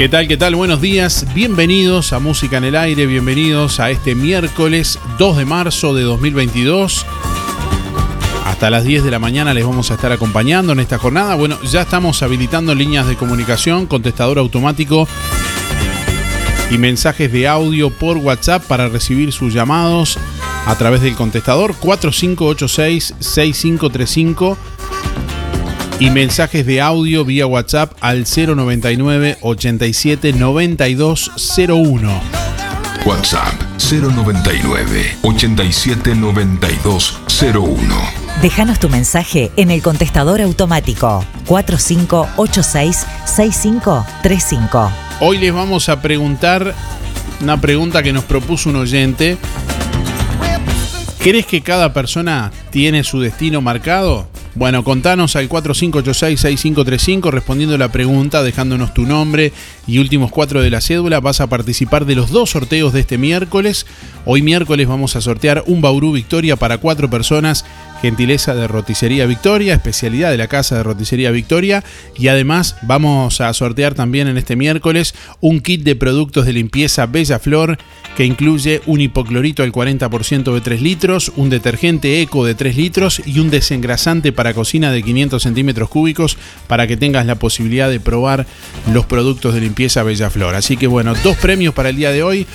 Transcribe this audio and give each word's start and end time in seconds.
¿Qué 0.00 0.08
tal? 0.08 0.28
¿Qué 0.28 0.38
tal? 0.38 0.54
Buenos 0.54 0.80
días. 0.80 1.26
Bienvenidos 1.34 2.14
a 2.14 2.20
Música 2.20 2.56
en 2.56 2.64
el 2.64 2.74
Aire. 2.74 3.04
Bienvenidos 3.04 3.80
a 3.80 3.90
este 3.90 4.14
miércoles 4.14 4.98
2 5.18 5.36
de 5.36 5.44
marzo 5.44 5.92
de 5.92 6.04
2022. 6.04 7.04
Hasta 8.46 8.70
las 8.70 8.84
10 8.84 9.04
de 9.04 9.10
la 9.10 9.18
mañana 9.18 9.52
les 9.52 9.66
vamos 9.66 9.90
a 9.90 9.96
estar 9.96 10.10
acompañando 10.10 10.72
en 10.72 10.80
esta 10.80 10.96
jornada. 10.96 11.34
Bueno, 11.34 11.60
ya 11.64 11.82
estamos 11.82 12.22
habilitando 12.22 12.74
líneas 12.74 13.08
de 13.08 13.16
comunicación, 13.16 13.84
contestador 13.84 14.38
automático 14.38 15.06
y 16.70 16.78
mensajes 16.78 17.30
de 17.30 17.46
audio 17.46 17.90
por 17.90 18.16
WhatsApp 18.16 18.64
para 18.64 18.88
recibir 18.88 19.32
sus 19.32 19.52
llamados 19.52 20.18
a 20.64 20.76
través 20.76 21.02
del 21.02 21.14
contestador 21.14 21.74
4586 21.74 23.16
6535 23.18 24.56
y 26.00 26.10
mensajes 26.10 26.66
de 26.66 26.80
audio 26.80 27.24
vía 27.26 27.46
WhatsApp 27.46 27.92
al 28.00 28.24
099 28.24 29.36
87 29.42 30.32
9201. 30.32 32.20
WhatsApp 33.04 33.52
099 33.78 35.18
87 35.22 36.14
9201. 36.14 37.94
Déjanos 38.40 38.78
tu 38.80 38.88
mensaje 38.88 39.50
en 39.56 39.70
el 39.70 39.82
contestador 39.82 40.40
automático 40.40 41.22
4586 41.46 43.06
6535. 43.26 44.90
Hoy 45.20 45.36
les 45.36 45.52
vamos 45.52 45.90
a 45.90 46.00
preguntar 46.00 46.74
una 47.42 47.60
pregunta 47.60 48.02
que 48.02 48.14
nos 48.14 48.24
propuso 48.24 48.70
un 48.70 48.76
oyente. 48.76 49.36
¿Crees 51.18 51.44
que 51.44 51.60
cada 51.60 51.92
persona 51.92 52.50
tiene 52.70 53.04
su 53.04 53.20
destino 53.20 53.60
marcado? 53.60 54.26
Bueno, 54.56 54.82
contanos 54.82 55.36
al 55.36 55.48
4586-6535 55.48 57.30
respondiendo 57.30 57.78
la 57.78 57.92
pregunta, 57.92 58.42
dejándonos 58.42 58.92
tu 58.92 59.06
nombre 59.06 59.52
y 59.86 59.98
últimos 59.98 60.32
cuatro 60.32 60.60
de 60.60 60.70
la 60.70 60.80
cédula. 60.80 61.20
Vas 61.20 61.40
a 61.40 61.46
participar 61.46 62.04
de 62.04 62.16
los 62.16 62.30
dos 62.30 62.50
sorteos 62.50 62.92
de 62.92 63.00
este 63.00 63.16
miércoles. 63.16 63.86
Hoy 64.24 64.42
miércoles 64.42 64.88
vamos 64.88 65.14
a 65.14 65.20
sortear 65.20 65.62
un 65.66 65.80
Bauru 65.80 66.10
Victoria 66.12 66.56
para 66.56 66.78
cuatro 66.78 67.08
personas 67.08 67.64
gentileza 68.00 68.54
de 68.54 68.66
Roticería 68.68 69.26
Victoria, 69.26 69.74
especialidad 69.74 70.30
de 70.30 70.38
la 70.38 70.48
Casa 70.48 70.76
de 70.76 70.82
Roticería 70.82 71.30
Victoria. 71.30 71.84
Y 72.16 72.28
además 72.28 72.76
vamos 72.82 73.40
a 73.40 73.52
sortear 73.52 73.94
también 73.94 74.28
en 74.28 74.38
este 74.38 74.56
miércoles 74.56 75.14
un 75.40 75.60
kit 75.60 75.82
de 75.82 75.96
productos 75.96 76.46
de 76.46 76.52
limpieza 76.52 77.06
Bella 77.06 77.38
Flor 77.38 77.78
que 78.16 78.24
incluye 78.24 78.82
un 78.86 79.00
hipoclorito 79.00 79.62
al 79.62 79.72
40% 79.72 80.52
de 80.52 80.60
3 80.60 80.82
litros, 80.82 81.32
un 81.36 81.48
detergente 81.50 82.20
eco 82.20 82.44
de 82.44 82.54
3 82.54 82.76
litros 82.76 83.22
y 83.24 83.38
un 83.38 83.50
desengrasante 83.50 84.32
para 84.32 84.54
cocina 84.54 84.90
de 84.90 85.02
500 85.02 85.42
centímetros 85.42 85.88
cúbicos 85.88 86.36
para 86.66 86.86
que 86.86 86.96
tengas 86.96 87.26
la 87.26 87.36
posibilidad 87.36 87.88
de 87.88 88.00
probar 88.00 88.46
los 88.92 89.06
productos 89.06 89.54
de 89.54 89.60
limpieza 89.60 90.02
Bella 90.02 90.30
Flor. 90.30 90.54
Así 90.54 90.76
que 90.76 90.86
bueno, 90.86 91.14
dos 91.22 91.36
premios 91.36 91.74
para 91.74 91.90
el 91.90 91.96
día 91.96 92.10
de 92.10 92.22
hoy. 92.22 92.46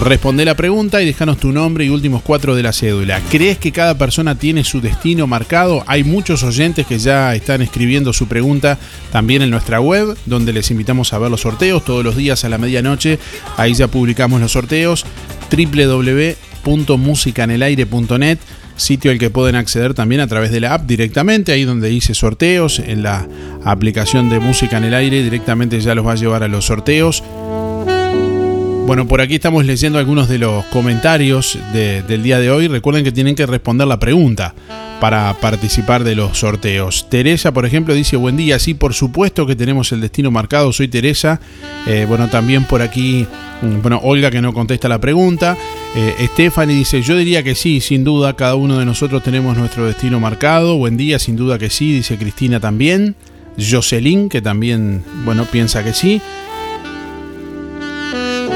Responde 0.00 0.44
la 0.44 0.56
pregunta 0.56 1.02
y 1.02 1.06
déjanos 1.06 1.38
tu 1.38 1.52
nombre 1.52 1.84
y 1.84 1.90
últimos 1.90 2.22
cuatro 2.22 2.56
de 2.56 2.62
la 2.62 2.72
cédula. 2.72 3.20
¿Crees 3.30 3.58
que 3.58 3.72
cada 3.72 3.96
persona 3.98 4.36
tiene 4.36 4.61
su 4.64 4.80
destino 4.80 5.26
marcado? 5.26 5.82
Hay 5.86 6.04
muchos 6.04 6.42
oyentes 6.42 6.86
que 6.86 6.98
ya 6.98 7.34
están 7.34 7.60
escribiendo 7.62 8.12
su 8.12 8.28
pregunta 8.28 8.78
también 9.10 9.40
en 9.42 9.50
nuestra 9.50 9.80
web, 9.80 10.16
donde 10.26 10.52
les 10.52 10.70
invitamos 10.70 11.12
a 11.12 11.18
ver 11.18 11.30
los 11.30 11.40
sorteos 11.42 11.84
todos 11.84 12.04
los 12.04 12.16
días 12.16 12.44
a 12.44 12.48
la 12.48 12.58
medianoche. 12.58 13.18
Ahí 13.56 13.74
ya 13.74 13.88
publicamos 13.88 14.40
los 14.40 14.52
sorteos 14.52 15.04
www.musicanelaire.net 15.50 18.38
sitio 18.76 19.10
al 19.10 19.18
que 19.18 19.30
pueden 19.30 19.54
acceder 19.54 19.94
también 19.94 20.20
a 20.20 20.26
través 20.26 20.50
de 20.50 20.60
la 20.60 20.74
app 20.74 20.86
directamente, 20.86 21.52
ahí 21.52 21.64
donde 21.64 21.88
dice 21.88 22.14
sorteos, 22.14 22.78
en 22.78 23.02
la 23.02 23.28
aplicación 23.64 24.28
de 24.28 24.40
música 24.40 24.78
en 24.78 24.84
el 24.84 24.94
aire, 24.94 25.22
directamente 25.22 25.80
ya 25.80 25.94
los 25.94 26.06
va 26.06 26.12
a 26.12 26.16
llevar 26.16 26.42
a 26.42 26.48
los 26.48 26.66
sorteos. 26.66 27.22
Bueno, 28.86 29.06
por 29.06 29.20
aquí 29.20 29.36
estamos 29.36 29.64
leyendo 29.64 29.98
algunos 29.98 30.28
de 30.28 30.38
los 30.38 30.64
comentarios 30.66 31.58
del 31.72 32.22
día 32.22 32.38
de 32.40 32.50
hoy. 32.50 32.68
Recuerden 32.68 33.04
que 33.04 33.12
tienen 33.12 33.34
que 33.34 33.46
responder 33.46 33.86
la 33.86 33.98
pregunta 33.98 34.54
para 35.00 35.32
participar 35.34 36.04
de 36.04 36.14
los 36.14 36.38
sorteos. 36.38 37.08
Teresa, 37.08 37.52
por 37.52 37.64
ejemplo, 37.64 37.94
dice, 37.94 38.16
buen 38.16 38.36
día, 38.36 38.58
sí, 38.58 38.74
por 38.74 38.92
supuesto 38.92 39.46
que 39.46 39.56
tenemos 39.56 39.92
el 39.92 40.00
destino 40.00 40.30
marcado, 40.30 40.72
soy 40.72 40.88
Teresa. 40.88 41.40
Eh, 41.86 42.06
bueno, 42.08 42.28
también 42.28 42.64
por 42.64 42.82
aquí, 42.82 43.26
mm, 43.62 43.82
bueno, 43.82 44.00
Olga 44.02 44.30
que 44.30 44.42
no 44.42 44.52
contesta 44.52 44.88
la 44.88 45.00
pregunta. 45.00 45.56
Eh, 45.96 46.28
Stephanie 46.32 46.76
dice, 46.76 47.02
yo 47.02 47.16
diría 47.16 47.42
que 47.42 47.54
sí, 47.54 47.80
sin 47.80 48.04
duda, 48.04 48.34
cada 48.36 48.56
uno 48.56 48.78
de 48.78 48.84
nosotros 48.84 49.22
tenemos 49.22 49.56
nuestro 49.56 49.86
destino 49.86 50.20
marcado. 50.20 50.76
Buen 50.76 50.96
día, 50.96 51.18
sin 51.18 51.36
duda 51.36 51.58
que 51.58 51.70
sí, 51.70 51.92
dice 51.92 52.18
Cristina 52.18 52.60
también. 52.60 53.14
Jocelyn, 53.58 54.28
que 54.28 54.40
también, 54.40 55.02
bueno, 55.24 55.46
piensa 55.46 55.84
que 55.84 55.92
sí. 55.94 56.20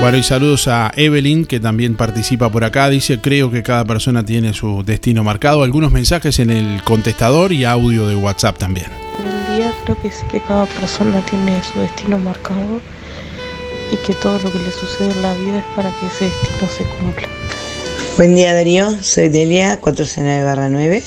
Bueno, 0.01 0.19
y 0.19 0.23
saludos 0.23 0.69
a 0.69 0.93
Evelyn, 0.95 1.47
que 1.47 1.59
también 1.59 1.97
participa 1.97 2.51
por 2.51 2.65
acá. 2.65 2.89
Dice, 2.91 3.19
creo 3.21 3.51
que 3.51 3.63
cada 3.63 3.85
persona 3.85 4.25
tiene 4.25 4.53
su 4.53 4.85
destino 4.85 5.25
marcado. 5.25 5.63
Algunos 5.63 5.91
mensajes 5.91 6.39
en 6.39 6.51
el 6.51 6.83
contestador 6.85 7.53
y 7.53 7.65
audio 7.65 8.07
de 8.07 8.15
WhatsApp 8.15 8.59
también. 8.59 8.87
Buen 9.19 9.57
día, 9.57 9.73
creo 9.85 10.01
que 10.01 10.11
sí 10.11 10.25
que 10.31 10.41
cada 10.41 10.67
persona 10.67 11.21
tiene 11.23 11.61
su 11.63 11.81
destino 11.81 12.19
marcado 12.19 12.81
y 13.91 13.97
que 14.07 14.15
todo 14.15 14.39
lo 14.39 14.53
que 14.53 14.59
le 14.59 14.71
sucede 14.71 15.11
en 15.13 15.23
la 15.23 15.35
vida 15.35 15.59
es 15.59 15.65
para 15.75 15.91
que 15.99 16.07
ese 16.07 16.27
destino 16.27 16.71
se 16.71 16.85
cumpla. 16.85 17.29
Buen 18.17 18.35
día 18.35 18.55
Darío, 18.55 19.03
soy 19.03 19.29
Delia, 19.29 19.79
409 19.81 21.03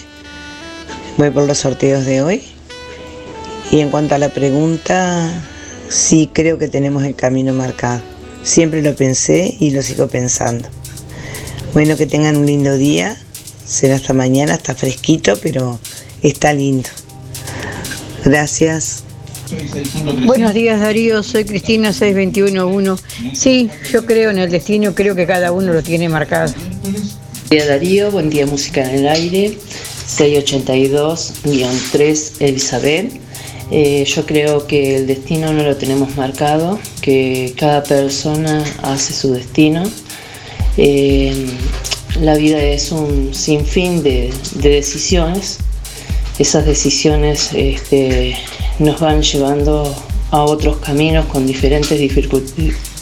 Voy 1.18 1.30
por 1.32 1.48
los 1.48 1.58
sorteos 1.58 2.06
de 2.06 2.22
hoy. 2.22 2.44
Y 3.72 3.80
en 3.80 3.90
cuanto 3.90 4.16
a 4.16 4.18
la 4.18 4.30
pregunta, 4.30 5.32
sí 5.90 6.30
creo 6.34 6.58
que 6.58 6.68
tenemos 6.68 7.04
el 7.04 7.16
camino 7.16 7.54
marcado. 7.54 8.02
Siempre 8.44 8.82
lo 8.82 8.96
pensé 8.96 9.56
y 9.60 9.72
lo 9.72 9.82
sigo 9.82 10.08
pensando. 10.08 10.70
Bueno, 11.74 11.98
que 11.98 12.06
tengan 12.06 12.38
un 12.38 12.46
lindo 12.46 12.78
día. 12.78 13.18
Será 13.66 13.96
hasta 13.96 14.14
mañana, 14.14 14.54
está 14.56 14.74
fresquito, 14.74 15.38
pero 15.42 15.78
está 16.24 16.54
lindo. 16.54 16.88
Gracias. 18.26 19.04
Buenos 20.26 20.54
días 20.54 20.80
Darío, 20.80 21.24
soy 21.24 21.44
Cristina 21.44 21.92
6211. 21.92 23.04
Sí, 23.34 23.68
yo 23.92 24.06
creo 24.06 24.30
en 24.30 24.38
el 24.38 24.52
destino, 24.52 24.94
creo 24.94 25.16
que 25.16 25.26
cada 25.26 25.52
uno 25.52 25.74
lo 25.74 25.82
tiene 25.82 26.08
marcado. 26.08 26.54
Buen 26.84 26.96
día 27.50 27.66
Darío, 27.66 28.12
buen 28.12 28.30
día 28.30 28.46
Música 28.46 28.84
en 28.84 28.92
el 29.00 29.08
Aire, 29.08 29.58
682-3 30.08 32.32
Elizabeth. 32.40 33.12
Eh, 33.72 34.04
yo 34.06 34.26
creo 34.26 34.66
que 34.66 34.96
el 34.98 35.08
destino 35.08 35.54
no 35.54 35.64
lo 35.64 35.76
tenemos 35.76 36.16
marcado, 36.18 36.80
que 37.02 37.54
cada 37.58 37.84
persona 37.84 38.64
hace 38.82 39.14
su 39.14 39.34
destino. 39.34 39.84
Eh, 40.78 41.48
la 42.22 42.36
vida 42.36 42.62
es 42.62 42.92
un 42.92 43.34
sinfín 43.34 44.02
de, 44.04 44.34
de 44.56 44.70
decisiones. 44.70 45.60
Esas 46.40 46.66
decisiones 46.66 47.50
este, 47.54 48.36
nos 48.80 49.00
van 49.00 49.22
llevando 49.22 49.96
a 50.32 50.42
otros 50.44 50.78
caminos 50.78 51.26
con 51.26 51.46
diferentes 51.48 52.00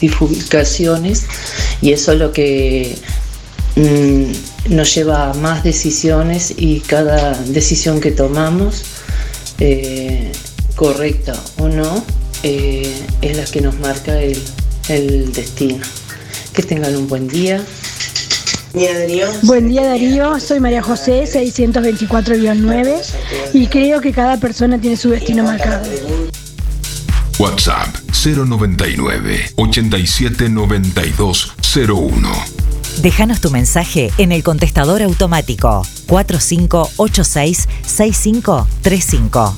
bifurcaciones 0.00 1.26
y 1.82 1.92
eso 1.92 2.12
es 2.12 2.18
lo 2.18 2.32
que 2.32 2.96
mm, 3.76 4.74
nos 4.74 4.94
lleva 4.94 5.30
a 5.30 5.34
más 5.34 5.62
decisiones 5.62 6.54
y 6.56 6.80
cada 6.80 7.34
decisión 7.44 8.00
que 8.00 8.10
tomamos, 8.12 8.82
eh, 9.60 10.27
correcta 10.78 11.34
o 11.58 11.68
no, 11.68 12.02
eh, 12.44 13.04
es 13.20 13.36
la 13.36 13.44
que 13.44 13.60
nos 13.60 13.78
marca 13.80 14.22
el, 14.22 14.40
el 14.88 15.32
destino. 15.32 15.84
Que 16.54 16.62
tengan 16.62 16.94
un 16.96 17.08
buen 17.08 17.26
día. 17.26 17.60
Buen 19.42 19.68
día 19.68 19.86
Darío, 19.86 20.38
soy 20.38 20.60
María 20.60 20.82
José 20.82 21.24
624-9 21.24 23.00
y 23.54 23.66
creo 23.66 24.00
que 24.00 24.12
cada 24.12 24.38
persona 24.38 24.80
tiene 24.80 24.96
su 24.96 25.10
destino 25.10 25.42
marcado. 25.42 25.84
WhatsApp 27.40 27.88
099 28.24 29.50
879201. 29.56 32.30
Déjanos 33.02 33.40
tu 33.40 33.50
mensaje 33.50 34.12
en 34.18 34.30
el 34.30 34.44
contestador 34.44 35.02
automático 35.02 35.84
4586 36.06 37.68
6535. 37.84 39.56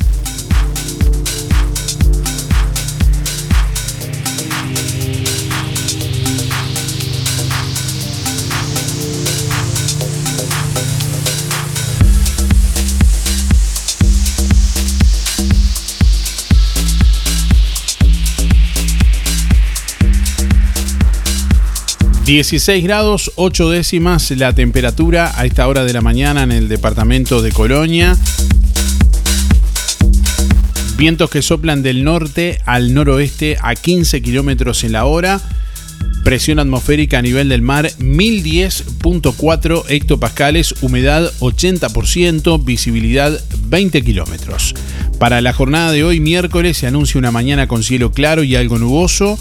16 22.30 22.84
grados 22.84 23.32
8 23.34 23.70
décimas 23.70 24.30
la 24.30 24.52
temperatura 24.52 25.32
a 25.34 25.46
esta 25.46 25.66
hora 25.66 25.82
de 25.82 25.92
la 25.92 26.00
mañana 26.00 26.44
en 26.44 26.52
el 26.52 26.68
departamento 26.68 27.42
de 27.42 27.50
Colonia. 27.50 28.16
Vientos 30.96 31.28
que 31.28 31.42
soplan 31.42 31.82
del 31.82 32.04
norte 32.04 32.60
al 32.66 32.94
noroeste 32.94 33.58
a 33.60 33.74
15 33.74 34.22
kilómetros 34.22 34.84
en 34.84 34.92
la 34.92 35.06
hora. 35.06 35.40
Presión 36.22 36.60
atmosférica 36.60 37.18
a 37.18 37.22
nivel 37.22 37.48
del 37.48 37.62
mar 37.62 37.90
1010.4 37.98 39.86
hectopascales, 39.88 40.76
humedad 40.82 41.32
80%, 41.40 42.64
visibilidad 42.64 43.40
20 43.64 44.02
kilómetros. 44.02 44.76
Para 45.18 45.40
la 45.40 45.52
jornada 45.52 45.90
de 45.90 46.04
hoy, 46.04 46.20
miércoles, 46.20 46.76
se 46.78 46.86
anuncia 46.86 47.18
una 47.18 47.32
mañana 47.32 47.66
con 47.66 47.82
cielo 47.82 48.12
claro 48.12 48.44
y 48.44 48.54
algo 48.54 48.78
nuboso. 48.78 49.36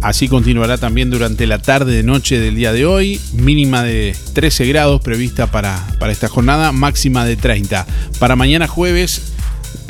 Así 0.00 0.28
continuará 0.28 0.78
también 0.78 1.10
durante 1.10 1.46
la 1.46 1.60
tarde 1.60 1.96
de 1.96 2.02
noche 2.02 2.38
del 2.38 2.54
día 2.54 2.72
de 2.72 2.86
hoy, 2.86 3.20
mínima 3.32 3.82
de 3.82 4.14
13 4.32 4.66
grados 4.66 5.00
prevista 5.00 5.48
para, 5.50 5.84
para 5.98 6.12
esta 6.12 6.28
jornada, 6.28 6.72
máxima 6.72 7.24
de 7.24 7.36
30. 7.36 7.86
Para 8.18 8.36
mañana 8.36 8.68
jueves, 8.68 9.32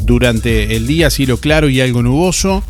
durante 0.02 0.76
el 0.76 0.86
día 0.86 1.10
cielo 1.10 1.38
claro 1.38 1.68
y 1.68 1.80
algo 1.80 2.02
nuboso, 2.02 2.64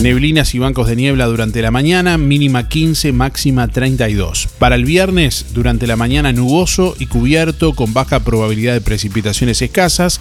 neblinas 0.00 0.54
y 0.54 0.58
bancos 0.58 0.86
de 0.86 0.96
niebla 0.96 1.26
durante 1.26 1.62
la 1.62 1.70
mañana, 1.70 2.16
mínima 2.16 2.68
15, 2.68 3.12
máxima 3.12 3.68
32. 3.68 4.48
Para 4.58 4.76
el 4.76 4.84
viernes, 4.84 5.46
durante 5.52 5.86
la 5.86 5.96
mañana 5.96 6.32
nuboso 6.32 6.94
y 6.98 7.06
cubierto 7.06 7.74
con 7.74 7.92
baja 7.92 8.20
probabilidad 8.20 8.74
de 8.74 8.80
precipitaciones 8.80 9.60
escasas. 9.62 10.20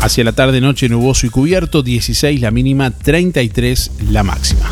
Hacia 0.00 0.24
la 0.24 0.32
tarde 0.32 0.62
noche 0.62 0.88
nuboso 0.88 1.26
y 1.26 1.30
cubierto, 1.30 1.82
16 1.82 2.40
la 2.40 2.50
mínima, 2.50 2.90
33 2.90 3.90
la 4.10 4.22
máxima. 4.22 4.70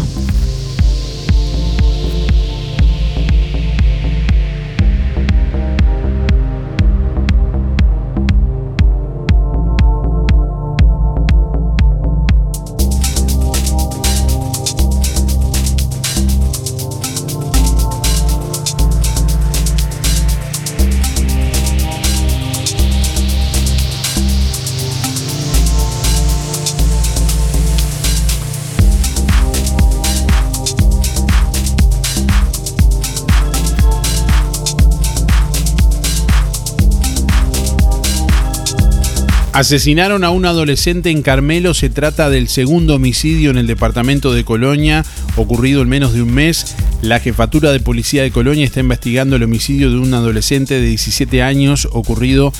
Asesinaron 39.58 40.22
a 40.22 40.30
un 40.30 40.46
adolescente 40.46 41.10
en 41.10 41.20
Carmelo. 41.20 41.74
Se 41.74 41.90
trata 41.90 42.30
del 42.30 42.46
segundo 42.46 42.94
homicidio 42.94 43.50
en 43.50 43.58
el 43.58 43.66
departamento 43.66 44.32
de 44.32 44.44
Colonia, 44.44 45.04
ocurrido 45.34 45.82
en 45.82 45.88
menos 45.88 46.12
de 46.12 46.22
un 46.22 46.32
mes. 46.32 46.76
La 47.00 47.20
jefatura 47.20 47.70
de 47.70 47.78
policía 47.78 48.22
de 48.22 48.32
Colonia 48.32 48.64
está 48.64 48.80
investigando 48.80 49.36
el 49.36 49.44
homicidio 49.44 49.88
de 49.90 49.98
un 49.98 50.12
adolescente 50.14 50.74
de 50.74 50.86
17 50.86 51.42
años 51.42 51.88
ocurrido 51.92 52.52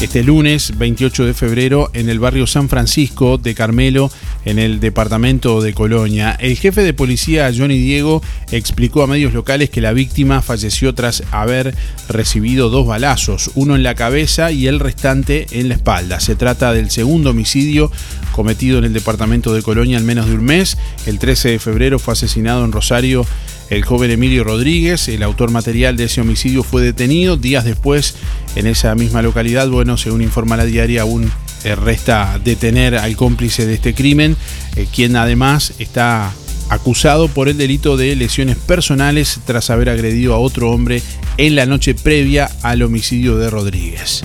este 0.00 0.24
lunes 0.24 0.78
28 0.78 1.26
de 1.26 1.34
febrero 1.34 1.90
en 1.92 2.08
el 2.08 2.18
barrio 2.18 2.46
San 2.46 2.68
Francisco 2.68 3.38
de 3.38 3.54
Carmelo, 3.54 4.10
en 4.44 4.58
el 4.58 4.80
departamento 4.80 5.60
de 5.60 5.74
Colonia. 5.74 6.36
El 6.40 6.56
jefe 6.56 6.82
de 6.82 6.94
policía, 6.94 7.52
Johnny 7.56 7.78
Diego, 7.78 8.20
explicó 8.50 9.02
a 9.02 9.06
medios 9.06 9.32
locales 9.32 9.70
que 9.70 9.80
la 9.80 9.92
víctima 9.92 10.42
falleció 10.42 10.94
tras 10.94 11.22
haber 11.30 11.76
recibido 12.08 12.68
dos 12.68 12.86
balazos, 12.86 13.52
uno 13.54 13.76
en 13.76 13.84
la 13.84 13.94
cabeza 13.94 14.50
y 14.50 14.66
el 14.66 14.80
restante 14.80 15.46
en 15.52 15.68
la 15.68 15.74
espalda. 15.74 16.18
Se 16.18 16.34
trata 16.34 16.72
del 16.72 16.90
segundo 16.90 17.30
homicidio 17.30 17.92
cometido 18.32 18.78
en 18.78 18.84
el 18.84 18.92
departamento 18.94 19.54
de 19.54 19.62
Colonia 19.62 19.98
en 19.98 20.06
menos 20.06 20.26
de 20.26 20.34
un 20.34 20.44
mes. 20.44 20.78
El 21.06 21.20
13 21.20 21.50
de 21.50 21.58
febrero 21.60 21.98
fue 22.00 22.14
asesinado 22.14 22.64
en 22.64 22.72
Rosario 22.72 23.24
el 23.72 23.84
joven 23.84 24.10
Emilio 24.10 24.44
Rodríguez, 24.44 25.08
el 25.08 25.22
autor 25.22 25.50
material 25.50 25.96
de 25.96 26.04
ese 26.04 26.20
homicidio, 26.20 26.62
fue 26.62 26.82
detenido. 26.82 27.38
Días 27.38 27.64
después, 27.64 28.16
en 28.54 28.66
esa 28.66 28.94
misma 28.94 29.22
localidad, 29.22 29.68
bueno, 29.68 29.96
según 29.96 30.20
informa 30.20 30.58
la 30.58 30.66
diaria, 30.66 31.02
aún 31.02 31.30
eh, 31.64 31.74
resta 31.74 32.38
detener 32.44 32.96
al 32.96 33.16
cómplice 33.16 33.64
de 33.64 33.72
este 33.74 33.94
crimen, 33.94 34.36
eh, 34.76 34.86
quien 34.94 35.16
además 35.16 35.72
está 35.78 36.32
acusado 36.68 37.28
por 37.28 37.48
el 37.48 37.56
delito 37.56 37.96
de 37.96 38.14
lesiones 38.14 38.56
personales 38.56 39.40
tras 39.46 39.70
haber 39.70 39.88
agredido 39.88 40.34
a 40.34 40.38
otro 40.38 40.70
hombre 40.70 41.02
en 41.38 41.54
la 41.54 41.64
noche 41.64 41.94
previa 41.94 42.50
al 42.62 42.82
homicidio 42.82 43.38
de 43.38 43.48
Rodríguez. 43.48 44.22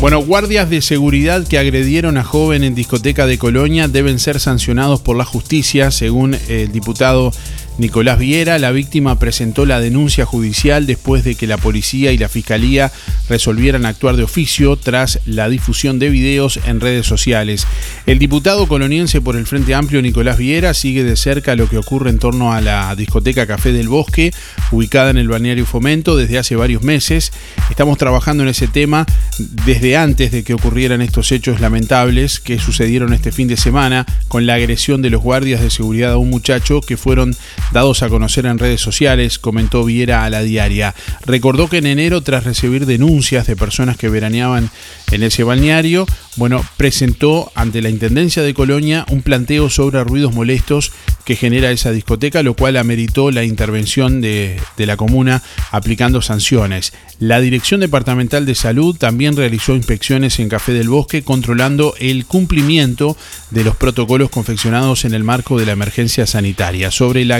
Bueno, 0.00 0.20
guardias 0.20 0.70
de 0.70 0.80
seguridad 0.80 1.44
que 1.44 1.58
agredieron 1.58 2.18
a 2.18 2.24
joven 2.24 2.62
en 2.62 2.76
discoteca 2.76 3.26
de 3.26 3.36
Colonia 3.36 3.88
deben 3.88 4.20
ser 4.20 4.38
sancionados 4.38 5.00
por 5.00 5.16
la 5.16 5.24
justicia, 5.24 5.90
según 5.90 6.36
el 6.46 6.70
diputado 6.70 7.32
Nicolás 7.78 8.18
Viera. 8.18 8.58
La 8.58 8.72
víctima 8.72 9.18
presentó 9.18 9.64
la 9.64 9.80
denuncia 9.80 10.26
judicial 10.26 10.86
después 10.86 11.24
de 11.24 11.36
que 11.36 11.46
la 11.46 11.56
policía 11.56 12.12
y 12.12 12.18
la 12.18 12.28
fiscalía 12.28 12.92
resolvieran 13.28 13.86
actuar 13.86 14.16
de 14.16 14.24
oficio 14.24 14.76
tras 14.76 15.20
la 15.26 15.48
difusión 15.48 15.98
de 15.98 16.10
videos 16.10 16.58
en 16.66 16.80
redes 16.80 17.06
sociales. 17.06 17.66
El 18.06 18.18
diputado 18.18 18.66
coloniense 18.66 19.20
por 19.20 19.36
el 19.36 19.46
Frente 19.46 19.74
Amplio 19.74 20.02
Nicolás 20.02 20.38
Viera 20.38 20.74
sigue 20.74 21.04
de 21.04 21.16
cerca 21.16 21.56
lo 21.56 21.68
que 21.68 21.78
ocurre 21.78 22.10
en 22.10 22.18
torno 22.18 22.52
a 22.52 22.60
la 22.60 22.94
discoteca 22.96 23.46
Café 23.46 23.72
del 23.72 23.88
Bosque, 23.88 24.32
ubicada 24.72 25.10
en 25.10 25.18
el 25.18 25.28
balneario 25.28 25.64
Fomento 25.64 26.16
desde 26.16 26.38
hace 26.38 26.56
varios 26.56 26.82
meses. 26.82 27.32
Estamos 27.70 27.98
trabajando 27.98 28.42
en 28.42 28.48
ese 28.48 28.66
tema 28.66 29.06
desde 29.38 29.96
antes 29.96 30.32
de 30.32 30.42
que 30.42 30.54
ocurrieran 30.54 31.00
estos 31.00 31.30
hechos 31.32 31.60
lamentables 31.60 32.40
que 32.40 32.58
sucedieron 32.58 33.12
este 33.12 33.32
fin 33.32 33.46
de 33.46 33.56
semana 33.56 34.04
con 34.26 34.46
la 34.46 34.54
agresión 34.54 35.02
de 35.02 35.10
los 35.10 35.22
guardias 35.22 35.60
de 35.60 35.70
seguridad 35.70 36.12
a 36.12 36.18
un 36.18 36.30
muchacho 36.30 36.80
que 36.80 36.96
fueron 36.96 37.36
dados 37.72 38.02
a 38.02 38.08
conocer 38.08 38.46
en 38.46 38.58
redes 38.58 38.80
sociales, 38.80 39.38
comentó 39.38 39.84
Viera 39.84 40.24
a 40.24 40.30
la 40.30 40.42
diaria. 40.42 40.94
Recordó 41.24 41.68
que 41.68 41.78
en 41.78 41.86
enero, 41.86 42.22
tras 42.22 42.44
recibir 42.44 42.86
denuncias 42.86 43.46
de 43.46 43.56
personas 43.56 43.96
que 43.96 44.08
veraneaban 44.08 44.70
en 45.10 45.22
ese 45.22 45.44
balneario, 45.44 46.06
bueno, 46.36 46.64
presentó 46.76 47.50
ante 47.54 47.82
la 47.82 47.88
Intendencia 47.88 48.42
de 48.42 48.54
Colonia 48.54 49.04
un 49.10 49.22
planteo 49.22 49.70
sobre 49.70 50.04
ruidos 50.04 50.34
molestos 50.34 50.92
que 51.24 51.36
genera 51.36 51.70
esa 51.70 51.90
discoteca, 51.90 52.42
lo 52.42 52.54
cual 52.54 52.76
ameritó 52.76 53.30
la 53.30 53.44
intervención 53.44 54.20
de, 54.20 54.58
de, 54.76 54.86
la 54.86 54.96
comuna 54.96 55.42
aplicando 55.72 56.22
sanciones. 56.22 56.92
La 57.18 57.40
Dirección 57.40 57.80
Departamental 57.80 58.46
de 58.46 58.54
Salud 58.54 58.96
también 58.96 59.36
realizó 59.36 59.74
inspecciones 59.74 60.38
en 60.38 60.48
Café 60.48 60.72
del 60.72 60.88
Bosque, 60.88 61.22
controlando 61.22 61.94
el 61.98 62.24
cumplimiento 62.24 63.16
de 63.50 63.64
los 63.64 63.76
protocolos 63.76 64.30
confeccionados 64.30 65.04
en 65.04 65.12
el 65.12 65.24
marco 65.24 65.58
de 65.58 65.66
la 65.66 65.72
emergencia 65.72 66.26
sanitaria. 66.26 66.90
Sobre 66.90 67.24
la 67.24 67.38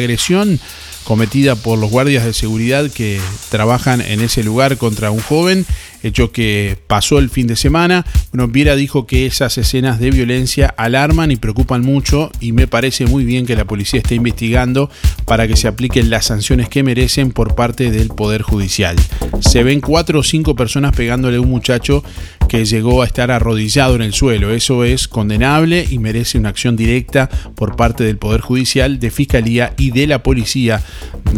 cometida 1.05 1.57
por 1.57 1.79
los 1.79 1.91
guardias 1.91 2.25
de 2.25 2.35
seguridad 2.35 2.91
que 2.91 3.19
trabajan 3.51 4.03
en 4.03 4.21
ese 4.21 4.43
lugar 4.43 4.77
contra 4.77 5.11
un 5.11 5.21
joven, 5.21 5.65
hecho 6.03 6.33
que 6.33 6.77
pasó 6.87 7.19
el 7.19 7.31
fin 7.31 7.47
de 7.47 7.57
semana. 7.57 8.05
Bueno, 8.33 8.49
Viera 8.49 8.77
dijo 8.77 9.07
que 9.07 9.27
esas 9.27 9.59
escenas 9.59 10.01
de 10.01 10.11
violencia 10.11 10.75
alarman 10.77 11.31
y 11.31 11.37
preocupan 11.37 11.83
mucho 11.83 12.31
y 12.41 12.53
me 12.53 12.67
parece 12.67 13.07
muy 13.07 13.25
bien 13.25 13.47
que 13.47 13.57
la 13.57 13.65
policía 13.65 14.01
esté 14.01 14.15
investigando 14.15 14.91
para 15.25 15.47
que 15.49 15.57
se 15.57 15.69
apliquen 15.69 16.11
las 16.11 16.27
sanciones 16.27 16.69
que 16.69 16.83
merecen 16.83 17.33
por 17.33 17.55
parte 17.55 17.91
del 17.91 18.09
Poder 18.09 18.43
Judicial. 18.43 18.97
Se 19.41 19.63
ven 19.63 19.81
cuatro 19.81 20.21
o 20.21 20.23
cinco 20.23 20.55
personas 20.55 20.95
pegándole 20.95 21.37
a 21.37 21.41
un 21.41 21.51
muchacho 21.51 22.03
que 22.49 22.65
llegó 22.65 23.03
a 23.03 23.07
estar 23.07 23.31
arrodillado 23.31 23.95
en 23.97 24.03
el 24.03 24.15
suelo. 24.15 24.53
Eso 24.53 24.85
es 24.85 25.07
condenable 25.09 25.87
y 25.89 25.99
merece 25.99 26.39
una 26.39 26.49
acción 26.49 26.77
directa 26.77 27.29
por 27.55 27.77
parte 27.77 28.05
del 28.05 28.19
Poder 28.19 28.41
Judicial, 28.41 28.99
de 28.99 29.11
Fiscalía 29.11 29.75
y 29.77 29.91
de 29.91 30.07
la 30.07 30.23
Policía 30.23 30.83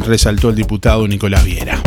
resaltó 0.07 0.50
el 0.50 0.57
diputado 0.57 1.07
Nicolás 1.09 1.45
Viera. 1.45 1.81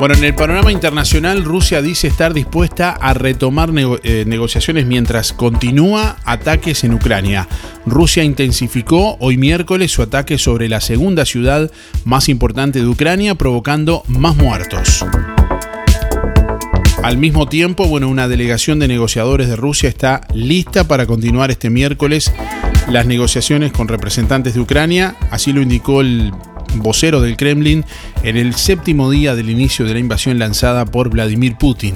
Bueno, 0.00 0.14
en 0.14 0.24
el 0.24 0.34
panorama 0.34 0.72
internacional, 0.72 1.44
Rusia 1.44 1.82
dice 1.82 2.06
estar 2.06 2.32
dispuesta 2.32 2.92
a 2.92 3.12
retomar 3.12 3.70
eh, 4.02 4.24
negociaciones 4.26 4.86
mientras 4.86 5.34
continúa 5.34 6.16
ataques 6.24 6.84
en 6.84 6.94
Ucrania. 6.94 7.46
Rusia 7.84 8.24
intensificó 8.24 9.18
hoy 9.20 9.36
miércoles 9.36 9.92
su 9.92 10.00
ataque 10.00 10.38
sobre 10.38 10.70
la 10.70 10.80
segunda 10.80 11.26
ciudad 11.26 11.70
más 12.06 12.30
importante 12.30 12.78
de 12.78 12.86
Ucrania, 12.86 13.34
provocando 13.34 14.02
más 14.08 14.36
muertos. 14.36 15.04
Al 17.02 17.18
mismo 17.18 17.46
tiempo, 17.46 17.86
bueno, 17.86 18.08
una 18.08 18.26
delegación 18.26 18.78
de 18.78 18.88
negociadores 18.88 19.48
de 19.48 19.56
Rusia 19.56 19.90
está 19.90 20.22
lista 20.32 20.84
para 20.84 21.04
continuar 21.04 21.50
este 21.50 21.68
miércoles 21.68 22.32
las 22.88 23.04
negociaciones 23.04 23.70
con 23.70 23.86
representantes 23.86 24.54
de 24.54 24.60
Ucrania, 24.60 25.16
así 25.30 25.52
lo 25.52 25.60
indicó 25.60 26.00
el 26.00 26.32
vocero 26.76 27.20
del 27.20 27.36
Kremlin, 27.36 27.84
en 28.22 28.36
el 28.36 28.54
séptimo 28.54 29.10
día 29.10 29.34
del 29.34 29.50
inicio 29.50 29.84
de 29.84 29.94
la 29.94 30.00
invasión 30.00 30.38
lanzada 30.38 30.84
por 30.84 31.10
Vladimir 31.10 31.56
Putin. 31.56 31.94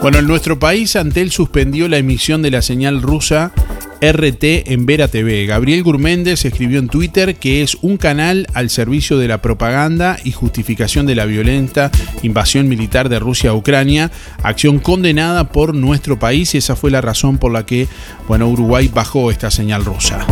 Bueno, 0.00 0.20
en 0.20 0.26
nuestro 0.26 0.58
país, 0.58 0.96
Antel 0.96 1.30
suspendió 1.30 1.86
la 1.86 1.98
emisión 1.98 2.40
de 2.40 2.50
la 2.50 2.62
señal 2.62 3.02
rusa 3.02 3.52
RT 4.00 4.70
en 4.70 4.86
Vera 4.86 5.08
TV. 5.08 5.46
Gabriel 5.46 5.82
Gurméndez 5.82 6.44
escribió 6.44 6.78
en 6.78 6.88
Twitter 6.88 7.36
que 7.36 7.62
es 7.62 7.76
un 7.82 7.96
canal 7.96 8.46
al 8.54 8.70
servicio 8.70 9.18
de 9.18 9.28
la 9.28 9.42
propaganda 9.42 10.18
y 10.22 10.32
justificación 10.32 11.06
de 11.06 11.14
la 11.14 11.24
violenta 11.24 11.90
invasión 12.22 12.68
militar 12.68 13.08
de 13.08 13.18
Rusia 13.18 13.50
a 13.50 13.54
Ucrania, 13.54 14.10
acción 14.42 14.78
condenada 14.78 15.50
por 15.50 15.74
nuestro 15.74 16.18
país 16.18 16.54
y 16.54 16.58
esa 16.58 16.76
fue 16.76 16.90
la 16.90 17.00
razón 17.00 17.38
por 17.38 17.52
la 17.52 17.66
que 17.66 17.88
bueno, 18.26 18.48
Uruguay 18.48 18.90
bajó 18.92 19.30
esta 19.30 19.50
señal 19.50 19.84
rusa. 19.84 20.26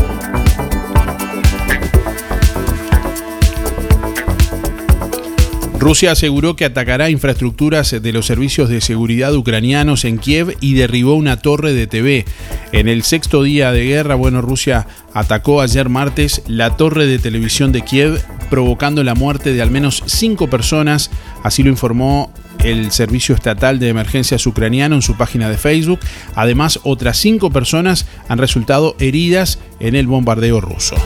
Rusia 5.87 6.11
aseguró 6.11 6.57
que 6.57 6.65
atacará 6.65 7.11
infraestructuras 7.11 8.03
de 8.03 8.13
los 8.13 8.27
servicios 8.27 8.69
de 8.69 8.81
seguridad 8.81 9.33
ucranianos 9.37 10.05
en 10.05 10.19
Kiev 10.19 10.57
y 10.61 10.75
derribó 10.75 11.15
una 11.15 11.37
torre 11.37 11.75
de 11.75 11.87
TV. 11.87 12.25
En 12.73 12.89
el 12.89 13.05
sexto 13.05 13.45
día 13.45 13.71
de 13.71 13.85
guerra, 13.85 14.17
bueno, 14.17 14.43
Rusia 14.43 14.89
atacó 15.15 15.61
ayer 15.61 15.89
martes 15.89 16.43
la 16.49 16.77
torre 16.77 17.07
de 17.07 17.21
televisión 17.21 17.71
de 17.71 17.83
Kiev, 17.83 18.21
provocando 18.51 19.05
la 19.05 19.15
muerte 19.15 19.53
de 19.53 19.63
al 19.63 19.71
menos 19.71 20.03
cinco 20.07 20.51
personas, 20.51 21.13
así 21.45 21.63
lo 21.63 21.71
informó 21.71 22.35
el 22.65 22.91
Servicio 22.91 23.37
Estatal 23.37 23.79
de 23.79 23.89
Emergencias 23.89 24.45
Ucraniano 24.45 24.97
en 24.97 25.03
su 25.03 25.17
página 25.17 25.49
de 25.49 25.57
Facebook. 25.57 26.01
Además, 26.35 26.81
otras 26.83 27.17
cinco 27.17 27.51
personas 27.51 28.07
han 28.29 28.39
resultado 28.39 28.97
heridas 28.99 29.61
en 29.79 29.95
el 29.95 30.09
bombardeo 30.09 30.61
ruso. 30.61 30.97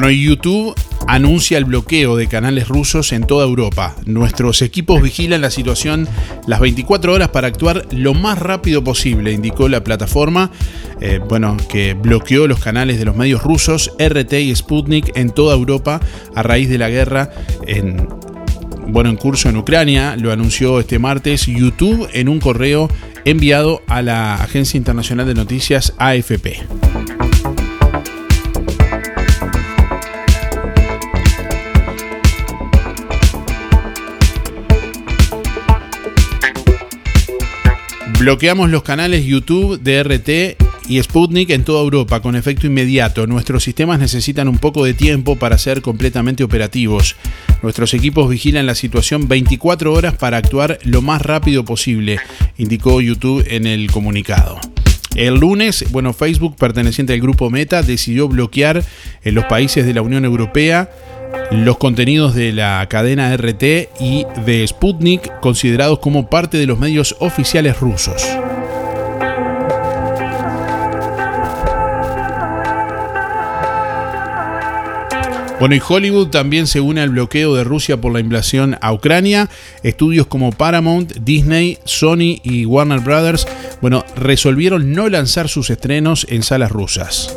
Bueno, 0.00 0.12
YouTube 0.12 0.74
anuncia 1.06 1.58
el 1.58 1.66
bloqueo 1.66 2.16
de 2.16 2.26
canales 2.26 2.68
rusos 2.68 3.12
en 3.12 3.26
toda 3.26 3.44
Europa. 3.44 3.96
Nuestros 4.06 4.62
equipos 4.62 5.02
vigilan 5.02 5.42
la 5.42 5.50
situación 5.50 6.08
las 6.46 6.58
24 6.58 7.12
horas 7.12 7.28
para 7.28 7.48
actuar 7.48 7.84
lo 7.90 8.14
más 8.14 8.38
rápido 8.38 8.82
posible, 8.82 9.30
indicó 9.30 9.68
la 9.68 9.84
plataforma, 9.84 10.52
eh, 11.02 11.20
bueno, 11.28 11.54
que 11.68 11.92
bloqueó 11.92 12.46
los 12.46 12.60
canales 12.60 12.98
de 12.98 13.04
los 13.04 13.14
medios 13.14 13.42
rusos 13.42 13.92
RT 13.98 14.32
y 14.40 14.56
Sputnik 14.56 15.14
en 15.18 15.28
toda 15.32 15.54
Europa 15.54 16.00
a 16.34 16.42
raíz 16.42 16.70
de 16.70 16.78
la 16.78 16.88
guerra 16.88 17.28
en, 17.66 18.08
bueno, 18.86 19.10
en 19.10 19.16
curso 19.16 19.50
en 19.50 19.58
Ucrania. 19.58 20.16
Lo 20.16 20.32
anunció 20.32 20.80
este 20.80 20.98
martes 20.98 21.44
YouTube 21.44 22.08
en 22.14 22.30
un 22.30 22.40
correo 22.40 22.88
enviado 23.26 23.82
a 23.86 24.00
la 24.00 24.36
Agencia 24.36 24.78
Internacional 24.78 25.26
de 25.26 25.34
Noticias 25.34 25.92
AFP. 25.98 26.56
Bloqueamos 38.20 38.68
los 38.68 38.82
canales 38.82 39.24
YouTube, 39.24 39.80
DRT 39.82 40.62
y 40.90 41.02
Sputnik 41.02 41.48
en 41.48 41.64
toda 41.64 41.80
Europa 41.80 42.20
con 42.20 42.36
efecto 42.36 42.66
inmediato. 42.66 43.26
Nuestros 43.26 43.64
sistemas 43.64 43.98
necesitan 43.98 44.46
un 44.46 44.58
poco 44.58 44.84
de 44.84 44.92
tiempo 44.92 45.36
para 45.36 45.56
ser 45.56 45.80
completamente 45.80 46.44
operativos. 46.44 47.16
Nuestros 47.62 47.94
equipos 47.94 48.28
vigilan 48.28 48.66
la 48.66 48.74
situación 48.74 49.26
24 49.26 49.90
horas 49.94 50.18
para 50.18 50.36
actuar 50.36 50.78
lo 50.84 51.00
más 51.00 51.22
rápido 51.22 51.64
posible, 51.64 52.20
indicó 52.58 53.00
YouTube 53.00 53.42
en 53.48 53.66
el 53.66 53.90
comunicado. 53.90 54.60
El 55.14 55.36
lunes, 55.36 55.86
bueno, 55.90 56.12
Facebook, 56.12 56.56
perteneciente 56.56 57.14
al 57.14 57.20
grupo 57.20 57.48
Meta, 57.48 57.82
decidió 57.82 58.28
bloquear 58.28 58.84
en 59.24 59.34
los 59.34 59.46
países 59.46 59.86
de 59.86 59.94
la 59.94 60.02
Unión 60.02 60.26
Europea 60.26 60.90
los 61.50 61.78
contenidos 61.78 62.34
de 62.34 62.52
la 62.52 62.86
cadena 62.88 63.36
RT 63.36 63.62
y 64.00 64.26
de 64.44 64.66
Sputnik 64.66 65.40
considerados 65.40 65.98
como 65.98 66.28
parte 66.28 66.58
de 66.58 66.66
los 66.66 66.78
medios 66.78 67.16
oficiales 67.18 67.80
rusos. 67.80 68.22
Bueno, 75.60 75.74
y 75.74 75.82
Hollywood 75.86 76.28
también 76.28 76.66
se 76.66 76.80
une 76.80 77.02
al 77.02 77.10
bloqueo 77.10 77.54
de 77.54 77.64
Rusia 77.64 78.00
por 78.00 78.14
la 78.14 78.20
invasión 78.20 78.78
a 78.80 78.94
Ucrania. 78.94 79.50
Estudios 79.82 80.26
como 80.26 80.52
Paramount, 80.52 81.12
Disney, 81.20 81.76
Sony 81.84 82.40
y 82.42 82.64
Warner 82.64 83.00
Brothers, 83.00 83.46
bueno, 83.82 84.06
resolvieron 84.16 84.92
no 84.92 85.10
lanzar 85.10 85.50
sus 85.50 85.68
estrenos 85.68 86.26
en 86.30 86.44
salas 86.44 86.72
rusas. 86.72 87.36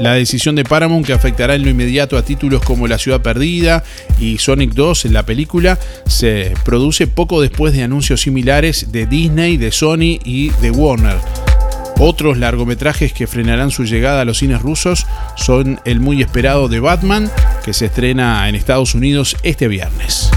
La 0.00 0.14
decisión 0.14 0.54
de 0.54 0.64
Paramount 0.64 1.04
que 1.04 1.12
afectará 1.12 1.54
en 1.54 1.62
lo 1.62 1.68
inmediato 1.68 2.16
a 2.16 2.24
títulos 2.24 2.62
como 2.62 2.88
La 2.88 2.96
Ciudad 2.96 3.20
Perdida 3.20 3.84
y 4.18 4.38
Sonic 4.38 4.72
2 4.72 5.04
en 5.04 5.12
la 5.12 5.26
película 5.26 5.78
se 6.06 6.54
produce 6.64 7.06
poco 7.06 7.42
después 7.42 7.74
de 7.74 7.82
anuncios 7.82 8.22
similares 8.22 8.92
de 8.92 9.06
Disney, 9.06 9.58
de 9.58 9.70
Sony 9.70 10.18
y 10.24 10.48
de 10.62 10.70
Warner. 10.70 11.18
Otros 11.98 12.38
largometrajes 12.38 13.12
que 13.12 13.26
frenarán 13.26 13.70
su 13.70 13.84
llegada 13.84 14.22
a 14.22 14.24
los 14.24 14.38
cines 14.38 14.62
rusos 14.62 15.06
son 15.36 15.80
el 15.84 16.00
muy 16.00 16.22
esperado 16.22 16.68
de 16.68 16.80
Batman, 16.80 17.30
que 17.62 17.74
se 17.74 17.86
estrena 17.86 18.48
en 18.48 18.54
Estados 18.54 18.94
Unidos 18.94 19.36
este 19.42 19.68
viernes. 19.68 20.30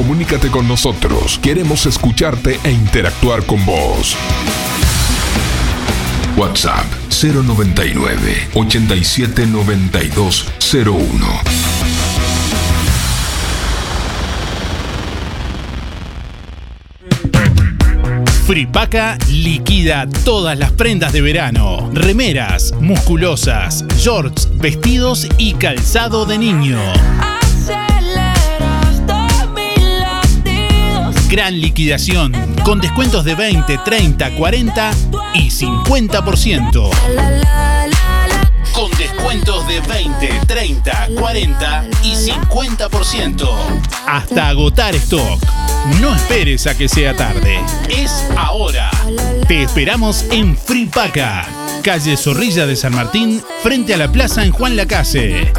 Comunícate 0.00 0.48
con 0.48 0.66
nosotros. 0.66 1.38
Queremos 1.42 1.84
escucharte 1.84 2.58
e 2.64 2.70
interactuar 2.70 3.44
con 3.44 3.62
vos. 3.66 4.16
WhatsApp 6.38 6.86
099 7.10 8.48
87 8.54 9.46
92 9.46 10.46
01. 10.72 11.26
Fripaca 18.46 19.18
liquida 19.28 20.08
todas 20.24 20.58
las 20.58 20.72
prendas 20.72 21.12
de 21.12 21.20
verano. 21.20 21.90
Remeras, 21.92 22.72
musculosas, 22.80 23.84
shorts, 23.98 24.48
vestidos 24.56 25.28
y 25.36 25.52
calzado 25.52 26.24
de 26.24 26.38
niño. 26.38 26.78
Gran 31.30 31.60
liquidación, 31.60 32.32
con 32.64 32.80
descuentos 32.80 33.24
de 33.24 33.36
20, 33.36 33.78
30, 33.84 34.34
40 34.34 34.90
y 35.34 35.48
50%. 35.48 36.90
Con 38.72 38.90
descuentos 38.98 39.64
de 39.68 39.80
20, 39.80 40.28
30, 40.48 41.08
40 41.16 41.84
y 42.02 42.14
50%. 42.14 43.48
Hasta 44.08 44.48
agotar 44.48 44.96
stock. 44.96 45.40
No 46.00 46.16
esperes 46.16 46.66
a 46.66 46.76
que 46.76 46.88
sea 46.88 47.14
tarde. 47.14 47.60
Es 47.88 48.26
ahora. 48.36 48.90
Te 49.46 49.62
esperamos 49.62 50.24
en 50.32 50.56
Fripaca, 50.56 51.46
calle 51.84 52.16
Zorrilla 52.16 52.66
de 52.66 52.74
San 52.74 52.92
Martín, 52.92 53.40
frente 53.62 53.94
a 53.94 53.98
la 53.98 54.10
plaza 54.10 54.44
en 54.44 54.50
Juan 54.50 54.74
Lacase. 54.74 55.52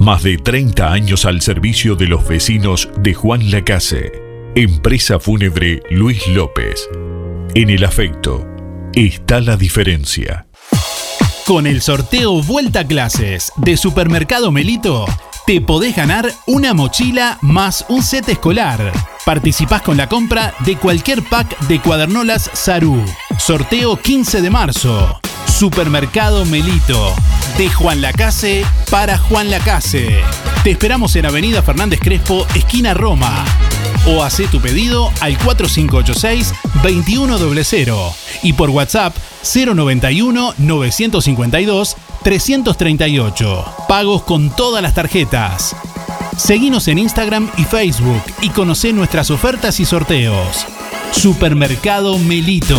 Más 0.00 0.24
de 0.24 0.38
30 0.38 0.92
años 0.92 1.24
al 1.24 1.40
servicio 1.40 1.94
de 1.94 2.08
los 2.08 2.26
vecinos 2.26 2.88
de 2.98 3.14
Juan 3.14 3.52
Lacase. 3.52 4.10
Empresa 4.56 5.20
Fúnebre 5.20 5.84
Luis 5.88 6.26
López. 6.26 6.90
En 7.54 7.70
el 7.70 7.84
afecto 7.84 8.44
está 8.92 9.40
la 9.40 9.56
diferencia. 9.56 10.48
Con 11.46 11.68
el 11.68 11.80
sorteo 11.80 12.42
Vuelta 12.42 12.80
a 12.80 12.88
Clases 12.88 13.52
de 13.56 13.76
Supermercado 13.76 14.50
Melito, 14.50 15.06
te 15.46 15.60
podés 15.60 15.94
ganar 15.94 16.32
una 16.46 16.74
mochila 16.74 17.38
más 17.40 17.84
un 17.88 18.02
set 18.02 18.28
escolar. 18.28 18.92
Participás 19.24 19.80
con 19.80 19.96
la 19.96 20.08
compra 20.08 20.52
de 20.64 20.76
cualquier 20.76 21.22
pack 21.22 21.58
de 21.68 21.80
cuadernolas 21.80 22.50
Sarú. 22.52 23.02
Sorteo 23.38 23.96
15 23.96 24.42
de 24.42 24.50
marzo. 24.50 25.20
Supermercado 25.46 26.44
Melito. 26.46 27.14
De 27.56 27.70
Juan 27.70 28.02
Lacase 28.02 28.66
para 28.90 29.18
Juan 29.18 29.48
Lacase. 29.50 30.20
Te 30.64 30.72
esperamos 30.72 31.14
en 31.14 31.26
Avenida 31.26 31.62
Fernández 31.62 32.00
Crespo, 32.00 32.44
esquina 32.54 32.92
Roma. 32.92 33.44
O 34.06 34.22
haz 34.22 34.36
tu 34.50 34.60
pedido 34.60 35.10
al 35.20 35.38
4586-2100 35.38 38.12
y 38.42 38.52
por 38.52 38.68
WhatsApp 38.70 39.16
091 39.42 40.54
952 40.58 41.96
338. 42.22 43.64
Pagos 43.88 44.22
con 44.22 44.50
todas 44.50 44.82
las 44.82 44.94
tarjetas. 44.94 45.74
Seguinos 46.36 46.86
en 46.88 46.98
Instagram 46.98 47.48
y 47.56 47.64
Facebook 47.64 48.22
y 48.42 48.50
conoce 48.50 48.92
nuestras 48.92 49.30
ofertas 49.30 49.80
y 49.80 49.84
sorteos. 49.84 50.66
Supermercado 51.12 52.18
Melito. 52.18 52.78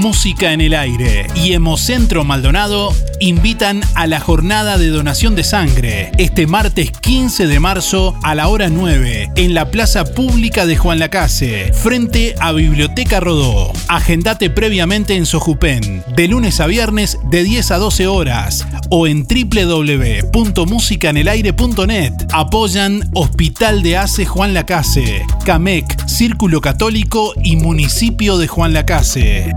Música 0.00 0.52
en 0.54 0.62
el 0.62 0.72
Aire 0.72 1.26
y 1.34 1.52
Hemocentro 1.52 2.24
Maldonado 2.24 2.94
invitan 3.20 3.82
a 3.94 4.06
la 4.06 4.18
jornada 4.18 4.78
de 4.78 4.88
donación 4.88 5.36
de 5.36 5.44
sangre 5.44 6.10
este 6.16 6.46
martes 6.46 6.90
15 6.90 7.46
de 7.46 7.60
marzo 7.60 8.18
a 8.22 8.34
la 8.34 8.48
hora 8.48 8.70
9 8.70 9.32
en 9.36 9.52
la 9.52 9.70
Plaza 9.70 10.06
Pública 10.06 10.64
de 10.64 10.78
Juan 10.78 11.00
Lacase, 11.00 11.74
frente 11.74 12.34
a 12.40 12.52
Biblioteca 12.52 13.20
Rodó. 13.20 13.74
Agendate 13.88 14.48
previamente 14.48 15.16
en 15.16 15.26
Sojupen, 15.26 16.02
de 16.16 16.28
lunes 16.28 16.60
a 16.60 16.66
viernes 16.66 17.18
de 17.30 17.42
10 17.42 17.70
a 17.70 17.76
12 17.76 18.06
horas 18.06 18.66
o 18.88 19.06
en 19.06 19.26
www.musicanelaire.net. 19.26 22.14
Apoyan 22.32 23.02
Hospital 23.12 23.82
de 23.82 23.98
Ace 23.98 24.24
Juan 24.24 24.54
Lacase, 24.54 25.26
CAMEC, 25.44 26.08
Círculo 26.08 26.62
Católico 26.62 27.34
y 27.42 27.56
Municipio 27.56 28.38
de 28.38 28.48
Juan 28.48 28.72
Lacase. 28.72 29.52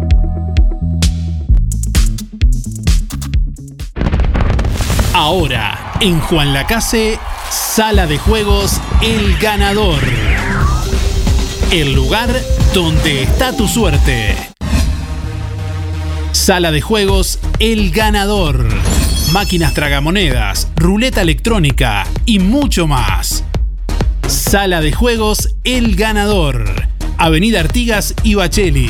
Ahora, 5.13 5.93
en 6.01 6.19
Juan 6.19 6.53
Lacase, 6.53 7.19
Sala 7.51 8.07
de 8.07 8.17
Juegos 8.17 8.81
El 9.03 9.37
Ganador. 9.37 9.99
El 11.71 11.93
lugar 11.93 12.31
donde 12.73 13.21
está 13.21 13.55
tu 13.55 13.67
suerte. 13.67 14.35
Sala 16.31 16.71
de 16.71 16.81
Juegos 16.81 17.37
El 17.59 17.91
Ganador. 17.91 18.67
Máquinas 19.31 19.75
tragamonedas, 19.75 20.67
ruleta 20.75 21.21
electrónica 21.21 22.07
y 22.25 22.39
mucho 22.39 22.87
más. 22.87 23.43
Sala 24.27 24.81
de 24.81 24.93
Juegos 24.93 25.55
El 25.63 25.95
Ganador. 25.95 26.87
Avenida 27.19 27.59
Artigas 27.59 28.15
y 28.23 28.33
Bacheli. 28.33 28.89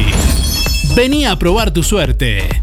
Vení 0.95 1.25
a 1.25 1.37
probar 1.37 1.71
tu 1.71 1.83
suerte. 1.83 2.62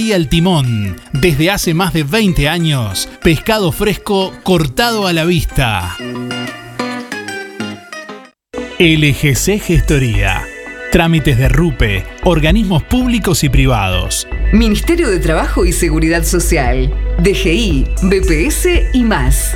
El 0.09 0.27
Timón. 0.27 0.95
Desde 1.13 1.51
hace 1.51 1.75
más 1.75 1.93
de 1.93 2.03
20 2.03 2.49
años, 2.49 3.07
pescado 3.21 3.71
fresco 3.71 4.33
cortado 4.43 5.05
a 5.05 5.13
la 5.13 5.25
vista. 5.25 5.95
LGC 8.79 9.59
Gestoría. 9.61 10.41
Trámites 10.91 11.37
de 11.37 11.47
RUPE, 11.47 12.03
organismos 12.23 12.83
públicos 12.83 13.43
y 13.43 13.49
privados. 13.49 14.27
Ministerio 14.53 15.07
de 15.09 15.19
Trabajo 15.19 15.65
y 15.65 15.71
Seguridad 15.71 16.23
Social, 16.23 16.91
DGI, 17.19 17.85
BPS 18.01 18.67
y 18.93 19.03
más. 19.03 19.55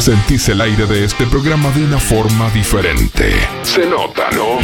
Sentís 0.00 0.48
el 0.48 0.60
aire 0.60 0.86
de 0.86 1.04
este 1.04 1.26
programa 1.26 1.70
de 1.70 1.84
una 1.84 1.98
forma 1.98 2.48
diferente. 2.50 3.32
Se 3.62 3.86
nota, 3.86 4.30
¿no? 4.32 4.58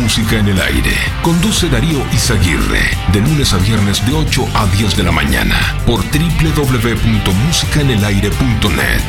Música 0.00 0.38
en 0.38 0.48
el 0.48 0.60
aire. 0.60 0.90
Conduce 1.22 1.68
Darío 1.68 2.04
Izaguirre. 2.12 2.90
De 3.12 3.20
lunes 3.20 3.52
a 3.52 3.58
viernes 3.58 4.04
de 4.06 4.14
8 4.14 4.48
a 4.54 4.66
10 4.66 4.96
de 4.96 5.02
la 5.02 5.12
mañana. 5.12 5.76
Por 5.86 6.00
www.musicaenelaire.net. 6.02 9.02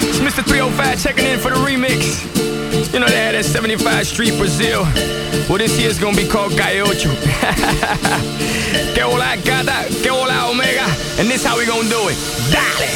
it's 0.00 0.18
Mr. 0.20 0.44
305 0.44 0.98
checking 0.98 1.26
in 1.26 1.38
for 1.38 1.50
the 1.50 1.56
remix. 1.56 2.33
75 3.54 4.04
Street 4.04 4.36
Brazil. 4.36 4.82
Well, 5.48 5.58
this 5.58 5.78
year's 5.78 5.96
gonna 5.96 6.16
be 6.16 6.26
called 6.26 6.58
Calle 6.58 6.82
Ocho. 6.82 7.08
que 8.94 9.04
hola 9.04 9.36
gata, 9.44 9.86
que 10.02 10.10
hola 10.10 10.50
omega. 10.50 10.82
And 11.20 11.30
this 11.30 11.44
how 11.44 11.56
we 11.56 11.64
gonna 11.64 11.88
do 11.88 12.08
it. 12.08 12.18
Dale! 12.50 12.90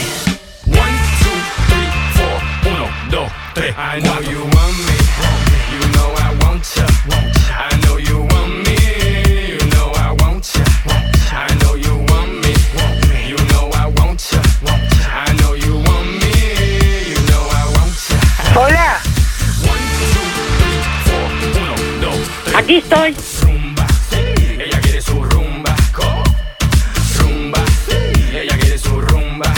One, 0.74 0.98
two, 1.22 1.38
three, 1.70 1.86
four. 2.18 2.42
Uno, 2.72 2.90
dos, 3.08 3.30
tres. 3.54 3.72
I 3.78 4.00
know 4.00 4.18
you 4.18 4.40
want 4.50 4.74
me. 4.82 4.98
You 5.70 5.86
know 5.94 6.10
I 6.18 6.34
want 6.42 6.66
ya. 6.74 6.86
I 7.54 7.78
know 7.86 7.96
you 7.96 8.18
want 8.18 8.66
me. 8.66 8.74
You 9.46 9.62
know 9.70 9.92
I 9.94 10.10
want 10.18 10.42
ya. 10.56 10.64
I 11.38 11.54
know 11.62 11.76
you 11.76 12.02
want 12.10 12.34
me. 12.42 12.50
You 13.30 13.38
know 13.54 13.70
I 13.78 13.86
want 13.94 14.18
ya. 14.32 14.42
I 15.06 15.32
know 15.38 15.54
you 15.54 15.76
want 15.86 16.18
me. 16.18 16.34
You 17.06 17.20
know 17.30 17.46
I 17.46 17.62
want 17.78 17.94
ya. 18.10 18.18
Hola, 18.58 18.97
aquí 22.68 22.76
estoy. 22.76 23.16
Ella 24.58 24.80
quiere 24.82 25.00
su 25.00 25.24
rumba, 25.24 25.74
rumba. 27.18 27.64
Ella 28.30 28.58
quiere 28.58 28.78
su 28.78 29.00
rumba. 29.00 29.54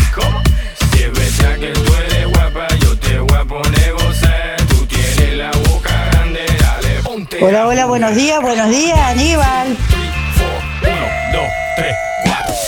Si 0.92 1.02
es 1.02 1.12
verdad 1.12 1.58
que 1.58 1.72
tú 1.72 1.94
eres 2.06 2.28
guapa, 2.28 2.68
yo 2.80 2.96
te 2.98 3.18
voy 3.18 3.36
a 3.36 3.44
poner 3.44 3.92
gozar. 3.94 4.56
Tú 4.68 4.86
tienes 4.86 5.34
la 5.34 5.50
boca 5.50 5.90
grande, 6.12 6.46
dale, 6.60 7.02
ponte. 7.02 7.42
Hola, 7.42 7.66
hola, 7.66 7.86
buenos 7.86 8.14
días, 8.14 8.40
buenos 8.40 8.70
días, 8.70 8.98
Aníbal. 8.98 9.76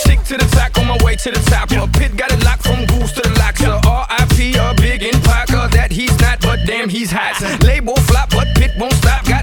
Stick 0.01 0.23
to 0.23 0.37
the 0.37 0.45
track 0.51 0.77
on 0.77 0.87
my 0.87 0.97
way 1.03 1.15
to 1.15 1.31
the 1.31 1.39
top. 1.49 1.71
A 1.71 1.87
pit 1.87 2.17
got 2.17 2.31
it 2.31 2.43
locked 2.43 2.63
from 2.63 2.85
goose 2.85 3.13
to 3.13 3.21
the 3.21 3.33
lock. 3.39 3.55
So 3.57 3.79
R.I.P. 3.87 4.55
a 4.57 4.73
big 4.75 5.03
in 5.03 5.21
Parker 5.21 5.69
that 5.69 5.91
he's 5.91 6.17
not, 6.19 6.41
but 6.41 6.59
damn 6.65 6.89
he's 6.89 7.11
hot. 7.11 7.39
Label 7.63 7.95
flop, 8.07 8.31
but 8.31 8.47
pit 8.55 8.71
won't 8.77 8.93
stop. 8.93 9.23
Got 9.25 9.42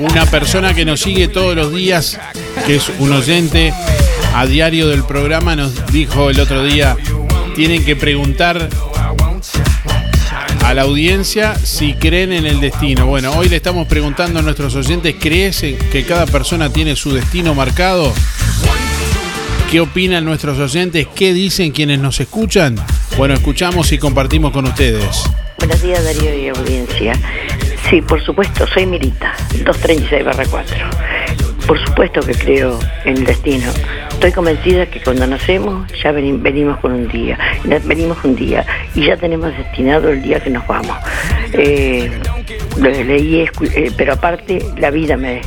Una 0.00 0.26
persona 0.26 0.74
que 0.74 0.84
nos 0.84 1.00
sigue 1.00 1.28
todos 1.28 1.56
los 1.56 1.72
días, 1.72 2.18
que 2.66 2.76
es 2.76 2.90
un 2.98 3.12
oyente 3.12 3.72
a 4.34 4.46
diario 4.46 4.88
del 4.88 5.04
programa, 5.04 5.56
nos 5.56 5.86
dijo 5.92 6.30
el 6.30 6.38
otro 6.38 6.64
día, 6.64 6.96
tienen 7.56 7.84
que 7.84 7.96
preguntar 7.96 8.68
a 10.64 10.74
la 10.74 10.82
audiencia 10.82 11.56
si 11.56 11.94
creen 11.94 12.32
en 12.32 12.46
el 12.46 12.60
destino. 12.60 13.06
Bueno, 13.06 13.32
hoy 13.32 13.48
le 13.48 13.56
estamos 13.56 13.88
preguntando 13.88 14.38
a 14.38 14.42
nuestros 14.42 14.74
oyentes, 14.76 15.16
¿crees 15.18 15.60
que 15.60 16.04
cada 16.06 16.26
persona 16.26 16.70
tiene 16.70 16.94
su 16.94 17.12
destino 17.12 17.54
marcado? 17.54 18.12
¿Qué 19.70 19.80
opinan 19.80 20.24
nuestros 20.24 20.58
oyentes? 20.58 21.06
¿Qué 21.14 21.34
dicen 21.34 21.72
quienes 21.72 21.98
nos 21.98 22.20
escuchan? 22.20 22.76
Bueno, 23.16 23.34
escuchamos 23.34 23.90
y 23.92 23.98
compartimos 23.98 24.52
con 24.52 24.66
ustedes. 24.66 25.24
Buenos 25.58 25.82
días 25.82 26.04
Darío 26.04 26.38
y 26.38 26.48
audiencia. 26.48 27.12
Sí, 27.90 28.02
por 28.02 28.20
supuesto, 28.22 28.66
soy 28.66 28.86
Mirita, 28.86 29.32
236 29.64 30.24
4. 30.50 30.76
Por 31.66 31.78
supuesto 31.86 32.20
que 32.20 32.32
creo 32.34 32.78
en 33.04 33.18
el 33.18 33.24
destino. 33.24 33.66
Estoy 34.10 34.32
convencida 34.32 34.86
que 34.86 35.00
cuando 35.00 35.26
nacemos 35.26 35.86
ya 36.02 36.12
veni- 36.12 36.38
venimos 36.40 36.78
con 36.78 36.92
un 36.92 37.08
día, 37.08 37.38
venimos 37.84 38.18
un 38.24 38.34
día 38.36 38.64
y 38.94 39.06
ya 39.06 39.16
tenemos 39.16 39.56
destinado 39.56 40.08
el 40.10 40.22
día 40.22 40.40
que 40.40 40.50
nos 40.50 40.66
vamos. 40.66 40.96
Eh, 41.52 42.10
lo 42.78 42.90
leí, 42.90 43.40
eh, 43.74 43.90
pero 43.96 44.14
aparte 44.14 44.62
la 44.78 44.90
vida 44.90 45.16
me, 45.16 45.40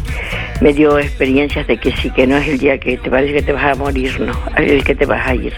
me 0.61 0.73
dio 0.73 0.97
experiencias 0.99 1.67
de 1.67 1.77
que 1.77 1.91
sí, 1.97 2.09
que 2.11 2.25
no 2.27 2.37
es 2.37 2.47
el 2.47 2.57
día 2.59 2.77
que 2.79 2.97
te 2.97 3.09
parece 3.09 3.33
que 3.33 3.41
te 3.41 3.51
vas 3.53 3.65
a 3.65 3.75
morir, 3.75 4.19
no, 4.19 4.33
el 4.57 4.83
que 4.83 4.95
te 4.95 5.05
vas 5.05 5.27
a 5.27 5.35
ir. 5.35 5.53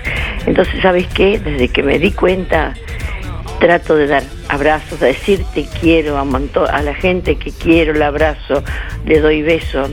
Entonces, 0.45 0.81
¿sabes 0.81 1.07
qué? 1.13 1.39
Desde 1.39 1.67
que 1.69 1.83
me 1.83 1.99
di 1.99 2.11
cuenta 2.11 2.73
trato 3.63 3.95
de 3.95 4.07
dar 4.07 4.23
abrazos, 4.49 4.99
de 4.99 5.07
decir 5.07 5.45
te 5.53 5.65
quiero 5.79 6.17
a, 6.17 6.23
a 6.69 6.81
la 6.81 6.93
gente 6.93 7.37
que 7.37 7.49
quiero, 7.49 7.93
le 7.93 8.03
abrazo, 8.03 8.61
le 9.05 9.21
doy 9.21 9.41
beso, 9.41 9.85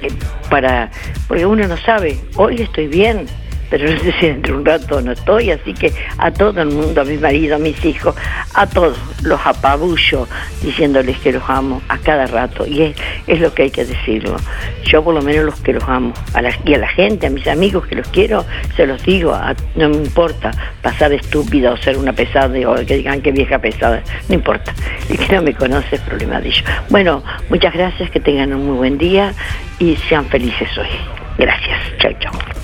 eh, 0.00 0.08
para, 0.48 0.90
porque 1.26 1.44
uno 1.44 1.68
no 1.68 1.76
sabe, 1.76 2.18
hoy 2.36 2.62
estoy 2.62 2.86
bien, 2.86 3.26
pero 3.70 3.90
no 3.90 3.98
sé 4.00 4.12
si 4.20 4.26
dentro 4.26 4.54
de 4.54 4.60
un 4.60 4.64
rato 4.64 5.00
no 5.00 5.12
estoy, 5.12 5.50
así 5.50 5.74
que 5.74 5.92
a 6.18 6.30
todo 6.30 6.60
el 6.62 6.68
mundo, 6.68 7.00
a 7.00 7.04
mi 7.04 7.16
marido, 7.16 7.56
a 7.56 7.58
mis 7.58 7.84
hijos, 7.84 8.14
a 8.54 8.66
todos 8.66 8.98
los 9.22 9.40
apabullo 9.44 10.26
diciéndoles 10.62 11.18
que 11.18 11.32
los 11.32 11.42
amo 11.48 11.82
a 11.88 11.98
cada 11.98 12.26
rato 12.26 12.66
y 12.66 12.82
es, 12.82 12.96
es 13.26 13.40
lo 13.40 13.52
que 13.52 13.64
hay 13.64 13.70
que 13.70 13.84
decirlo. 13.84 14.36
Yo 14.84 15.02
por 15.02 15.14
lo 15.14 15.22
menos 15.22 15.44
los 15.44 15.60
que 15.60 15.72
los 15.72 15.84
amo 15.84 16.12
a 16.34 16.42
la, 16.42 16.52
y 16.64 16.74
a 16.74 16.78
la 16.78 16.88
gente, 16.88 17.26
a 17.26 17.30
mis 17.30 17.46
amigos 17.46 17.86
que 17.86 17.94
los 17.94 18.08
quiero, 18.08 18.44
se 18.76 18.86
los 18.86 19.02
digo, 19.04 19.38
no 19.76 19.88
me 19.88 19.96
importa 19.96 20.50
pasar 20.82 21.12
estúpida 21.12 21.72
o 21.72 21.76
ser 21.76 21.96
una 21.96 22.12
pesada 22.12 22.48
o 22.68 22.74
que 22.86 22.96
digan 22.96 23.20
que 23.20 23.32
vieja 23.32 23.58
pesada, 23.58 24.02
no 24.28 24.34
importa. 24.34 24.74
El 25.08 25.18
que 25.18 25.34
no 25.34 25.42
me 25.42 25.54
conoce 25.54 25.96
es 25.96 26.00
problema 26.02 26.40
de 26.40 26.48
ellos. 26.48 26.64
Bueno, 26.88 27.22
muchas 27.50 27.74
gracias, 27.74 28.10
que 28.10 28.20
tengan 28.20 28.52
un 28.54 28.66
muy 28.66 28.76
buen 28.76 28.98
día 28.98 29.32
y 29.78 29.96
sean 30.08 30.26
felices 30.26 30.68
hoy. 30.78 30.88
Gracias, 31.36 31.78
chao, 31.98 32.12
chao. 32.20 32.57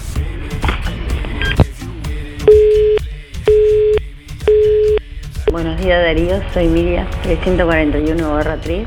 Buenos 5.51 5.79
días 5.81 6.03
Darío, 6.03 6.41
soy 6.53 6.69
Miriam, 6.69 7.07
341 7.23 8.31
barra 8.35 8.57
3. 8.61 8.87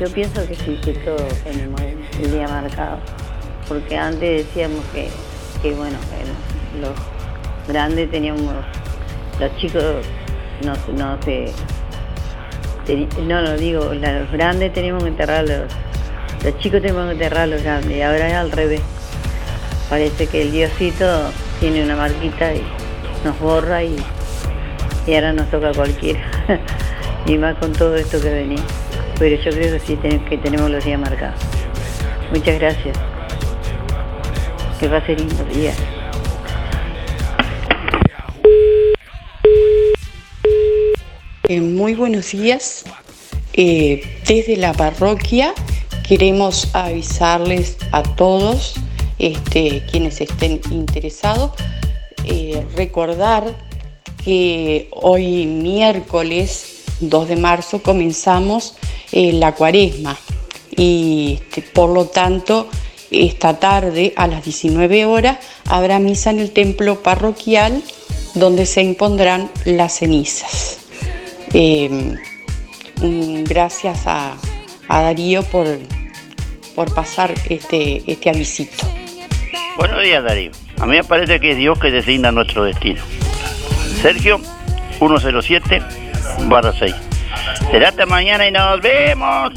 Yo 0.00 0.08
pienso 0.12 0.46
que 0.46 0.54
que 0.54 0.92
todos 1.04 1.32
tenemos 1.44 1.80
el, 1.80 2.30
día 2.30 2.46
marcado, 2.48 2.98
porque 3.68 3.96
antes 3.96 4.46
decíamos 4.46 4.84
que, 4.92 5.08
que 5.62 5.72
bueno, 5.74 5.96
los 6.80 6.90
grandes 7.68 8.10
teníamos, 8.10 8.54
los 9.40 9.56
chicos 9.56 9.82
no, 10.64 10.74
se- 10.74 10.92
no 10.92 11.18
se, 11.22 11.52
no 13.22 13.40
lo 13.40 13.56
digo, 13.56 13.92
los 13.94 14.30
grandes 14.32 14.72
teníamos 14.72 15.02
que 15.04 15.08
enterrar 15.10 15.44
los, 15.48 15.72
los 16.44 16.58
chicos 16.58 16.80
tenemos 16.82 17.06
que 17.06 17.12
enterrar 17.12 17.42
a 17.42 17.46
los 17.46 17.62
grandes, 17.62 17.96
y 17.96 18.02
ahora 18.02 18.28
es 18.28 18.34
al 18.34 18.50
revés. 18.52 18.80
Parece 19.88 20.26
que 20.26 20.42
el 20.42 20.52
Diosito 20.52 21.30
tiene 21.60 21.84
una 21.84 21.96
marquita 21.96 22.54
y 22.54 22.62
nos 23.24 23.38
borra 23.40 23.82
y 23.84 23.96
y 25.06 25.14
ahora 25.14 25.32
nos 25.32 25.50
toca 25.50 25.70
a 25.70 25.72
cualquiera. 25.72 26.20
y 27.26 27.36
más 27.38 27.56
con 27.58 27.72
todo 27.72 27.96
esto 27.96 28.20
que 28.20 28.30
venía. 28.30 28.62
Pero 29.18 29.36
yo 29.42 29.50
creo 29.50 29.72
que 29.72 29.80
sí 29.80 29.96
que 30.28 30.38
tenemos 30.38 30.70
los 30.70 30.84
días 30.84 31.00
marcados. 31.00 31.40
Muchas 32.32 32.58
gracias. 32.58 32.96
Que 34.80 34.88
pase 34.88 35.14
lindo 35.14 35.44
día. 35.44 35.72
Eh, 41.48 41.60
muy 41.60 41.94
buenos 41.94 42.32
días. 42.32 42.84
Eh, 43.52 44.02
desde 44.26 44.56
la 44.56 44.72
parroquia 44.72 45.52
queremos 46.08 46.74
avisarles 46.74 47.76
a 47.92 48.02
todos 48.02 48.74
este, 49.18 49.84
quienes 49.90 50.20
estén 50.20 50.60
interesados, 50.70 51.52
eh, 52.24 52.64
recordar 52.76 53.54
que 54.24 54.88
hoy 54.92 55.46
miércoles 55.46 56.84
2 57.00 57.28
de 57.28 57.36
marzo 57.36 57.82
comenzamos 57.82 58.74
eh, 59.12 59.32
la 59.32 59.54
cuaresma 59.54 60.18
y 60.76 61.38
este, 61.40 61.62
por 61.62 61.90
lo 61.90 62.06
tanto 62.06 62.68
esta 63.10 63.58
tarde 63.58 64.14
a 64.16 64.26
las 64.26 64.44
19 64.44 65.04
horas 65.04 65.38
habrá 65.66 65.98
misa 65.98 66.30
en 66.30 66.40
el 66.40 66.50
templo 66.52 67.02
parroquial 67.02 67.82
donde 68.34 68.66
se 68.66 68.82
impondrán 68.82 69.50
las 69.64 69.98
cenizas. 69.98 70.78
Mm, 73.02 73.44
gracias 73.44 74.06
a, 74.06 74.36
a 74.88 75.02
Darío 75.02 75.42
por, 75.42 75.66
por 76.74 76.94
pasar 76.94 77.34
este, 77.48 78.02
este 78.06 78.30
avisito. 78.30 78.86
Buenos 79.76 80.02
días, 80.02 80.22
Darío. 80.22 80.52
A 80.78 80.86
mí 80.86 80.96
me 80.96 81.04
parece 81.04 81.40
que 81.40 81.52
es 81.52 81.56
Dios 81.56 81.78
que 81.78 81.90
designa 81.90 82.30
nuestro 82.30 82.64
destino. 82.64 83.02
Sergio, 84.02 84.38
107 84.98 85.80
barra 86.48 86.72
6. 86.72 86.92
Será 87.70 87.90
hasta 87.90 88.04
mañana 88.04 88.48
y 88.48 88.50
nos 88.50 88.80
vemos. 88.80 89.52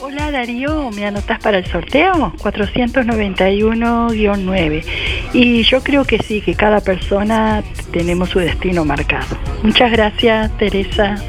Hola 0.00 0.32
Darío, 0.32 0.90
¿me 0.90 1.06
anotas 1.06 1.38
para 1.38 1.58
el 1.58 1.66
sorteo? 1.66 2.32
491-9. 2.38 4.84
Y 5.32 5.62
yo 5.62 5.80
creo 5.84 6.04
que 6.04 6.18
sí, 6.18 6.40
que 6.40 6.56
cada 6.56 6.80
persona 6.80 7.62
tenemos 7.92 8.30
su 8.30 8.40
destino 8.40 8.84
marcado. 8.84 9.38
Muchas 9.62 9.92
gracias, 9.92 10.50
Teresa. 10.58 11.22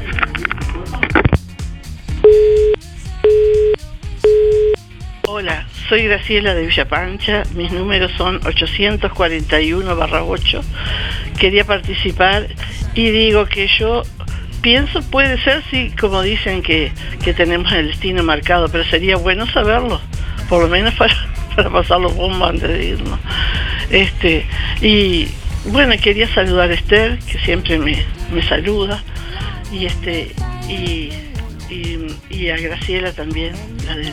Hola, 5.28 5.68
soy 5.88 6.04
Graciela 6.04 6.54
de 6.54 6.66
Villa 6.66 6.86
Pancha, 6.86 7.42
mis 7.54 7.72
números 7.72 8.12
son 8.16 8.38
841-8. 8.40 10.62
Quería 11.38 11.64
participar 11.64 12.48
y 12.94 13.10
digo 13.10 13.46
que 13.46 13.68
yo 13.78 14.02
pienso, 14.60 15.00
puede 15.02 15.42
ser, 15.42 15.62
sí, 15.70 15.90
como 15.98 16.20
dicen 16.22 16.62
que, 16.62 16.92
que 17.24 17.32
tenemos 17.32 17.72
el 17.72 17.86
destino 17.88 18.22
marcado, 18.22 18.68
pero 18.68 18.84
sería 18.84 19.16
bueno 19.16 19.46
saberlo, 19.46 19.98
por 20.48 20.62
lo 20.62 20.68
menos 20.68 20.94
para, 20.94 21.16
para 21.56 21.70
pasar 21.70 22.00
los 22.00 22.14
bombos 22.14 22.50
antes 22.50 22.68
de 22.68 22.84
irnos. 22.84 23.18
Este, 23.90 24.46
y 24.82 25.28
bueno, 25.66 25.94
quería 26.02 26.28
saludar 26.34 26.70
a 26.70 26.74
Esther, 26.74 27.18
que 27.20 27.38
siempre 27.38 27.78
me, 27.78 28.04
me 28.32 28.42
saluda, 28.42 29.02
y 29.72 29.86
este, 29.86 30.34
y, 30.68 31.10
y, 31.70 31.98
y 32.28 32.50
a 32.50 32.58
Graciela 32.58 33.12
también, 33.12 33.54
la 33.86 33.96
del 33.96 34.12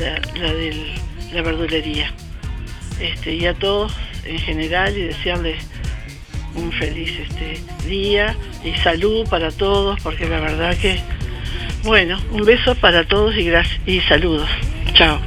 la, 0.00 0.52
de 0.52 0.94
la 1.32 1.42
verdulería. 1.42 2.12
Este, 3.00 3.34
y 3.34 3.46
a 3.46 3.54
todos 3.54 3.92
en 4.24 4.38
general 4.38 4.96
y 4.96 5.02
desearles 5.02 5.64
un 6.54 6.72
feliz 6.72 7.12
este, 7.18 7.60
día 7.88 8.36
y 8.64 8.74
salud 8.80 9.26
para 9.28 9.50
todos, 9.50 10.00
porque 10.02 10.28
la 10.28 10.40
verdad 10.40 10.76
que, 10.76 11.00
bueno, 11.84 12.18
un 12.32 12.44
beso 12.44 12.74
para 12.74 13.06
todos 13.06 13.36
y, 13.36 13.44
gracias, 13.44 13.80
y 13.86 14.00
saludos. 14.00 14.48
Chao. 14.94 15.20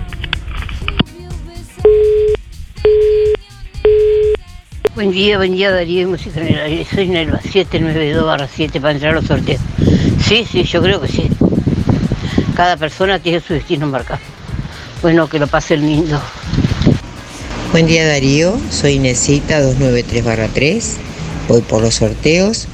Buen 4.96 5.12
día, 5.12 5.38
buen 5.38 5.56
día 5.56 5.72
Darío 5.72 6.08
Música 6.08 6.40
Aire. 6.40 6.86
Soy 6.86 7.08
Nelva 7.08 7.42
792 7.42 8.26
barra 8.26 8.48
7 8.48 8.80
para 8.80 8.94
entrar 8.94 9.14
a 9.14 9.16
los 9.16 9.26
sorteos. 9.26 9.62
Sí, 10.20 10.46
sí, 10.50 10.64
yo 10.64 10.84
creo 10.84 11.02
que 11.02 11.08
sí. 11.08 11.30
Cada 12.56 12.78
persona 12.78 13.18
tiene 13.18 13.40
su 13.40 13.54
destino 13.54 13.88
marcado. 13.88 14.33
Bueno, 15.04 15.28
que 15.30 15.38
lo 15.38 15.48
pasen 15.48 15.82
lindo. 15.82 16.20
Buen 17.72 17.86
día 17.88 18.08
Darío, 18.08 18.58
soy 18.72 18.94
Inesita 18.94 19.62
293-3, 19.62 20.82
voy 21.48 21.62
por 21.62 21.82
los 21.82 21.96
sorteos. 21.96 22.68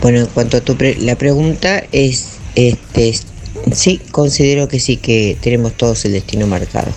Bueno, 0.00 0.20
en 0.20 0.26
cuanto 0.26 0.58
a 0.58 0.60
tu 0.60 0.76
pre- 0.76 0.96
la 1.00 1.16
pregunta 1.16 1.82
es, 1.92 2.36
este, 2.54 3.08
es- 3.10 3.26
sí, 3.72 4.00
considero 4.12 4.68
que 4.68 4.78
sí, 4.80 4.96
que 4.98 5.36
tenemos 5.40 5.72
todos 5.76 6.04
el 6.04 6.12
destino 6.12 6.46
marcado. 6.46 6.92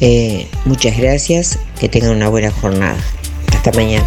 Eh, 0.00 0.46
muchas 0.66 0.96
gracias, 0.98 1.58
que 1.80 1.88
tengan 1.88 2.10
una 2.12 2.28
buena 2.28 2.50
jornada. 2.52 2.96
Hasta 3.54 3.72
mañana. 3.72 4.06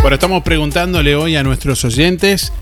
Bueno, 0.00 0.14
estamos 0.14 0.42
preguntándole 0.42 1.14
hoy 1.14 1.36
a 1.36 1.42
nuestros 1.42 1.84
oyentes 1.84 2.52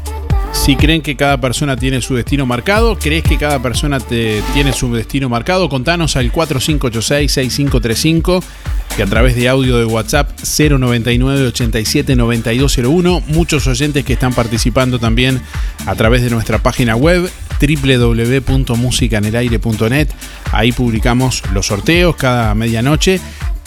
si 0.54 0.76
creen 0.76 1.02
que 1.02 1.16
cada 1.16 1.40
persona 1.40 1.76
tiene 1.76 2.00
su 2.00 2.14
destino 2.14 2.46
marcado. 2.46 2.96
¿Crees 2.98 3.24
que 3.24 3.36
cada 3.36 3.60
persona 3.60 4.00
te, 4.00 4.42
tiene 4.54 4.72
su 4.72 4.90
destino 4.94 5.28
marcado? 5.28 5.68
Contanos 5.68 6.16
al 6.16 6.32
4586-6535 6.32 8.42
y 8.96 9.02
a 9.02 9.06
través 9.06 9.36
de 9.36 9.48
audio 9.48 9.76
de 9.76 9.84
WhatsApp 9.84 10.30
099-87-9201. 10.38 13.24
Muchos 13.26 13.66
oyentes 13.66 14.02
que 14.04 14.12
están 14.14 14.32
participando 14.32 14.98
también 14.98 15.42
a 15.84 15.94
través 15.96 16.22
de 16.22 16.30
nuestra 16.30 16.56
página 16.58 16.96
web 16.96 17.30
www.musicanelaire.net. 17.60 20.08
Ahí 20.52 20.72
publicamos 20.72 21.42
los 21.52 21.66
sorteos 21.66 22.16
cada 22.16 22.54
medianoche 22.54 23.20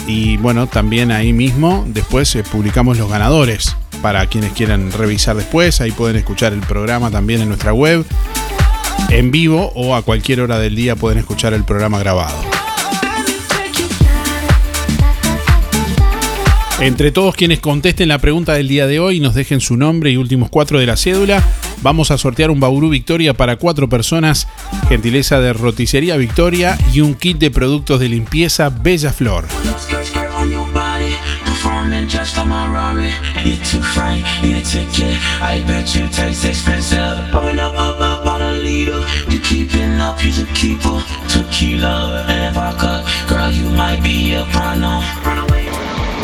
y 0.06 0.38
bueno, 0.38 0.68
también 0.68 1.12
ahí 1.12 1.34
mismo 1.34 1.84
después 1.88 2.36
eh, 2.36 2.44
publicamos 2.44 2.98
los 2.98 3.10
ganadores 3.10 3.76
para 4.02 4.28
quienes 4.28 4.54
quieran 4.54 4.92
revisar 4.92 5.36
después. 5.36 5.82
Ahí 5.82 5.92
pueden 5.92 6.18
escuchar 6.18 6.54
el 6.54 6.62
programa 6.62 7.10
también 7.10 7.42
en 7.42 7.48
nuestra 7.48 7.74
web 7.74 8.06
en 9.10 9.32
vivo 9.32 9.72
o 9.76 9.96
a 9.96 10.02
cualquier 10.02 10.42
hora 10.42 10.60
del 10.60 10.76
día 10.76 10.96
pueden 10.96 11.20
escuchar 11.20 11.54
el 11.54 11.64
programa 11.64 12.00
grabado. 12.00 12.38
Entre 16.80 17.12
todos 17.12 17.34
quienes 17.36 17.60
contesten 17.60 18.08
la 18.08 18.20
pregunta 18.20 18.54
del 18.54 18.68
día 18.68 18.86
de 18.86 19.00
hoy 19.00 19.20
nos 19.20 19.34
dejen 19.34 19.62
su 19.62 19.78
nombre 19.78 20.12
y 20.12 20.18
últimos 20.18 20.50
cuatro 20.50 20.80
de 20.80 20.86
la 20.86 20.96
cédula, 20.96 21.44
vamos 21.82 22.12
a 22.12 22.18
sortear 22.18 22.52
un 22.52 22.60
Bauru 22.60 22.90
Victoria 22.90 23.34
para 23.34 23.58
cuatro 23.58 23.90
personas, 23.90 24.48
gentileza 24.90 25.40
de 25.40 25.54
Roticería 25.54 26.18
Victoria 26.18 26.78
y 26.94 27.02
un 27.02 27.16
kit 27.16 27.38
de 27.38 27.52
productos 27.52 28.00
de 28.00 28.10
limpieza 28.10 28.70
Bella 28.70 29.12
Flor. 29.12 29.46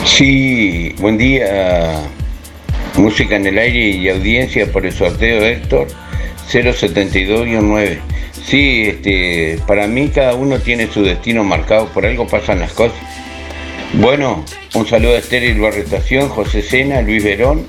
Sí, 0.05 0.93
buen 0.99 1.17
día. 1.17 2.22
Música 2.95 3.35
en 3.35 3.47
el 3.47 3.57
aire 3.57 3.89
y 3.89 4.09
audiencia 4.09 4.71
por 4.71 4.85
el 4.85 4.93
sorteo 4.93 5.43
Héctor 5.43 5.87
072-9. 6.51 7.99
Sí, 8.45 8.83
este, 8.87 9.59
para 9.65 9.87
mí 9.87 10.09
cada 10.09 10.35
uno 10.35 10.59
tiene 10.59 10.91
su 10.91 11.03
destino 11.03 11.43
marcado, 11.43 11.87
por 11.87 12.05
algo 12.05 12.27
pasan 12.27 12.59
las 12.59 12.73
cosas. 12.73 12.97
Bueno, 13.93 14.43
un 14.73 14.87
saludo 14.87 15.15
a 15.15 15.19
Estéril 15.19 15.59
Barrestación, 15.59 16.29
José 16.29 16.61
Sena, 16.61 17.01
Luis 17.01 17.23
Verón, 17.23 17.65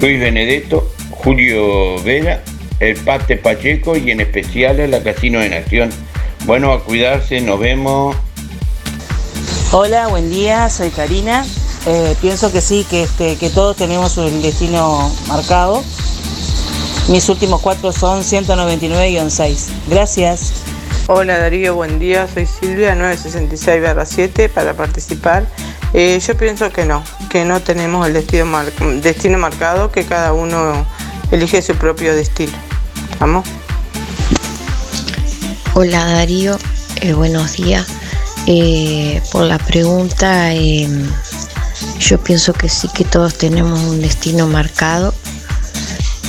Luis 0.00 0.18
Benedetto, 0.18 0.90
Julio 1.10 2.02
Vera, 2.02 2.42
el 2.80 2.96
Pate 2.96 3.36
Pacheco 3.36 3.96
y 3.96 4.10
en 4.10 4.20
especial 4.20 4.80
a 4.80 4.86
la 4.86 5.02
Casino 5.02 5.40
de 5.40 5.50
Nación. 5.50 5.90
Bueno, 6.44 6.72
a 6.72 6.84
cuidarse, 6.84 7.40
nos 7.40 7.60
vemos. 7.60 8.16
Hola, 9.72 10.08
buen 10.08 10.30
día, 10.30 10.68
soy 10.70 10.90
Karina. 10.90 11.44
Eh, 11.86 12.16
pienso 12.20 12.50
que 12.52 12.60
sí, 12.60 12.84
que, 12.88 13.04
este, 13.04 13.36
que 13.36 13.48
todos 13.50 13.76
tenemos 13.76 14.16
un 14.16 14.42
destino 14.42 15.10
marcado. 15.28 15.82
Mis 17.08 17.28
últimos 17.28 17.60
cuatro 17.60 17.92
son 17.92 18.22
199-6. 18.24 19.66
Gracias. 19.88 20.52
Hola 21.06 21.38
Darío, 21.38 21.76
buen 21.76 22.00
día. 22.00 22.26
Soy 22.32 22.46
Silvia, 22.46 22.96
966-7 22.96 24.48
para 24.50 24.74
participar. 24.74 25.46
Eh, 25.92 26.18
yo 26.26 26.36
pienso 26.36 26.70
que 26.72 26.84
no, 26.84 27.04
que 27.30 27.44
no 27.44 27.60
tenemos 27.60 28.04
el 28.08 28.12
destino, 28.14 28.46
mar- 28.46 28.72
destino 29.00 29.38
marcado, 29.38 29.92
que 29.92 30.04
cada 30.04 30.32
uno 30.32 30.84
elige 31.30 31.62
su 31.62 31.76
propio 31.76 32.14
destino. 32.16 32.52
¿Vamos? 33.20 33.46
Hola 35.74 36.04
Darío, 36.06 36.58
Eh, 37.00 37.12
buenos 37.12 37.52
días. 37.52 37.86
Eh, 38.48 39.20
por 39.30 39.44
la 39.44 39.58
pregunta, 39.58 40.52
eh, 40.54 40.88
yo 42.00 42.18
pienso 42.18 42.52
que 42.52 42.68
sí 42.68 42.88
que 42.94 43.04
todos 43.04 43.34
tenemos 43.38 43.80
un 43.80 44.00
destino 44.00 44.46
marcado. 44.46 45.14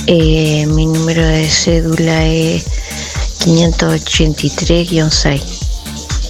Eh, 0.06 0.66
mi 0.66 0.86
número 0.86 1.24
de 1.26 1.46
cédula 1.48 2.24
es 2.26 2.66
583-6. 3.44 5.42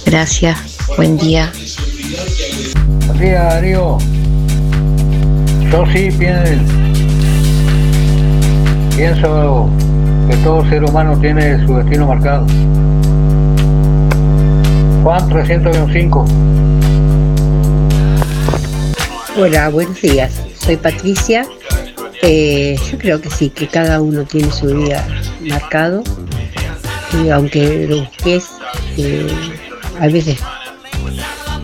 Gracias, 0.05 0.57
buen 0.97 1.17
día. 1.17 1.51
Buen 3.07 3.19
día, 3.19 3.43
Darío. 3.43 3.97
Yo 5.71 5.85
sí 5.93 6.09
pienso, 6.17 6.73
pienso 8.95 9.69
que 10.29 10.35
todo 10.37 10.67
ser 10.69 10.83
humano 10.83 11.17
tiene 11.19 11.65
su 11.65 11.75
destino 11.75 12.07
marcado. 12.07 12.45
Juan 15.03 15.29
305. 15.29 16.25
Hola, 19.41 19.69
buenos 19.69 20.01
días. 20.01 20.33
Soy 20.53 20.75
Patricia. 20.75 21.47
Eh, 22.21 22.77
yo 22.91 22.97
creo 22.97 23.21
que 23.21 23.29
sí, 23.29 23.49
que 23.49 23.69
cada 23.69 24.01
uno 24.01 24.25
tiene 24.25 24.51
su 24.51 24.67
día 24.67 25.07
marcado. 25.39 26.03
Y 27.23 27.29
aunque 27.29 27.87
lo 27.87 28.01
busques, 28.01 28.49
eh, 28.97 29.25
a 29.97 30.07
veces 30.07 30.39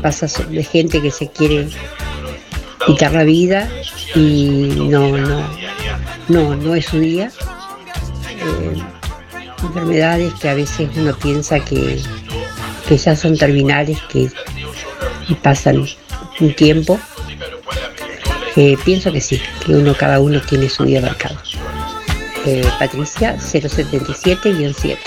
pasa 0.02 0.28
de 0.46 0.64
gente 0.64 1.02
que 1.02 1.12
se 1.12 1.28
quiere 1.28 1.68
quitar 2.86 3.12
la 3.12 3.26
vida 3.26 3.70
y 4.16 4.70
no, 4.90 5.18
no, 5.18 5.44
no, 6.30 6.56
no 6.56 6.76
es 6.76 6.86
su 6.86 7.00
día. 7.00 7.30
Eh, 8.30 8.82
enfermedades 9.62 10.34
que 10.36 10.48
a 10.48 10.54
veces 10.54 10.90
uno 10.96 11.14
piensa 11.18 11.60
que, 11.60 12.02
que 12.88 12.98
ya 12.98 13.18
son 13.18 13.38
terminales, 13.38 14.00
que 14.08 14.30
y 15.28 15.34
pasan 15.36 15.86
un 16.40 16.54
tiempo. 16.54 16.98
Eh, 18.58 18.78
pienso 18.86 19.12
que 19.12 19.20
sí, 19.20 19.42
que 19.66 19.74
uno 19.74 19.94
cada 19.96 20.20
uno 20.20 20.42
tiene 20.42 20.70
su 20.70 20.86
día 20.86 21.02
marcado. 21.02 21.38
Eh, 22.46 22.66
Patricia 22.80 23.38
077-7. 23.38 24.98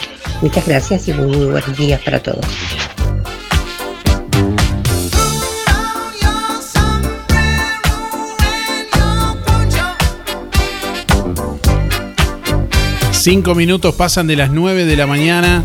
Muchas 0.43 0.67
gracias 0.67 1.09
y 1.09 1.15
muy, 1.15 1.47
buenos 1.47 1.77
días 1.77 2.01
para 2.03 2.23
todos. 2.23 2.45
Cinco 13.13 13.55
minutos 13.55 13.95
pasan 13.95 14.27
de 14.27 14.37
las 14.37 14.51
9 14.51 14.85
de 14.85 14.97
la 14.97 15.07
mañana. 15.07 15.63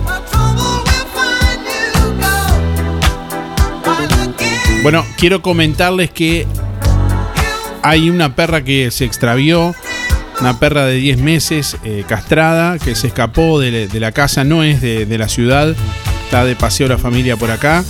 Bueno, 4.83 5.05
quiero 5.17 5.41
comentarles 5.41 6.11
que 6.11 6.45
hay 7.83 8.09
una 8.09 8.35
perra 8.35 8.63
que 8.63 8.89
se 8.91 9.05
extravió, 9.05 9.75
una 10.39 10.59
perra 10.59 10.85
de 10.85 10.95
10 10.95 11.19
meses 11.19 11.77
eh, 11.83 12.03
castrada, 12.07 12.79
que 12.79 12.95
se 12.95 13.07
escapó 13.07 13.59
de, 13.59 13.87
la 13.99 14.11
casa, 14.11 14.43
no 14.43 14.63
es 14.63 14.81
de, 14.81 15.17
la 15.17 15.29
ciudad, 15.29 15.75
está 16.25 16.43
de 16.45 16.55
paseo 16.55 16.87
la 16.87 16.97
familia 16.97 17.37
por 17.37 17.51
acá. 17.51 17.83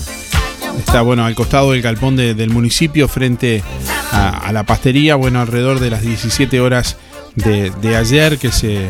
Está, 0.79 1.01
bueno, 1.01 1.23
al 1.25 1.35
costado 1.35 1.71
del 1.71 1.81
galpón 1.83 2.15
de- 2.15 2.33
del 2.33 2.49
municipio, 2.49 3.07
frente 3.07 3.63
a, 4.11 4.29
a 4.47 4.51
la 4.51 4.63
pastería, 4.63 5.15
bueno, 5.15 5.39
alrededor 5.39 5.79
de 5.79 5.91
las 5.91 6.01
17 6.01 6.59
horas 6.59 6.97
de 7.35 7.95
ayer 7.95 8.37
que 8.37 8.51
se, 8.51 8.89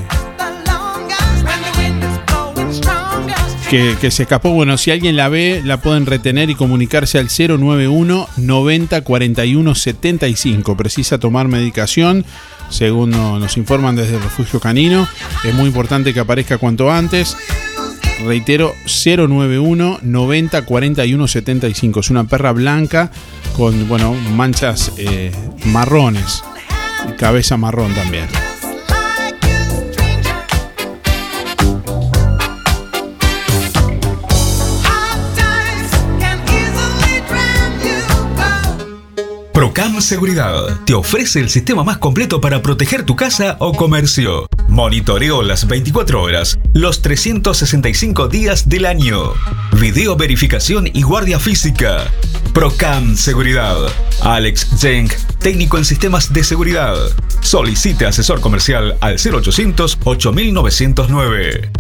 que, 4.00 4.12
se 4.12 4.24
escapó. 4.24 4.52
Bueno, 4.52 4.78
si 4.78 4.92
alguien 4.92 5.16
la 5.16 5.30
ve, 5.30 5.62
la 5.64 5.78
pueden 5.82 6.06
retener 6.06 6.50
y 6.50 6.56
comunicarse 6.56 7.18
al 7.18 7.28
091 7.30 8.28
90 8.38 9.02
41 9.02 9.76
75. 9.76 10.78
Precisa 10.78 11.18
tomar 11.18 11.48
medicación, 11.48 12.26
según 12.70 13.10
no- 13.12 13.40
nos 13.40 13.58
informan 13.58 13.96
desde 13.96 14.16
el 14.18 14.22
refugio 14.24 14.60
canino. 14.60 15.08
Es 15.44 15.54
muy 15.56 15.68
importante 15.68 16.14
que 16.14 16.20
aparezca 16.20 16.58
cuanto 16.58 16.92
antes. 16.92 17.36
Reitero, 18.26 18.74
091 18.86 20.00
90 20.02 20.62
41 20.66 21.28
75. 21.28 22.00
Es 22.00 22.10
una 22.12 22.26
perra 22.26 22.52
blanca 22.52 23.12
con, 23.58 23.88
bueno, 23.90 24.14
manchas 24.14 24.92
eh, 24.98 25.32
marrones. 25.66 26.44
Cabeza 27.18 27.58
marrón 27.58 27.94
también. 27.96 28.28
Procam 39.64 40.02
Seguridad 40.02 40.82
te 40.84 40.94
ofrece 40.94 41.40
el 41.40 41.50
sistema 41.50 41.86
más 41.86 41.98
completo 41.98 42.42
para 42.42 42.62
proteger 42.62 43.06
tu 43.06 43.16
casa 43.16 43.56
o 43.62 43.72
comercio. 43.72 44.46
Monitoreo 44.68 45.42
las 45.42 45.68
24 45.68 46.22
horas, 46.22 46.60
los 46.74 47.02
365 47.02 48.28
días 48.28 48.68
del 48.68 48.86
año. 48.86 49.32
Video 49.80 50.18
verificación 50.18 50.90
y 50.92 51.04
guardia 51.04 51.40
física. 51.40 52.12
Procam 52.54 53.16
Seguridad. 53.16 53.78
Alex 54.22 54.68
Jenk, 54.82 55.14
técnico 55.40 55.78
en 55.78 55.86
sistemas 55.86 56.34
de 56.34 56.44
seguridad. 56.44 56.98
Solicite 57.40 58.06
asesor 58.06 58.42
comercial 58.42 58.98
al 59.00 59.16
0800 59.16 59.98
8909. 60.04 61.72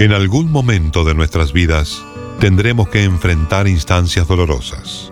En 0.00 0.12
algún 0.12 0.50
momento 0.50 1.04
de 1.04 1.14
nuestras 1.14 1.52
vidas 1.52 2.02
tendremos 2.40 2.88
que 2.88 3.04
enfrentar 3.04 3.68
instancias 3.68 4.26
dolorosas. 4.26 5.11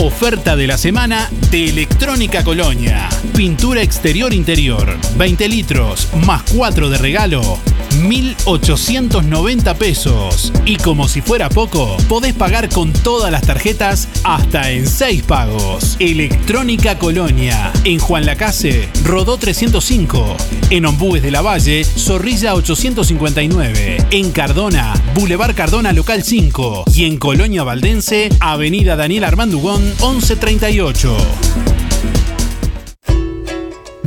Oferta 0.00 0.54
de 0.54 0.68
la 0.68 0.78
semana 0.78 1.28
de 1.50 1.70
Electrónica 1.70 2.44
Colonia. 2.44 3.08
Pintura 3.34 3.82
exterior 3.82 4.32
interior, 4.32 4.96
20 5.16 5.48
litros, 5.48 6.08
más 6.24 6.44
4 6.54 6.88
de 6.88 6.98
regalo, 6.98 7.58
1.890 7.98 9.76
pesos. 9.76 10.52
Y 10.64 10.76
como 10.76 11.08
si 11.08 11.20
fuera 11.20 11.48
poco, 11.48 11.96
podés 12.08 12.34
pagar 12.34 12.68
con 12.68 12.92
todas 12.92 13.30
las 13.30 13.42
tarjetas 13.42 14.08
hasta 14.24 14.70
en 14.70 14.86
6 14.86 15.22
pagos. 15.24 15.96
Electrónica 15.98 16.98
Colonia. 16.98 17.72
En 17.84 17.98
Juan 17.98 18.26
Lacase, 18.26 18.88
Rodó 19.04 19.36
305. 19.38 20.36
En 20.70 20.86
Ombúes 20.86 21.22
de 21.22 21.30
la 21.30 21.42
Valle, 21.42 21.84
Zorrilla 21.84 22.54
859. 22.54 24.06
En 24.10 24.30
Cardona, 24.32 24.94
Boulevard 25.14 25.54
Cardona 25.54 25.92
Local 25.92 26.22
5. 26.22 26.84
Y 26.94 27.04
en 27.04 27.18
Colonia 27.18 27.64
Valdense, 27.64 28.28
Avenida 28.40 28.96
Daniel 28.96 29.24
Armandugón 29.24 29.82
1138. 29.84 31.16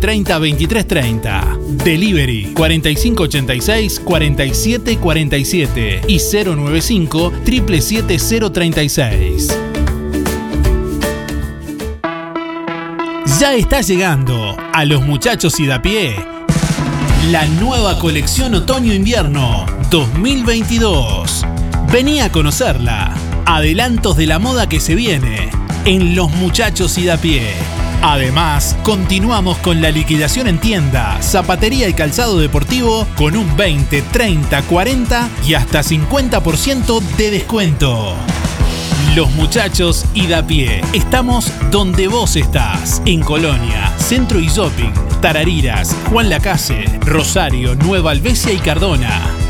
30 0.00 0.38
23 0.38 0.86
30. 0.86 1.58
Delivery 1.84 2.52
4586 2.54 4.00
47 4.00 4.98
47 4.98 6.02
y 6.08 6.18
095 6.18 7.32
77036. 7.44 9.56
Ya 13.38 13.54
está 13.54 13.80
llegando 13.80 14.56
a 14.72 14.84
los 14.84 15.02
muchachos 15.02 15.60
y 15.60 15.66
da 15.66 15.80
pie 15.80 16.16
la 17.28 17.46
nueva 17.46 17.98
colección 17.98 18.56
otoño-invierno 18.56 19.64
2022. 19.90 21.46
Vení 21.92 22.20
a 22.20 22.32
conocerla. 22.32 23.14
Adelantos 23.46 24.16
de 24.16 24.26
la 24.26 24.40
moda 24.40 24.68
que 24.68 24.80
se 24.80 24.96
viene 24.96 25.50
en 25.84 26.16
Los 26.16 26.32
Muchachos 26.32 26.98
y 26.98 27.04
da 27.04 27.18
pie. 27.18 27.52
Además, 28.02 28.76
continuamos 28.82 29.58
con 29.58 29.82
la 29.82 29.90
liquidación 29.90 30.46
en 30.48 30.58
tienda, 30.58 31.20
zapatería 31.20 31.86
y 31.88 31.92
calzado 31.92 32.38
deportivo 32.38 33.06
con 33.14 33.36
un 33.36 33.56
20, 33.56 34.00
30, 34.02 34.62
40 34.62 35.28
y 35.46 35.54
hasta 35.54 35.82
50% 35.82 37.00
de 37.18 37.30
descuento. 37.30 38.16
Los 39.14 39.30
muchachos 39.32 40.06
y 40.14 40.28
da 40.28 40.46
pie. 40.46 40.80
Estamos 40.94 41.52
donde 41.70 42.08
vos 42.08 42.36
estás. 42.36 43.02
En 43.04 43.20
Colonia, 43.20 43.92
Centro 43.98 44.40
y 44.40 44.46
Shopping, 44.46 44.92
Tarariras, 45.20 45.94
Juan 46.08 46.30
Lacase, 46.30 46.84
Rosario, 47.00 47.74
Nueva 47.74 48.12
Albesia 48.12 48.52
y 48.52 48.58
Cardona. 48.58 49.49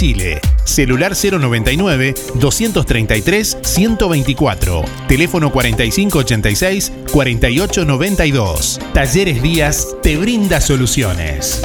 Celular 0.65 1.13
099 1.13 2.15
233 2.33 3.57
124. 3.61 4.83
Teléfono 5.07 5.51
4586 5.51 6.91
4892. 7.11 8.79
Talleres 8.95 9.43
Díaz 9.43 9.95
te 10.01 10.17
brinda 10.17 10.59
soluciones. 10.59 11.61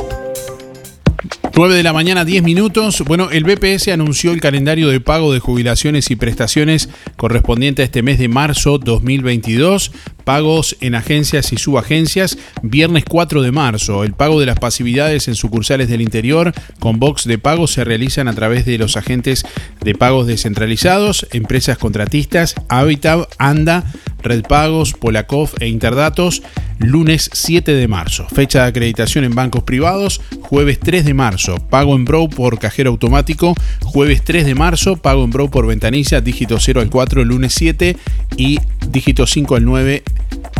9 1.54 1.74
de 1.74 1.82
la 1.82 1.94
mañana, 1.94 2.26
10 2.26 2.42
minutos. 2.42 3.02
Bueno, 3.06 3.30
el 3.30 3.44
BPS 3.44 3.88
anunció 3.88 4.32
el 4.32 4.42
calendario 4.42 4.90
de 4.90 5.00
pago 5.00 5.32
de 5.32 5.40
jubilaciones 5.40 6.10
y 6.10 6.16
prestaciones 6.16 6.90
correspondiente 7.16 7.80
a 7.80 7.86
este 7.86 8.02
mes 8.02 8.18
de 8.18 8.28
marzo 8.28 8.76
2022. 8.76 9.92
Pagos 10.26 10.76
en 10.80 10.96
agencias 10.96 11.52
y 11.52 11.56
subagencias, 11.56 12.36
viernes 12.60 13.04
4 13.08 13.42
de 13.42 13.52
marzo. 13.52 14.02
El 14.02 14.12
pago 14.12 14.40
de 14.40 14.46
las 14.46 14.58
pasividades 14.58 15.28
en 15.28 15.36
sucursales 15.36 15.88
del 15.88 16.00
interior 16.00 16.52
con 16.80 16.98
box 16.98 17.26
de 17.26 17.38
pago 17.38 17.68
se 17.68 17.84
realizan 17.84 18.26
a 18.26 18.34
través 18.34 18.66
de 18.66 18.76
los 18.76 18.96
agentes 18.96 19.46
de 19.82 19.94
pagos 19.94 20.26
descentralizados, 20.26 21.28
empresas 21.30 21.78
contratistas, 21.78 22.56
Habitat, 22.68 23.32
ANDA, 23.38 23.84
Red 24.20 24.42
Pagos, 24.42 24.94
Polakov 24.94 25.50
e 25.60 25.68
Interdatos, 25.68 26.42
lunes 26.80 27.30
7 27.32 27.72
de 27.72 27.86
marzo. 27.86 28.26
Fecha 28.28 28.62
de 28.62 28.68
acreditación 28.68 29.22
en 29.22 29.36
bancos 29.36 29.62
privados, 29.62 30.20
jueves 30.40 30.80
3 30.80 31.04
de 31.04 31.14
marzo. 31.14 31.54
Pago 31.70 31.94
en 31.94 32.04
Brow 32.04 32.28
por 32.28 32.58
cajero 32.58 32.90
automático, 32.90 33.54
jueves 33.82 34.24
3 34.24 34.44
de 34.44 34.56
marzo. 34.56 34.96
Pago 34.96 35.24
en 35.24 35.30
Brow 35.30 35.48
por 35.48 35.68
ventanilla, 35.68 36.20
dígito 36.20 36.58
0 36.58 36.80
al 36.80 36.90
4, 36.90 37.24
lunes 37.24 37.54
7 37.54 37.96
y 38.36 38.58
dígito 38.90 39.26
5 39.28 39.54
al 39.54 39.64
9, 39.64 40.02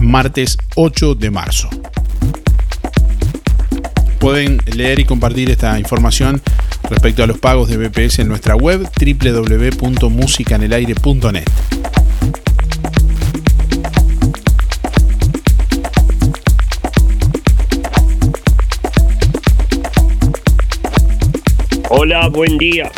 martes 0.01 0.57
8 0.75 1.15
de 1.15 1.31
marzo. 1.31 1.69
Pueden 4.19 4.59
leer 4.75 4.99
y 5.01 5.05
compartir 5.05 5.51
esta 5.51 5.79
información 5.79 6.41
respecto 6.89 7.23
a 7.23 7.27
los 7.27 7.37
pagos 7.39 7.69
de 7.69 7.77
BPS 7.77 8.21
en 8.21 8.29
nuestra 8.29 8.57
web 8.57 8.89
www.musicanelaire.net. 8.99 11.45
Hola, 21.89 22.27
buen 22.29 22.59
día. 22.59 22.91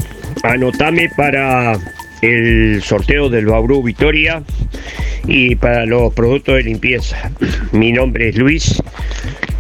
Anotame 0.43 1.11
para 1.17 1.79
el 2.23 2.83
sorteo 2.83 3.29
del 3.29 3.47
Bauru 3.47 3.83
Vitoria 3.83 4.43
y 5.29 5.55
para 5.57 5.87
los 5.87 6.13
productos 6.15 6.57
de 6.57 6.63
limpieza. 6.65 7.31
Mi 7.73 7.93
nombre 7.93 8.31
es 8.31 8.37
Luis 8.37 8.83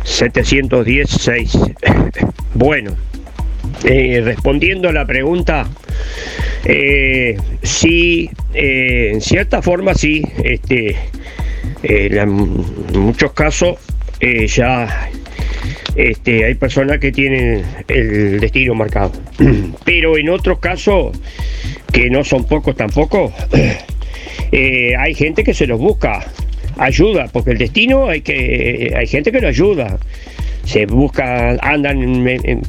716. 0.04 1.58
Bueno, 2.54 2.90
eh, 3.84 4.20
respondiendo 4.24 4.88
a 4.88 4.92
la 4.92 5.06
pregunta, 5.06 5.68
eh, 6.64 7.36
sí, 7.62 8.28
eh, 8.52 9.10
en 9.12 9.20
cierta 9.20 9.62
forma 9.62 9.94
sí, 9.94 10.24
este, 10.42 10.96
eh, 11.84 12.08
la- 12.10 12.22
en 12.22 12.32
muchos 12.98 13.32
casos 13.32 13.76
ya 14.48 15.08
este, 15.94 16.46
hay 16.46 16.54
personas 16.54 16.98
que 16.98 17.12
tienen 17.12 17.62
el 17.86 18.40
destino 18.40 18.74
marcado. 18.74 19.12
Pero 19.84 20.18
en 20.18 20.30
otros 20.30 20.58
casos, 20.58 21.16
que 21.92 22.10
no 22.10 22.24
son 22.24 22.44
pocos 22.44 22.74
tampoco, 22.74 23.32
eh, 24.52 24.94
hay 24.98 25.14
gente 25.14 25.44
que 25.44 25.54
se 25.54 25.66
los 25.66 25.78
busca 25.78 26.24
ayuda, 26.78 27.28
porque 27.32 27.50
el 27.52 27.58
destino 27.58 28.08
hay 28.08 28.20
que 28.20 28.94
hay 28.96 29.06
gente 29.06 29.32
que 29.32 29.40
lo 29.40 29.48
ayuda. 29.48 29.98
Se 30.64 30.86
busca, 30.86 31.56
andan 31.62 32.02
en- 32.02 32.28
en- 32.44 32.62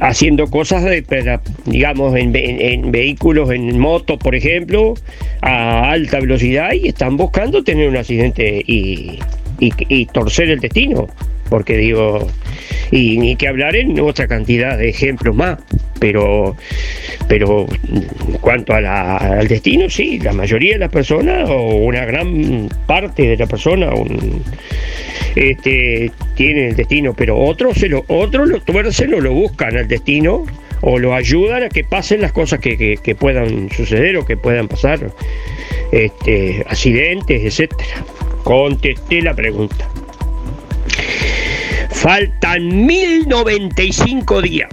haciendo 0.00 0.46
cosas 0.48 0.84
de, 0.84 1.04
digamos, 1.66 2.16
en, 2.16 2.32
ve- 2.32 2.72
en 2.72 2.90
vehículos, 2.92 3.50
en 3.50 3.78
moto, 3.78 4.18
por 4.18 4.34
ejemplo, 4.34 4.94
a 5.42 5.90
alta 5.90 6.20
velocidad 6.20 6.72
y 6.72 6.88
están 6.88 7.16
buscando 7.16 7.62
tener 7.64 7.88
un 7.88 7.96
accidente 7.96 8.62
y 8.66 9.18
torcer 10.12 10.50
el 10.50 10.60
destino. 10.60 11.06
Porque 11.50 11.76
digo, 11.76 12.26
y 12.90 13.18
ni 13.18 13.36
que 13.36 13.48
hablar 13.48 13.76
en 13.76 13.98
otra 14.00 14.26
cantidad 14.28 14.78
de 14.78 14.88
ejemplos 14.88 15.34
más. 15.36 15.58
Pero, 15.98 16.56
pero 17.28 17.66
en 17.92 18.38
cuanto 18.40 18.72
a 18.72 18.80
la- 18.80 19.16
al 19.18 19.48
destino, 19.48 19.90
sí, 19.90 20.18
la 20.20 20.32
mayoría 20.32 20.72
de 20.74 20.78
las 20.78 20.88
personas, 20.90 21.46
o 21.50 21.60
una 21.76 22.06
gran 22.06 22.70
parte 22.86 23.22
de 23.28 23.36
la 23.36 23.46
persona, 23.46 23.92
un, 23.92 24.42
este, 25.36 26.10
tienen 26.36 26.68
el 26.68 26.76
destino, 26.76 27.12
pero 27.14 27.36
otros 27.38 27.76
se 27.76 27.88
lo, 27.90 28.04
otros 28.08 28.48
lo 28.48 28.60
tuercen 28.62 29.12
o 29.12 29.20
lo 29.20 29.32
buscan 29.34 29.76
al 29.76 29.88
destino 29.88 30.46
o 30.80 30.98
lo 30.98 31.14
ayudan 31.14 31.64
a 31.64 31.68
que 31.68 31.84
pasen 31.84 32.22
las 32.22 32.32
cosas 32.32 32.60
que, 32.60 32.78
que- 32.78 32.96
que 32.96 33.14
puedan 33.14 33.68
suceder 33.70 34.16
o 34.16 34.24
que 34.24 34.38
puedan 34.38 34.66
pasar, 34.68 35.10
este, 35.92 36.64
accidentes, 36.66 37.42
etcétera. 37.44 38.04
Contesté 38.42 39.20
la 39.20 39.34
pregunta. 39.34 39.86
Faltan 42.00 42.86
1095 42.86 44.40
días. 44.40 44.70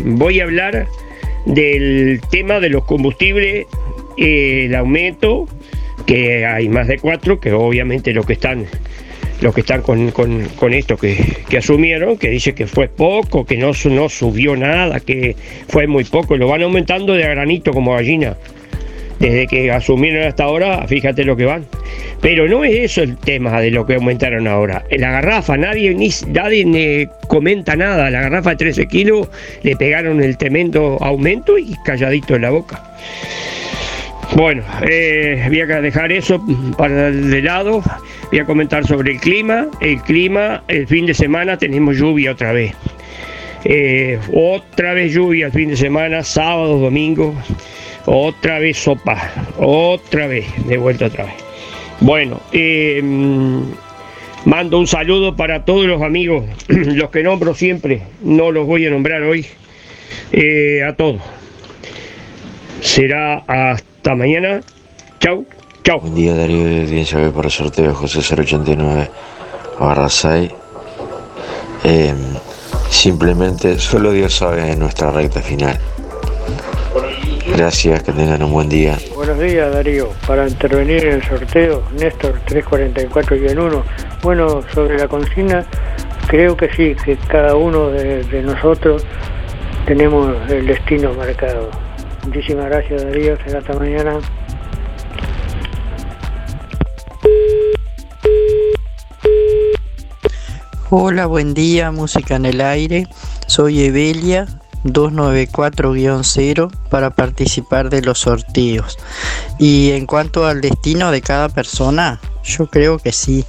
Voy 0.00 0.40
a 0.40 0.42
hablar 0.42 0.88
del 1.46 2.20
tema 2.28 2.58
de 2.58 2.70
los 2.70 2.82
combustibles, 2.86 3.66
eh, 4.16 4.64
el 4.64 4.74
aumento, 4.74 5.46
que 6.04 6.44
hay 6.44 6.68
más 6.68 6.88
de 6.88 6.98
cuatro, 6.98 7.38
que 7.38 7.52
obviamente 7.52 8.12
los 8.12 8.26
que 8.26 8.32
están 8.32 8.66
los 9.42 9.54
que 9.54 9.60
están 9.60 9.82
con, 9.82 10.10
con, 10.10 10.74
esto 10.74 10.96
que, 10.96 11.16
que, 11.48 11.58
asumieron, 11.58 12.16
que 12.16 12.30
dice 12.30 12.52
que 12.52 12.66
fue 12.66 12.88
poco, 12.88 13.44
que 13.44 13.56
no, 13.56 13.70
no 13.84 14.08
subió 14.08 14.56
nada, 14.56 14.98
que 14.98 15.36
fue 15.68 15.86
muy 15.86 16.02
poco, 16.02 16.36
lo 16.36 16.48
van 16.48 16.62
aumentando 16.62 17.12
de 17.12 17.22
granito 17.22 17.72
como 17.72 17.94
gallina. 17.94 18.36
Desde 19.22 19.46
que 19.46 19.70
asumieron 19.70 20.26
hasta 20.26 20.42
ahora, 20.42 20.84
fíjate 20.88 21.24
lo 21.24 21.36
que 21.36 21.44
van. 21.44 21.64
Pero 22.20 22.48
no 22.48 22.64
es 22.64 22.74
eso 22.74 23.02
el 23.04 23.16
tema 23.16 23.60
de 23.60 23.70
lo 23.70 23.86
que 23.86 23.94
aumentaron 23.94 24.48
ahora. 24.48 24.84
La 24.90 25.12
garrafa, 25.12 25.56
nadie, 25.56 25.94
ni, 25.94 26.10
nadie 26.26 27.08
comenta 27.28 27.76
nada. 27.76 28.10
La 28.10 28.22
garrafa 28.22 28.50
de 28.50 28.56
13 28.56 28.88
kilos 28.88 29.28
le 29.62 29.76
pegaron 29.76 30.20
el 30.24 30.36
tremendo 30.36 30.98
aumento 31.00 31.56
y 31.56 31.76
calladito 31.84 32.34
en 32.34 32.42
la 32.42 32.50
boca. 32.50 32.82
Bueno, 34.34 34.64
eh, 34.90 35.44
voy 35.46 35.60
a 35.60 35.80
dejar 35.80 36.10
eso 36.10 36.44
para 36.76 37.12
de 37.12 37.42
lado. 37.42 37.80
Voy 38.32 38.40
a 38.40 38.44
comentar 38.44 38.84
sobre 38.84 39.12
el 39.12 39.20
clima. 39.20 39.68
El 39.80 40.02
clima, 40.02 40.64
el 40.66 40.88
fin 40.88 41.06
de 41.06 41.14
semana 41.14 41.56
tenemos 41.58 41.96
lluvia 41.96 42.32
otra 42.32 42.52
vez. 42.52 42.74
Eh, 43.64 44.18
otra 44.32 44.94
vez 44.94 45.12
lluvia 45.12 45.46
el 45.46 45.52
fin 45.52 45.68
de 45.68 45.76
semana, 45.76 46.24
sábado, 46.24 46.78
domingo. 46.78 47.36
Otra 48.06 48.58
vez 48.58 48.78
sopa, 48.78 49.30
otra 49.58 50.26
vez, 50.26 50.46
de 50.66 50.76
vuelta 50.76 51.06
otra 51.06 51.24
vez. 51.24 51.34
Bueno, 52.00 52.40
em, 52.50 53.62
mando 54.44 54.78
un 54.78 54.88
saludo 54.88 55.36
para 55.36 55.64
todos 55.64 55.84
los 55.84 56.02
amigos, 56.02 56.44
los 56.68 57.10
que 57.10 57.22
nombro 57.22 57.54
siempre, 57.54 58.02
no 58.22 58.50
los 58.50 58.66
voy 58.66 58.86
a 58.86 58.90
nombrar 58.90 59.22
hoy, 59.22 59.46
eh, 60.32 60.82
a 60.82 60.96
todos. 60.96 61.20
Será 62.80 63.44
hasta 63.46 64.16
mañana. 64.16 64.60
Chau, 65.20 65.46
chau. 65.84 66.00
Buen 66.00 66.16
día 66.16 66.34
Darío 66.34 66.82
audiencia 66.82 67.18
hoy 67.18 67.30
para 67.30 67.46
el 67.46 67.52
sorteo 67.52 67.94
José 67.94 68.18
089 68.18 69.08
barra 69.78 70.08
6. 70.08 70.50
Em, 71.84 72.16
simplemente 72.90 73.78
solo 73.78 74.10
Dios 74.10 74.34
sabe 74.34 74.74
nuestra 74.74 75.12
recta 75.12 75.40
final. 75.40 75.78
Gracias, 77.56 78.02
que 78.02 78.12
tengan 78.12 78.42
un 78.42 78.50
buen 78.50 78.68
día. 78.68 78.98
Buenos 79.14 79.38
días, 79.38 79.70
Darío. 79.70 80.08
Para 80.26 80.48
intervenir 80.48 81.04
en 81.04 81.12
el 81.16 81.22
sorteo, 81.22 81.82
Néstor 81.92 82.40
344-1. 82.46 83.82
Bueno, 84.22 84.62
sobre 84.72 84.96
la 84.96 85.06
consigna, 85.06 85.64
creo 86.28 86.56
que 86.56 86.70
sí, 86.72 86.96
que 87.04 87.16
cada 87.28 87.54
uno 87.54 87.90
de, 87.90 88.42
nosotros 88.42 89.04
tenemos 89.86 90.34
el 90.50 90.66
destino 90.66 91.12
marcado. 91.12 91.70
Muchísimas 92.24 92.66
gracias, 92.66 93.04
Darío. 93.04 93.36
Será 93.44 93.58
hasta 93.58 93.74
mañana. 93.74 94.18
Hola, 100.88 101.26
buen 101.26 101.52
día, 101.52 101.90
música 101.92 102.36
en 102.36 102.46
el 102.46 102.60
aire. 102.62 103.06
Soy 103.46 103.84
Evelia 103.84 104.46
294-0 104.84 106.70
para 106.90 107.10
participar 107.10 107.90
de 107.90 108.02
los 108.02 108.20
sorteos. 108.20 108.98
Y 109.58 109.92
en 109.92 110.06
cuanto 110.06 110.46
al 110.46 110.60
destino 110.60 111.10
de 111.10 111.22
cada 111.22 111.48
persona, 111.48 112.20
yo 112.44 112.66
creo 112.66 112.98
que 112.98 113.12
sí. 113.12 113.44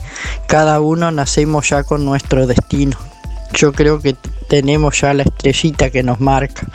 Cada 0.48 0.80
uno 0.82 1.12
nacemos 1.12 1.70
ya 1.70 1.84
con 1.84 2.06
nuestro 2.06 2.48
destino. 2.48 2.98
Yo 3.54 3.72
creo 3.72 4.00
que 4.00 4.16
tenemos 4.48 5.02
ya 5.02 5.14
la 5.14 5.24
estrellita 5.24 5.90
que 5.90 6.04
nos 6.04 6.20
marca. 6.20 6.68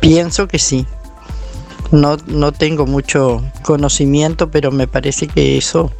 Pienso 0.00 0.48
que 0.48 0.58
sí. 0.58 0.86
No, 1.90 2.16
no 2.26 2.52
tengo 2.52 2.86
mucho 2.86 3.42
conocimiento, 3.62 4.50
pero 4.50 4.70
me 4.70 4.86
parece 4.86 5.26
que 5.26 5.56
eso 5.56 5.90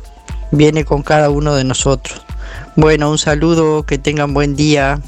viene 0.51 0.85
con 0.85 1.03
cada 1.03 1.31
uno 1.31 1.55
de 1.55 1.65
nosotros. 1.65 2.23
Bueno, 2.77 3.11
un 3.11 3.19
saludo, 3.19 3.85
que 3.85 3.99
tengan 3.99 4.35
buen 4.35 4.55
día. 4.55 5.01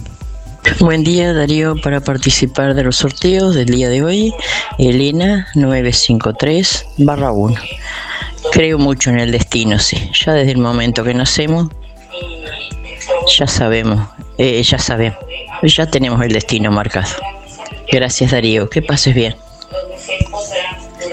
Buen 0.80 1.04
día 1.04 1.32
Darío 1.32 1.76
para 1.76 2.00
participar 2.00 2.74
de 2.74 2.84
los 2.84 2.96
sorteos 2.96 3.54
del 3.54 3.66
día 3.66 3.88
de 3.88 4.02
hoy. 4.02 4.34
Elena 4.78 5.46
953 5.54 6.86
barra 6.98 7.32
1. 7.32 7.54
Creo 8.52 8.78
mucho 8.78 9.10
en 9.10 9.20
el 9.20 9.32
destino, 9.32 9.78
sí. 9.78 10.10
Ya 10.12 10.32
desde 10.32 10.52
el 10.52 10.58
momento 10.58 11.04
que 11.04 11.14
nacemos, 11.14 11.68
ya 13.38 13.46
sabemos, 13.46 14.08
eh, 14.38 14.62
ya 14.62 14.78
sabemos, 14.78 15.18
ya 15.62 15.86
tenemos 15.86 16.22
el 16.22 16.32
destino 16.32 16.70
marcado. 16.70 17.08
Gracias 17.90 18.30
Darío, 18.30 18.68
que 18.68 18.82
pases 18.82 19.14
bien. 19.14 19.34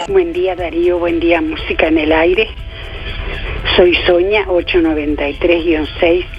Buen 0.09 0.33
día 0.33 0.55
Darío, 0.55 0.99
buen 0.99 1.19
día 1.19 1.41
Música 1.41 1.87
en 1.87 1.97
el 1.97 2.11
Aire. 2.11 2.47
Soy 3.75 3.95
Soña 4.05 4.45
893-6 4.45 6.36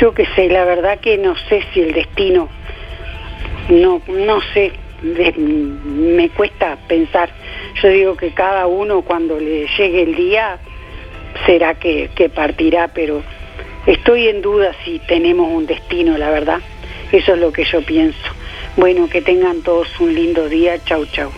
yo 0.00 0.14
qué 0.14 0.26
sé, 0.34 0.48
la 0.48 0.64
verdad 0.64 1.00
que 1.00 1.18
no 1.18 1.34
sé 1.48 1.62
si 1.72 1.80
el 1.80 1.92
destino, 1.92 2.48
no, 3.68 4.02
no 4.08 4.40
sé, 4.52 4.72
me 5.02 6.28
cuesta 6.30 6.76
pensar. 6.88 7.30
Yo 7.82 7.88
digo 7.88 8.16
que 8.16 8.32
cada 8.32 8.66
uno 8.66 9.02
cuando 9.02 9.38
le 9.38 9.66
llegue 9.76 10.02
el 10.02 10.14
día 10.14 10.58
será 11.46 11.74
que, 11.74 12.10
que 12.14 12.28
partirá, 12.28 12.88
pero 12.88 13.22
estoy 13.86 14.28
en 14.28 14.42
duda 14.42 14.74
si 14.84 14.98
tenemos 15.00 15.50
un 15.50 15.66
destino, 15.66 16.16
la 16.18 16.30
verdad. 16.30 16.60
Eso 17.10 17.34
es 17.34 17.38
lo 17.38 17.52
que 17.52 17.64
yo 17.64 17.82
pienso. 17.82 18.18
Bueno, 18.76 19.08
que 19.08 19.20
tengan 19.20 19.62
todos 19.62 19.88
un 20.00 20.14
lindo 20.14 20.48
día. 20.48 20.82
Chau, 20.84 21.04
chau. 21.06 21.30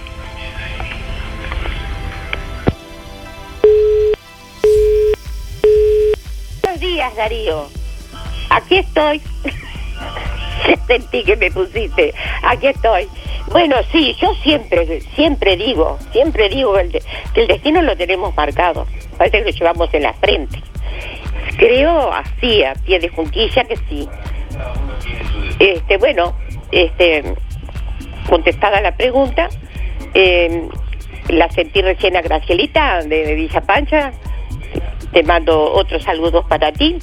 Buenos 6.63 6.81
días, 6.81 7.17
Darío 7.17 7.84
aquí 8.55 8.79
estoy. 8.79 9.21
Sentí 10.87 11.25
que 11.25 11.37
me 11.37 11.51
pusiste, 11.51 12.15
aquí 12.43 12.69
estoy. 12.69 13.09
Bueno, 13.51 13.77
sí, 13.93 14.17
yo 14.21 14.35
siempre, 14.37 15.01
siempre 15.15 15.57
digo, 15.57 15.99
siempre 16.13 16.49
digo 16.49 16.75
que 16.75 17.41
el, 17.41 17.47
destino 17.47 17.83
lo 17.83 17.97
tenemos 17.97 18.35
marcado, 18.35 18.87
parece 19.19 19.39
que 19.39 19.45
lo 19.45 19.51
llevamos 19.51 19.93
en 19.93 20.03
la 20.03 20.15
frente. 20.15 20.63
Creo 21.59 22.13
así, 22.13 22.65
a 22.65 22.75
pie 22.75 22.99
de 22.99 23.09
junquilla, 23.09 23.65
que 23.65 23.77
sí. 23.89 24.09
Este, 25.59 25.99
bueno, 25.99 26.35
este, 26.73 27.23
contestada 28.29 28.81
la 28.81 28.97
pregunta, 28.97 29.49
eh, 30.15 30.69
la 31.29 31.51
sentí 31.51 31.83
recién 31.83 32.17
a 32.17 32.23
Gracielita 32.23 33.03
de 33.03 33.35
Villa 33.35 33.61
Pancha, 33.61 34.13
te 35.13 35.23
mando 35.23 35.73
otros 35.73 36.03
saludos 36.03 36.47
para 36.49 36.73
ti 36.73 36.99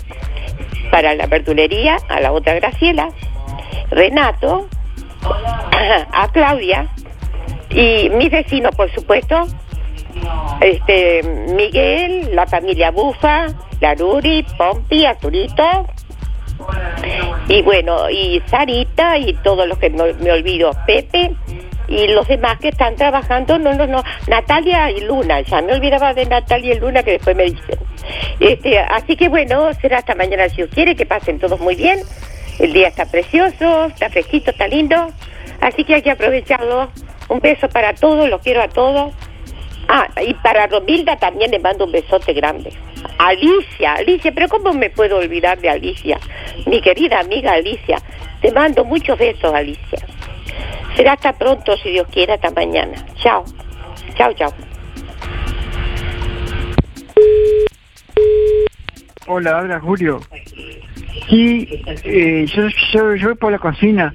para 0.91 1.15
la 1.15 1.25
verdulería, 1.25 1.97
a 2.09 2.19
la 2.19 2.31
otra 2.31 2.53
Graciela, 2.55 3.09
Renato, 3.89 4.67
a 6.13 6.27
Claudia 6.31 6.87
y 7.69 8.09
mis 8.09 8.29
vecinos, 8.29 8.75
por 8.75 8.91
supuesto, 8.91 9.47
este 10.59 11.23
Miguel, 11.23 12.35
la 12.35 12.45
familia 12.45 12.91
Bufa, 12.91 13.47
la 13.79 13.95
Ruri, 13.95 14.45
Pompi, 14.57 15.05
Azurito, 15.05 15.87
y 17.47 17.61
bueno, 17.63 18.09
y 18.09 18.41
Sarita 18.45 19.17
y 19.17 19.33
todos 19.35 19.67
los 19.67 19.77
que 19.77 19.89
me 19.89 20.31
olvido, 20.31 20.71
Pepe, 20.85 21.35
y 21.91 22.07
los 22.07 22.25
demás 22.27 22.57
que 22.59 22.69
están 22.69 22.95
trabajando, 22.95 23.59
no, 23.59 23.73
no, 23.73 23.85
no, 23.85 24.01
Natalia 24.27 24.89
y 24.91 25.01
Luna, 25.01 25.41
ya 25.41 25.61
me 25.61 25.73
olvidaba 25.73 26.13
de 26.13 26.25
Natalia 26.25 26.73
y 26.73 26.79
Luna 26.79 27.03
que 27.03 27.11
después 27.11 27.35
me 27.35 27.43
dicen. 27.43 27.77
Este, 28.39 28.79
así 28.79 29.17
que 29.17 29.27
bueno, 29.27 29.73
será 29.73 29.97
hasta 29.97 30.15
mañana 30.15 30.47
si 30.47 30.57
Dios 30.57 30.69
quiere, 30.73 30.95
que 30.95 31.05
pasen 31.05 31.37
todos 31.37 31.59
muy 31.59 31.75
bien. 31.75 31.99
El 32.59 32.71
día 32.71 32.87
está 32.87 33.05
precioso, 33.05 33.85
está 33.85 34.09
fresquito, 34.09 34.51
está 34.51 34.67
lindo, 34.69 35.09
así 35.59 35.83
que 35.83 35.95
hay 35.95 36.01
que 36.01 36.11
aprovecharlo. 36.11 36.89
Un 37.27 37.39
beso 37.39 37.67
para 37.67 37.93
todos, 37.93 38.29
los 38.29 38.41
quiero 38.41 38.61
a 38.61 38.69
todos. 38.69 39.13
Ah, 39.89 40.07
y 40.25 40.33
para 40.35 40.67
Romilda 40.67 41.17
también 41.17 41.51
le 41.51 41.59
mando 41.59 41.85
un 41.85 41.91
besote 41.91 42.31
grande. 42.31 42.71
Alicia, 43.17 43.95
Alicia, 43.95 44.31
pero 44.31 44.47
¿cómo 44.47 44.71
me 44.73 44.89
puedo 44.89 45.17
olvidar 45.17 45.59
de 45.59 45.69
Alicia? 45.69 46.17
Mi 46.65 46.79
querida 46.81 47.19
amiga 47.19 47.51
Alicia, 47.53 47.97
te 48.41 48.51
mando 48.51 48.85
muchos 48.85 49.17
besos, 49.17 49.53
Alicia. 49.53 49.99
Será 50.95 51.13
hasta 51.13 51.33
pronto, 51.33 51.75
si 51.77 51.91
Dios 51.91 52.07
quiere, 52.11 52.33
hasta 52.33 52.51
mañana. 52.51 53.05
Chao. 53.15 53.45
Chao, 54.15 54.33
chao. 54.33 54.53
Hola, 59.27 59.59
habla 59.59 59.79
Julio. 59.79 60.19
Sí, 61.29 61.67
eh, 62.03 62.45
yo, 62.47 62.67
yo, 62.91 63.15
yo, 63.15 63.27
voy 63.29 63.37
por 63.37 63.51
la 63.51 63.59
cocina. 63.59 64.13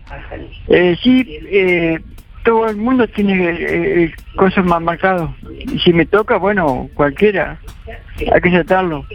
Eh, 0.69 0.97
sí, 1.03 1.25
eh, 1.51 1.99
todo 2.45 2.69
el 2.69 2.77
mundo 2.77 3.09
tiene 3.09 3.57
eh, 3.59 4.15
cosas 4.37 4.65
más 4.65 4.83
marcadas. 4.83 5.31
Si 5.83 5.93
me 5.93 6.05
toca, 6.05 6.37
bueno, 6.37 6.91
cualquiera. 6.95 7.59
Hay 8.33 8.41
que 8.41 8.49
aceptarlo. 8.49 9.07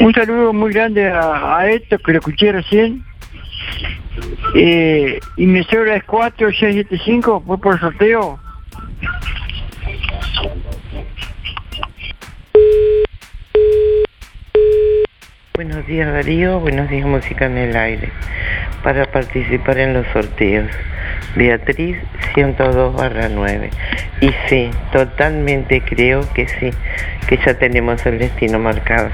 Un 0.00 0.14
saludo 0.14 0.52
muy 0.52 0.72
grande 0.72 1.08
a, 1.08 1.58
a 1.58 1.70
Héctor, 1.70 2.00
que 2.02 2.12
lo 2.12 2.18
escuché 2.18 2.52
recién. 2.52 3.04
Eh, 4.54 5.20
y 5.36 5.46
mi 5.46 5.62
cédula 5.64 5.96
es 5.96 6.04
4675, 6.04 7.42
fue 7.46 7.58
por 7.58 7.78
sorteo. 7.78 8.38
Buenos 15.54 15.86
días 15.86 16.10
Darío, 16.10 16.58
buenos 16.58 16.88
días 16.88 17.06
Música 17.06 17.46
en 17.46 17.58
el 17.58 17.76
Aire. 17.76 18.10
Para 18.82 19.10
participar 19.12 19.78
en 19.78 19.92
los 19.92 20.06
sorteos, 20.08 20.70
Beatriz 21.36 21.98
102 22.34 22.96
barra 22.96 23.28
9. 23.28 23.70
Y 24.22 24.30
sí, 24.48 24.70
totalmente 24.92 25.82
creo 25.82 26.26
que 26.32 26.48
sí, 26.48 26.70
que 27.28 27.38
ya 27.44 27.58
tenemos 27.58 28.04
el 28.06 28.18
destino 28.18 28.58
marcado. 28.58 29.10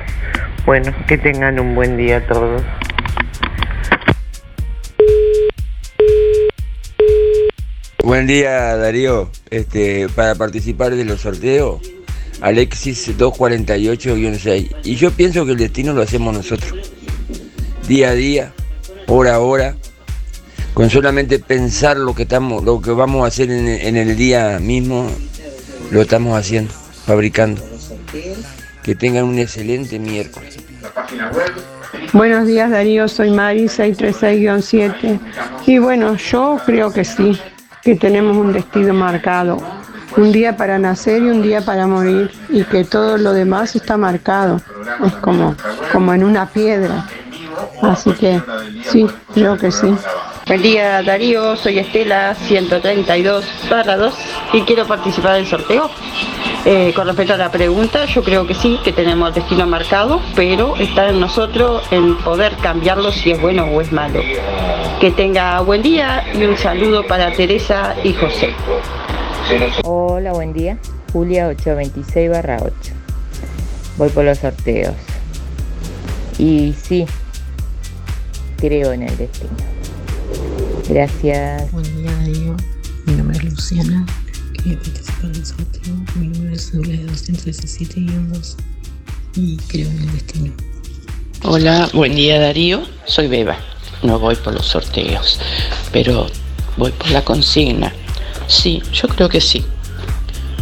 Bueno, 0.65 0.93
que 1.09 1.19
tengan 1.19 1.59
un 1.59 1.75
buen 1.75 1.97
día 1.97 2.25
todos. 2.27 2.63
Buen 8.07 8.29
día 8.29 8.77
Darío, 8.77 9.29
este, 9.51 10.09
para 10.09 10.37
participar 10.37 10.95
de 10.95 11.05
los 11.05 11.23
sorteos, 11.23 11.81
Alexis 12.41 13.19
248-6. 13.19 14.77
Y 14.85 14.95
yo 14.95 15.11
pienso 15.11 15.45
que 15.45 15.51
el 15.51 15.59
destino 15.59 15.93
lo 15.93 16.03
hacemos 16.03 16.33
nosotros, 16.33 16.93
día 17.89 18.11
a 18.11 18.15
día, 18.15 18.53
hora 19.09 19.35
a 19.35 19.41
hora, 19.41 19.75
con 20.73 20.89
solamente 20.89 21.41
pensar 21.41 21.97
lo 21.97 22.15
que, 22.15 22.23
estamos, 22.23 22.63
lo 22.63 22.81
que 22.81 22.93
vamos 22.93 23.25
a 23.25 23.27
hacer 23.27 23.51
en, 23.51 23.67
en 23.67 23.97
el 23.97 24.17
día 24.17 24.61
mismo, 24.61 25.11
lo 25.91 26.01
estamos 26.01 26.39
haciendo, 26.39 26.73
fabricando. 27.07 27.61
Que 28.85 28.95
tengan 28.95 29.25
un 29.25 29.41
excelente 29.41 29.99
miércoles. 29.99 30.59
Buenos 32.13 32.47
días 32.47 32.71
Darío, 32.71 33.09
soy 33.09 33.33
Mari 33.33 33.65
636-7 33.65 35.19
y 35.67 35.79
bueno, 35.79 36.17
yo 36.17 36.61
creo 36.65 36.93
que 36.93 37.05
sí, 37.05 37.37
que 37.87 37.95
tenemos 37.95 38.37
un 38.37 38.53
destino 38.53 38.93
marcado, 38.93 39.59
un 40.16 40.32
día 40.32 40.57
para 40.57 40.76
nacer 40.76 41.22
y 41.22 41.26
un 41.26 41.41
día 41.41 41.61
para 41.61 41.87
morir 41.87 42.32
y 42.49 42.64
que 42.64 42.82
todo 42.82 43.16
lo 43.16 43.32
demás 43.32 43.76
está 43.76 43.97
marcado, 43.97 44.61
es 45.07 45.12
como, 45.20 45.55
como 45.93 46.12
en 46.12 46.24
una 46.24 46.47
piedra, 46.47 47.07
así 47.82 48.11
que 48.11 48.43
sí, 48.82 49.07
creo 49.32 49.57
que 49.57 49.70
sí. 49.70 49.87
Buen 50.49 50.62
día 50.62 51.01
Darío, 51.05 51.55
soy 51.55 51.78
Estela 51.78 52.34
132 52.34 53.45
barra 53.70 53.97
2 53.97 54.14
y 54.55 54.62
quiero 54.62 54.84
participar 54.84 55.37
del 55.37 55.47
sorteo. 55.47 55.89
Eh, 56.69 56.93
con 56.97 57.07
respecto 57.07 57.33
a 57.33 57.37
la 57.37 57.53
pregunta, 57.53 58.07
yo 58.07 58.25
creo 58.25 58.45
que 58.45 58.53
sí, 58.53 58.81
que 58.83 58.93
tenemos 58.93 59.33
destino 59.33 59.69
marcado, 59.69 60.21
pero 60.35 60.77
está 60.77 61.11
en 61.11 61.21
nosotros 61.21 61.85
en 61.93 62.19
poder 62.19 62.57
cambiarlo 62.57 63.12
si 63.12 63.31
es 63.31 63.41
bueno 63.41 63.67
o 63.67 63.81
es 63.81 63.93
malo. 63.93 64.21
Que 65.01 65.12
tenga 65.12 65.61
buen 65.61 65.83
día 65.83 66.25
y 66.35 66.43
un 66.43 66.57
saludo 66.57 67.07
para 67.07 67.33
Teresa 67.33 67.95
y 68.03 68.12
José. 68.14 68.53
Hola, 69.85 70.33
buen 70.33 70.53
día. 70.53 70.77
Julia 71.12 71.47
826 71.47 72.31
barra 72.31 72.59
8. 72.61 72.73
Voy 73.97 74.09
por 74.09 74.25
los 74.25 74.39
sorteos. 74.39 74.97
Y 76.37 76.75
sí, 76.83 77.07
creo 78.57 78.93
en 78.93 79.05
el 79.05 79.17
destino. 79.17 79.55
Gracias. 80.89 81.71
Buen 81.71 82.03
día, 82.03 82.11
Darío. 82.11 82.57
Mi 83.07 83.12
nombre 83.14 83.39
es 83.39 83.45
Luciana. 83.45 84.05
Quería 84.53 84.79
participar 84.79 85.31
del 85.31 85.47
sorteo. 85.47 85.95
Mi 86.17 86.29
número 86.57 86.59
cédula 86.59 87.13
es 87.13 87.29
217-2 87.29 88.57
y 89.37 89.57
creo 89.69 89.89
en 89.91 90.01
el 90.01 90.13
destino. 90.13 90.53
Hola, 91.43 91.91
buen 91.93 92.15
día 92.15 92.41
Darío, 92.41 92.83
soy 93.05 93.29
Beba. 93.29 93.59
No 94.03 94.19
voy 94.19 94.37
por 94.37 94.55
los 94.55 94.67
sorteos, 94.67 95.39
pero 95.93 96.27
voy 96.77 96.93
por 96.93 97.11
la 97.11 97.23
consigna. 97.23 97.93
Sí, 98.47 98.83
yo 98.93 99.09
creo 99.09 99.29
que 99.29 99.41
sí. 99.41 99.65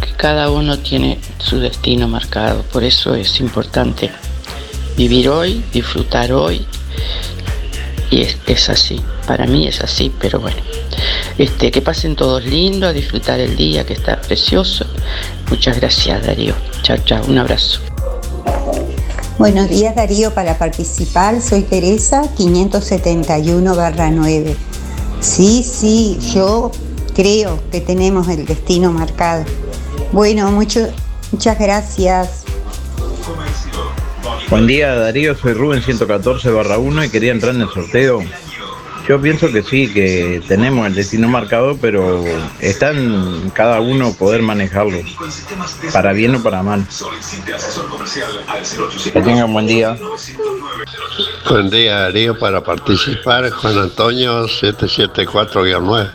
Que 0.01 0.11
cada 0.17 0.49
uno 0.49 0.79
tiene 0.79 1.19
su 1.39 1.59
destino 1.59 2.07
marcado, 2.07 2.63
por 2.63 2.83
eso 2.83 3.15
es 3.15 3.39
importante 3.39 4.11
vivir 4.97 5.29
hoy, 5.29 5.63
disfrutar 5.71 6.31
hoy. 6.33 6.65
Y 8.11 8.21
es, 8.21 8.37
es 8.47 8.69
así, 8.69 9.01
para 9.27 9.45
mí 9.45 9.67
es 9.67 9.81
así, 9.81 10.11
pero 10.19 10.39
bueno. 10.39 10.61
Este, 11.37 11.69
que 11.69 11.81
pasen 11.81 12.15
todos 12.15 12.45
lindo, 12.45 12.87
a 12.87 12.93
disfrutar 12.93 13.41
el 13.41 13.57
día 13.57 13.85
que 13.85 13.91
está 13.93 14.21
precioso. 14.21 14.85
Muchas 15.49 15.77
gracias 15.79 16.25
Darío. 16.25 16.55
Chao, 16.81 16.97
chao, 17.03 17.25
un 17.27 17.37
abrazo. 17.37 17.81
Buenos 19.37 19.67
días 19.67 19.93
Darío, 19.95 20.33
para 20.33 20.57
participar 20.57 21.41
soy 21.41 21.63
Teresa 21.63 22.23
571-9. 22.37 24.55
Sí, 25.19 25.61
sí, 25.63 26.17
yo 26.33 26.71
creo 27.13 27.59
que 27.69 27.81
tenemos 27.81 28.29
el 28.29 28.45
destino 28.45 28.93
marcado. 28.93 29.43
Bueno, 30.13 30.49
mucho, 30.51 30.87
muchas 31.33 31.59
gracias. 31.59 32.45
Buen 34.49 34.67
día 34.67 34.95
Darío, 34.95 35.35
soy 35.35 35.51
Rubén 35.51 35.81
114 35.81 36.49
barra 36.51 36.77
1 36.77 37.03
y 37.03 37.09
quería 37.09 37.33
entrar 37.33 37.53
en 37.55 37.61
el 37.61 37.69
sorteo. 37.69 38.23
Yo 39.07 39.21
pienso 39.21 39.51
que 39.51 39.61
sí, 39.61 39.93
que 39.93 40.41
tenemos 40.47 40.87
el 40.87 40.95
destino 40.95 41.27
marcado, 41.27 41.77
pero 41.79 42.23
está 42.59 42.91
en 42.91 43.51
cada 43.51 43.79
uno 43.79 44.13
poder 44.13 44.41
manejarlo, 44.41 44.97
para 45.93 46.11
bien 46.13 46.35
o 46.35 46.41
para 46.41 46.63
mal. 46.63 46.85
Que 49.13 49.21
tengan 49.21 49.53
buen 49.53 49.67
día. 49.67 49.97
Buen 51.49 51.69
día 51.69 51.99
Darío, 51.99 52.37
para 52.39 52.63
participar 52.63 53.49
Juan 53.51 53.77
Antonio 53.77 54.47
774-9. 54.47 56.11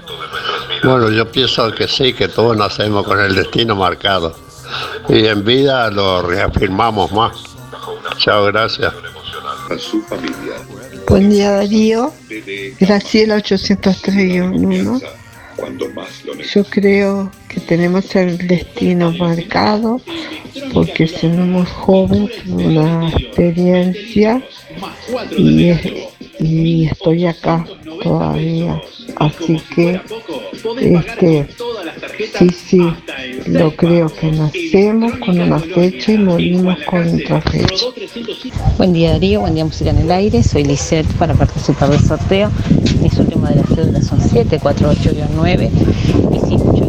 Bueno, 0.83 1.11
yo 1.11 1.31
pienso 1.31 1.73
que 1.73 1.87
sí, 1.87 2.13
que 2.13 2.29
todos 2.29 2.57
nacemos 2.57 3.05
con 3.05 3.21
el 3.21 3.35
destino 3.35 3.77
marcado. 3.77 4.35
Y 5.09 5.27
en 5.27 5.45
vida 5.45 5.91
lo 5.91 6.23
reafirmamos 6.23 7.13
más. 7.13 7.37
Chao, 8.17 8.47
gracias. 8.47 8.93
A 9.71 9.79
su 9.79 10.03
familia. 10.03 10.57
Buen 11.11 11.29
día 11.29 11.51
Darío, 11.51 12.15
Graciela 12.79 13.37
803-1. 13.39 15.03
Yo 16.55 16.65
creo 16.65 17.33
que 17.51 17.61
tenemos 17.61 18.15
el 18.15 18.39
destino 18.47 19.11
marcado, 19.11 20.01
porque 20.73 21.09
somos 21.09 21.69
jóvenes, 21.69 22.31
una 22.47 23.11
experiencia 23.11 24.41
y, 25.37 25.71
estoy 26.87 27.27
acá 27.27 27.67
todavía. 28.03 28.81
Así 29.17 29.61
que, 29.75 30.01
este, 30.81 31.47
sí, 32.39 32.49
sí, 32.51 32.93
lo 33.47 33.75
creo 33.75 34.07
que 34.09 34.31
nacemos 34.31 35.13
con 35.19 35.41
una 35.41 35.59
fecha 35.59 36.13
y 36.13 36.19
morimos 36.19 36.79
con 36.85 37.15
otra 37.17 37.41
fecha. 37.41 37.87
Buen 38.79 38.93
día 38.93 39.11
Darío, 39.13 39.41
buen 39.41 39.55
día 39.55 39.65
Música 39.65 39.91
en 39.91 39.99
el 39.99 40.11
Aire, 40.13 40.43
soy 40.45 40.65
Lisette 40.65 41.13
para 41.15 41.35
participar 41.35 41.91
del 41.91 42.01
sorteo. 42.01 42.51
Mis 43.03 43.19
últimas 43.19 43.51
de 43.51 43.63
las 43.63 43.69
cédulas 43.75 44.07
son 44.07 44.21
7, 44.21 44.59
4, 44.63 44.89
8, 44.89 45.11
9 45.35 45.71
y 46.33 46.39
5. 46.49 46.80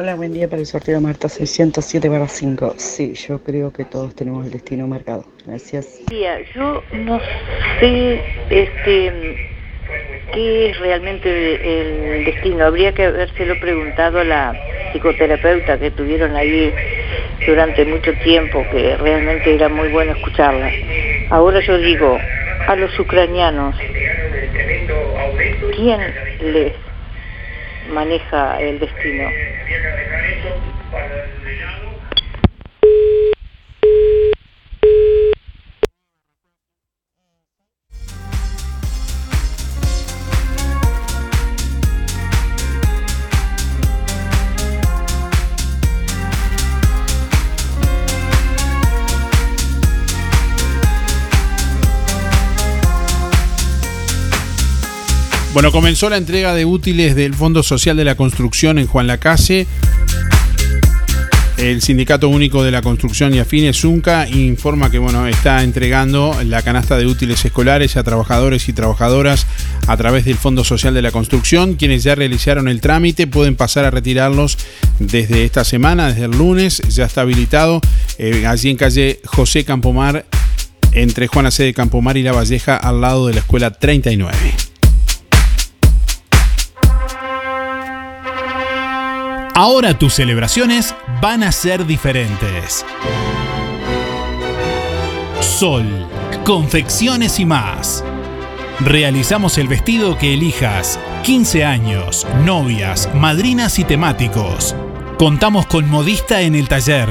Hola, 0.00 0.14
buen 0.14 0.32
día 0.32 0.48
para 0.48 0.60
el 0.60 0.66
sorteo 0.66 0.98
Marta 0.98 1.28
607 1.28 2.08
5. 2.26 2.74
Sí, 2.78 3.12
yo 3.12 3.38
creo 3.44 3.70
que 3.70 3.84
todos 3.84 4.14
tenemos 4.14 4.46
el 4.46 4.50
destino 4.50 4.86
marcado. 4.86 5.26
Gracias. 5.46 6.00
Yo 6.54 6.82
no 6.94 7.20
sé 7.78 8.22
este 8.48 9.36
qué 10.32 10.70
es 10.70 10.78
realmente 10.78 11.28
el 12.16 12.24
destino. 12.24 12.64
Habría 12.64 12.94
que 12.94 13.04
habérselo 13.04 13.60
preguntado 13.60 14.20
a 14.20 14.24
la 14.24 14.54
psicoterapeuta 14.94 15.78
que 15.78 15.90
tuvieron 15.90 16.34
ahí 16.34 16.72
durante 17.46 17.84
mucho 17.84 18.14
tiempo, 18.24 18.64
que 18.72 18.96
realmente 18.96 19.54
era 19.54 19.68
muy 19.68 19.88
bueno 19.88 20.12
escucharla. 20.12 20.70
Ahora 21.28 21.60
yo 21.60 21.76
digo, 21.76 22.18
a 22.66 22.74
los 22.74 22.98
ucranianos, 22.98 23.76
¿quién 25.76 26.00
les 26.40 26.72
maneja 27.88 28.60
el 28.60 28.78
destino? 28.78 29.30
Bueno, 55.60 55.72
comenzó 55.72 56.08
la 56.08 56.16
entrega 56.16 56.54
de 56.54 56.64
útiles 56.64 57.14
del 57.14 57.34
Fondo 57.34 57.62
Social 57.62 57.94
de 57.94 58.04
la 58.06 58.14
Construcción 58.14 58.78
en 58.78 58.86
Juan 58.86 59.06
Lacase. 59.06 59.66
El 61.58 61.82
Sindicato 61.82 62.30
Único 62.30 62.64
de 62.64 62.70
la 62.70 62.80
Construcción 62.80 63.34
y 63.34 63.40
Afines, 63.40 63.78
ZUNCA, 63.78 64.26
informa 64.26 64.90
que 64.90 64.98
bueno, 64.98 65.26
está 65.26 65.62
entregando 65.62 66.34
la 66.46 66.62
canasta 66.62 66.96
de 66.96 67.04
útiles 67.04 67.44
escolares 67.44 67.98
a 67.98 68.02
trabajadores 68.02 68.70
y 68.70 68.72
trabajadoras 68.72 69.46
a 69.86 69.98
través 69.98 70.24
del 70.24 70.38
Fondo 70.38 70.64
Social 70.64 70.94
de 70.94 71.02
la 71.02 71.10
Construcción. 71.10 71.74
Quienes 71.74 72.04
ya 72.04 72.14
realizaron 72.14 72.66
el 72.66 72.80
trámite 72.80 73.26
pueden 73.26 73.54
pasar 73.54 73.84
a 73.84 73.90
retirarlos 73.90 74.56
desde 74.98 75.44
esta 75.44 75.64
semana, 75.64 76.08
desde 76.08 76.24
el 76.24 76.30
lunes. 76.30 76.80
Ya 76.88 77.04
está 77.04 77.20
habilitado 77.20 77.82
eh, 78.16 78.46
allí 78.46 78.70
en 78.70 78.78
calle 78.78 79.20
José 79.26 79.66
Campomar, 79.66 80.24
entre 80.92 81.26
Juana 81.26 81.50
C. 81.50 81.64
de 81.64 81.74
Campomar 81.74 82.16
y 82.16 82.22
La 82.22 82.32
Valleja, 82.32 82.78
al 82.78 83.02
lado 83.02 83.26
de 83.26 83.34
la 83.34 83.40
escuela 83.40 83.70
39. 83.72 84.69
Ahora 89.62 89.92
tus 89.92 90.14
celebraciones 90.14 90.94
van 91.20 91.42
a 91.42 91.52
ser 91.52 91.84
diferentes. 91.84 92.82
Sol, 95.42 95.84
confecciones 96.46 97.38
y 97.38 97.44
más. 97.44 98.02
Realizamos 98.80 99.58
el 99.58 99.68
vestido 99.68 100.16
que 100.16 100.32
elijas, 100.32 100.98
15 101.24 101.66
años, 101.66 102.26
novias, 102.42 103.10
madrinas 103.14 103.78
y 103.78 103.84
temáticos. 103.84 104.74
Contamos 105.18 105.66
con 105.66 105.90
modista 105.90 106.40
en 106.40 106.54
el 106.54 106.66
taller. 106.66 107.10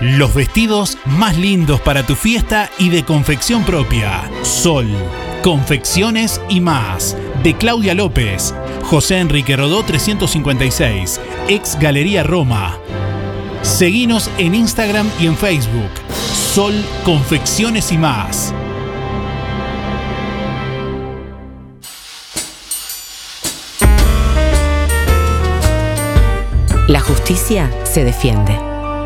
Los 0.00 0.34
vestidos 0.34 0.98
más 1.04 1.36
lindos 1.36 1.80
para 1.80 2.04
tu 2.04 2.16
fiesta 2.16 2.68
y 2.78 2.88
de 2.88 3.04
confección 3.04 3.62
propia. 3.62 4.28
Sol, 4.42 4.88
confecciones 5.40 6.40
y 6.48 6.60
más. 6.60 7.16
Claudia 7.54 7.94
López, 7.94 8.54
José 8.84 9.18
Enrique 9.18 9.56
Rodó 9.56 9.82
356, 9.84 11.20
ex 11.48 11.78
Galería 11.78 12.22
Roma. 12.22 12.78
Seguinos 13.62 14.30
en 14.38 14.54
Instagram 14.54 15.10
y 15.20 15.26
en 15.26 15.36
Facebook. 15.36 15.90
Sol 16.54 16.74
Confecciones 17.04 17.92
y 17.92 17.98
más. 17.98 18.54
La 26.88 27.00
justicia 27.00 27.70
se 27.84 28.04
defiende. 28.04 28.56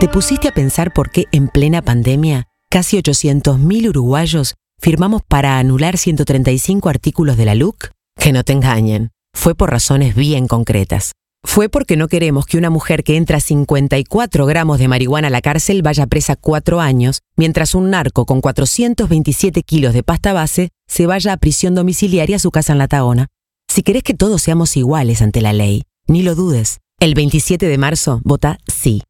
¿Te 0.01 0.09
pusiste 0.09 0.49
a 0.49 0.53
pensar 0.53 0.93
por 0.93 1.11
qué 1.11 1.24
en 1.32 1.49
plena 1.49 1.80
pandemia 1.80 2.47
casi 2.70 2.99
800.000 2.99 3.88
uruguayos 3.88 4.55
firmamos 4.78 5.22
para 5.26 5.59
anular 5.59 5.97
135 5.97 6.88
artículos 6.88 7.36
de 7.36 7.45
la 7.47 7.55
LUC? 7.55 7.91
Que 8.21 8.35
no 8.35 8.45
te 8.45 8.53
engañen, 8.53 9.12
fue 9.33 9.55
por 9.55 9.71
razones 9.71 10.14
bien 10.14 10.47
concretas. 10.47 11.12
Fue 11.43 11.71
porque 11.71 11.97
no 11.97 12.07
queremos 12.07 12.45
que 12.45 12.59
una 12.59 12.68
mujer 12.68 13.03
que 13.03 13.16
entra 13.16 13.41
54 13.41 14.45
gramos 14.45 14.79
de 14.79 14.89
marihuana 14.89 15.29
a 15.29 15.31
la 15.31 15.41
cárcel 15.41 15.81
vaya 15.81 16.07
presa 16.07 16.37
cuatro 16.37 16.83
años, 16.83 17.23
mientras 17.35 17.75
un 17.75 17.89
narco 17.89 18.27
con 18.27 18.43
427 18.43 19.62
kilos 19.62 19.95
de 19.95 20.03
pasta 20.03 20.35
base 20.35 20.68
se 20.87 21.07
vaya 21.07 21.33
a 21.33 21.39
prisión 21.39 21.75
domiciliaria 21.75 22.37
a 22.37 22.41
su 22.41 22.51
casa 22.51 22.73
en 22.75 22.79
La 22.79 22.89
Taona. 22.89 23.29
Si 23.71 23.83
querés 23.83 24.03
que 24.03 24.12
todos 24.12 24.43
seamos 24.43 24.77
iguales 24.77 25.23
ante 25.23 25.41
la 25.41 25.55
ley, 25.55 25.85
ni 26.07 26.23
lo 26.23 26.35
dudes. 26.35 26.81
El 27.01 27.14
27 27.14 27.68
de 27.68 27.79
marzo, 27.79 28.21
vota 28.23 28.59
sí. 28.66 29.03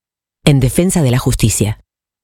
En 0.44 0.60
defensa 0.60 1.02
de 1.02 1.10
la 1.10 1.18
justicia. 1.18 1.80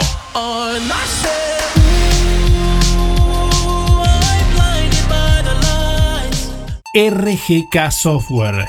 RGK 6.95 7.91
Software 7.91 8.69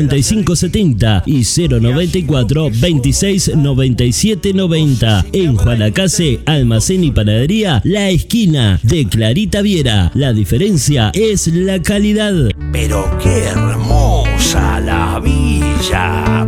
5570 0.09 1.23
y 1.25 1.43
094 1.43 2.69
26 2.73 3.55
97 3.55 4.53
90. 4.53 5.25
En 5.33 5.55
Juanacase, 5.55 6.39
Almacén 6.45 7.03
y 7.03 7.11
Panadería, 7.11 7.81
La 7.83 8.09
Esquina 8.09 8.79
de 8.83 9.05
Clarita 9.07 9.61
Viera. 9.61 10.11
La 10.13 10.33
diferencia 10.33 11.11
es 11.13 11.47
la 11.47 11.81
calidad. 11.81 12.33
Pero 12.71 13.05
qué 13.21 13.45
hermosa 13.45 14.79
la 14.79 15.19
Villa 15.19 16.47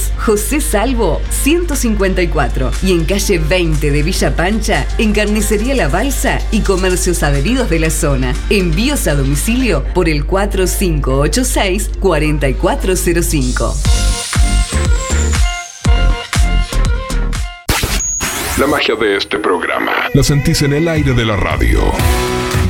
José 0.17 0.61
Salvo 0.61 1.21
154 1.29 2.71
y 2.83 2.91
en 2.91 3.05
calle 3.05 3.39
20 3.39 3.91
de 3.91 4.03
Villa 4.03 4.35
Pancha, 4.35 4.87
en 4.97 5.13
Carnicería 5.13 5.75
La 5.75 5.87
Balsa 5.87 6.39
y 6.51 6.61
comercios 6.61 7.23
adheridos 7.23 7.69
de 7.69 7.79
la 7.79 7.89
zona. 7.89 8.33
Envíos 8.49 9.07
a 9.07 9.15
domicilio 9.15 9.83
por 9.93 10.09
el 10.09 10.25
4586 10.25 11.91
4405. 11.99 13.75
La 18.61 18.67
magia 18.67 18.95
de 18.95 19.17
este 19.17 19.39
programa 19.39 19.91
la 20.13 20.23
sentís 20.23 20.61
en 20.61 20.73
el 20.73 20.87
aire 20.87 21.13
de 21.13 21.25
la 21.25 21.35
radio. 21.35 21.81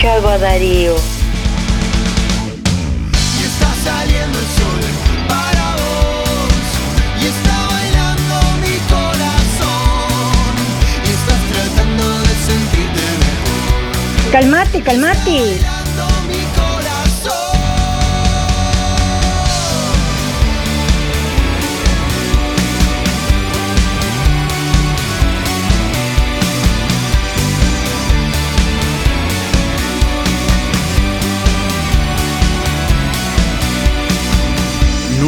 escuchado 0.00 0.30
a 0.30 0.38
Darío. 0.38 0.94
Y 3.38 3.42
está 3.44 3.70
saliendo 3.84 4.38
el 4.38 4.46
sol 4.46 4.80
para 5.28 5.76
vos. 5.76 6.64
Y 7.20 7.26
está 7.26 7.66
bailando 7.66 8.34
mi 8.62 8.78
corazón. 8.88 10.54
Y 11.04 11.10
estás 11.10 11.42
tratando 11.52 12.04
de 12.18 12.34
sentirte 12.46 13.02
mejor. 13.20 14.32
Calmate, 14.32 14.80
calmate. 14.80 15.79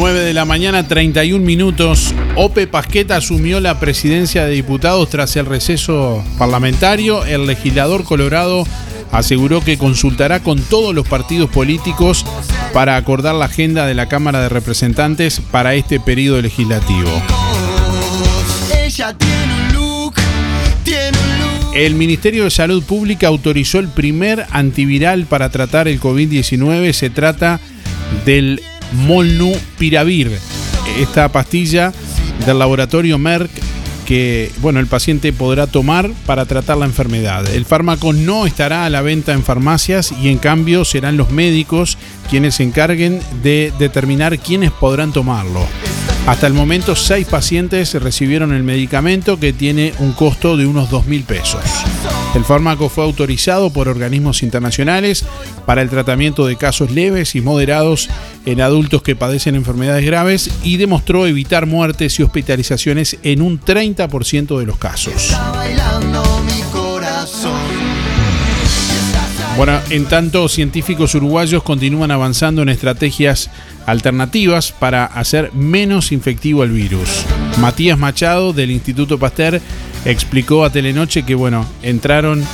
9 0.03 0.19
de 0.19 0.35
la 0.35 0.45
mañana, 0.45 0.89
31 0.89 1.45
minutos. 1.47 2.13
Ope 2.35 2.67
Pasqueta 2.67 3.15
asumió 3.15 3.61
la 3.61 3.79
presidencia 3.79 4.45
de 4.45 4.51
diputados 4.51 5.09
tras 5.09 5.37
el 5.37 5.47
receso 5.47 6.25
parlamentario. 6.39 7.25
El 7.25 7.47
legislador 7.47 8.03
colorado 8.03 8.67
aseguró 9.13 9.61
que 9.61 9.79
consultará 9.79 10.41
con 10.41 10.61
todos 10.61 10.93
los 10.93 11.07
partidos 11.07 11.51
políticos 11.51 12.27
para 12.73 12.97
acordar 12.97 13.37
la 13.37 13.45
agenda 13.45 13.87
de 13.87 13.95
la 13.95 14.09
Cámara 14.09 14.41
de 14.41 14.49
Representantes 14.49 15.41
para 15.53 15.77
este 15.77 16.01
periodo 16.01 16.43
legislativo. 16.43 17.09
El 21.77 21.95
Ministerio 21.95 22.43
de 22.43 22.51
Salud 22.51 22.83
Pública 22.83 23.29
autorizó 23.29 23.79
el 23.79 23.87
primer 23.87 24.47
antiviral 24.51 25.27
para 25.27 25.51
tratar 25.51 25.87
el 25.87 26.01
COVID-19. 26.01 26.93
Se 26.93 27.09
trata 27.09 27.61
del 28.25 28.61
Molnupiravir, 28.93 30.39
esta 30.99 31.31
pastilla 31.31 31.93
del 32.47 32.59
laboratorio 32.59 33.19
Merck 33.19 33.51
que 34.05 34.51
bueno, 34.61 34.81
el 34.81 34.87
paciente 34.87 35.33
podrá 35.33 35.67
tomar 35.67 36.11
para 36.27 36.45
tratar 36.45 36.77
la 36.77 36.87
enfermedad. 36.87 37.47
El 37.49 37.65
fármaco 37.65 38.13
no 38.13 38.47
estará 38.47 38.85
a 38.85 38.91
la 38.91 39.01
venta 39.01 39.33
en 39.33 39.43
farmacias 39.43 40.13
y 40.13 40.29
en 40.29 40.39
cambio 40.39 40.85
serán 40.85 41.17
los 41.17 41.31
médicos 41.31 41.99
quienes 42.29 42.57
se 42.57 42.65
encarguen 42.65 43.21
de 43.43 43.73
determinar 43.79 44.39
quiénes 44.39 44.71
podrán 44.71 45.13
tomarlo. 45.13 45.67
Hasta 46.27 46.47
el 46.47 46.53
momento, 46.53 46.95
seis 46.95 47.27
pacientes 47.27 47.95
recibieron 47.95 48.53
el 48.53 48.63
medicamento 48.63 49.41
que 49.41 49.53
tiene 49.53 49.93
un 49.99 50.13
costo 50.13 50.57
de 50.57 50.67
unos 50.67 50.89
2 50.89 51.07
mil 51.07 51.25
pesos. 51.25 51.61
El 52.35 52.45
fármaco 52.47 52.89
fue 52.89 53.05
autorizado 53.05 53.71
por 53.71 53.89
organismos 53.89 54.43
internacionales 54.43 55.25
para 55.67 55.83
el 55.83 55.91
tratamiento 55.91 56.47
de 56.47 56.57
casos 56.57 56.91
leves 56.91 57.35
y 57.35 57.43
moderados 57.43 58.09
en 58.47 58.63
adultos 58.63 59.03
que 59.03 59.15
padecen 59.15 59.55
enfermedades 59.55 60.07
graves 60.07 60.51
y 60.63 60.79
demostró 60.79 61.27
evitar 61.27 61.67
muertes 61.67 62.19
y 62.19 62.23
hospitalizaciones 62.23 63.19
en 63.23 63.43
un 63.43 63.61
30% 63.61 64.59
de 64.59 64.67
los 64.67 64.79
casos. 64.79 65.37
Bueno, 69.57 69.79
en 69.91 70.07
tanto, 70.07 70.49
científicos 70.49 71.15
uruguayos 71.15 71.63
continúan 71.63 72.11
avanzando 72.11 72.63
en 72.63 72.71
estrategias 72.71 73.51
alternativas 73.85 74.73
para 74.73 75.05
hacer 75.05 75.53
menos 75.53 76.11
infectivo 76.11 76.65
el 76.65 76.71
virus. 76.71 77.27
Matías 77.59 77.99
Machado 77.99 78.55
del 78.55 78.71
Instituto 78.71 79.19
Pasteur 79.19 79.61
explicó 80.05 80.65
a 80.65 80.71
Telenoche 80.71 81.25
que 81.25 81.35
bueno, 81.35 81.67
entraron 81.83 82.45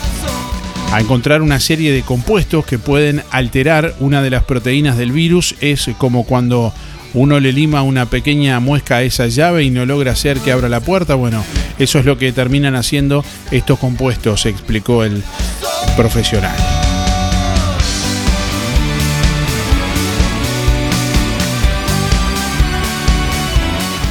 a 0.92 1.01
encontrar 1.01 1.42
una 1.42 1.61
serie 1.61 1.92
de 1.92 2.03
compuestos 2.03 2.64
que 2.64 2.78
pueden 2.78 3.22
alterar 3.30 3.94
una 4.01 4.22
de 4.22 4.30
las 4.30 4.44
proteínas 4.44 4.96
del 4.96 5.12
virus. 5.12 5.55
Es 5.61 5.90
como 5.99 6.24
cuando 6.24 6.72
uno 7.14 7.40
le 7.40 7.53
lima 7.53 7.82
una 7.82 8.07
pequeña 8.07 8.61
muesca 8.61 8.96
a 8.96 9.03
esa 9.03 9.26
llave 9.26 9.64
y 9.64 9.70
no 9.70 9.86
logra 9.86 10.12
hacer 10.12 10.38
que 10.38 10.53
abra 10.53 10.68
la 10.68 10.80
puerta. 10.80 11.14
Bueno, 11.14 11.44
eso 11.78 11.99
es 11.99 12.05
lo 12.05 12.18
que 12.18 12.32
terminan 12.32 12.74
haciendo 12.74 13.24
estos 13.51 13.78
compuestos, 13.78 14.46
explicó 14.46 15.05
el 15.05 15.22
profesional. 15.96 16.88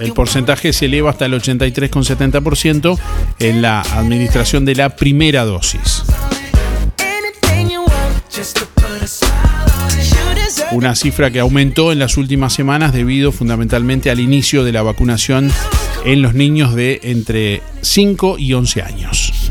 El 0.00 0.12
porcentaje 0.12 0.72
se 0.72 0.86
eleva 0.86 1.10
hasta 1.10 1.26
el 1.26 1.34
83,70% 1.34 2.98
en 3.38 3.62
la 3.62 3.80
administración 3.80 4.64
de 4.64 4.74
la 4.74 4.96
primera 4.96 5.44
dosis. 5.44 6.02
Una 10.72 10.94
cifra 10.94 11.30
que 11.30 11.40
aumentó 11.40 11.92
en 11.92 11.98
las 11.98 12.16
últimas 12.16 12.52
semanas 12.52 12.92
debido 12.92 13.32
fundamentalmente 13.32 14.10
al 14.10 14.20
inicio 14.20 14.64
de 14.64 14.72
la 14.72 14.82
vacunación 14.82 15.50
en 16.04 16.22
los 16.22 16.34
niños 16.34 16.74
de 16.74 17.00
entre 17.02 17.62
5 17.82 18.38
y 18.38 18.54
11 18.54 18.82
años. 18.82 19.50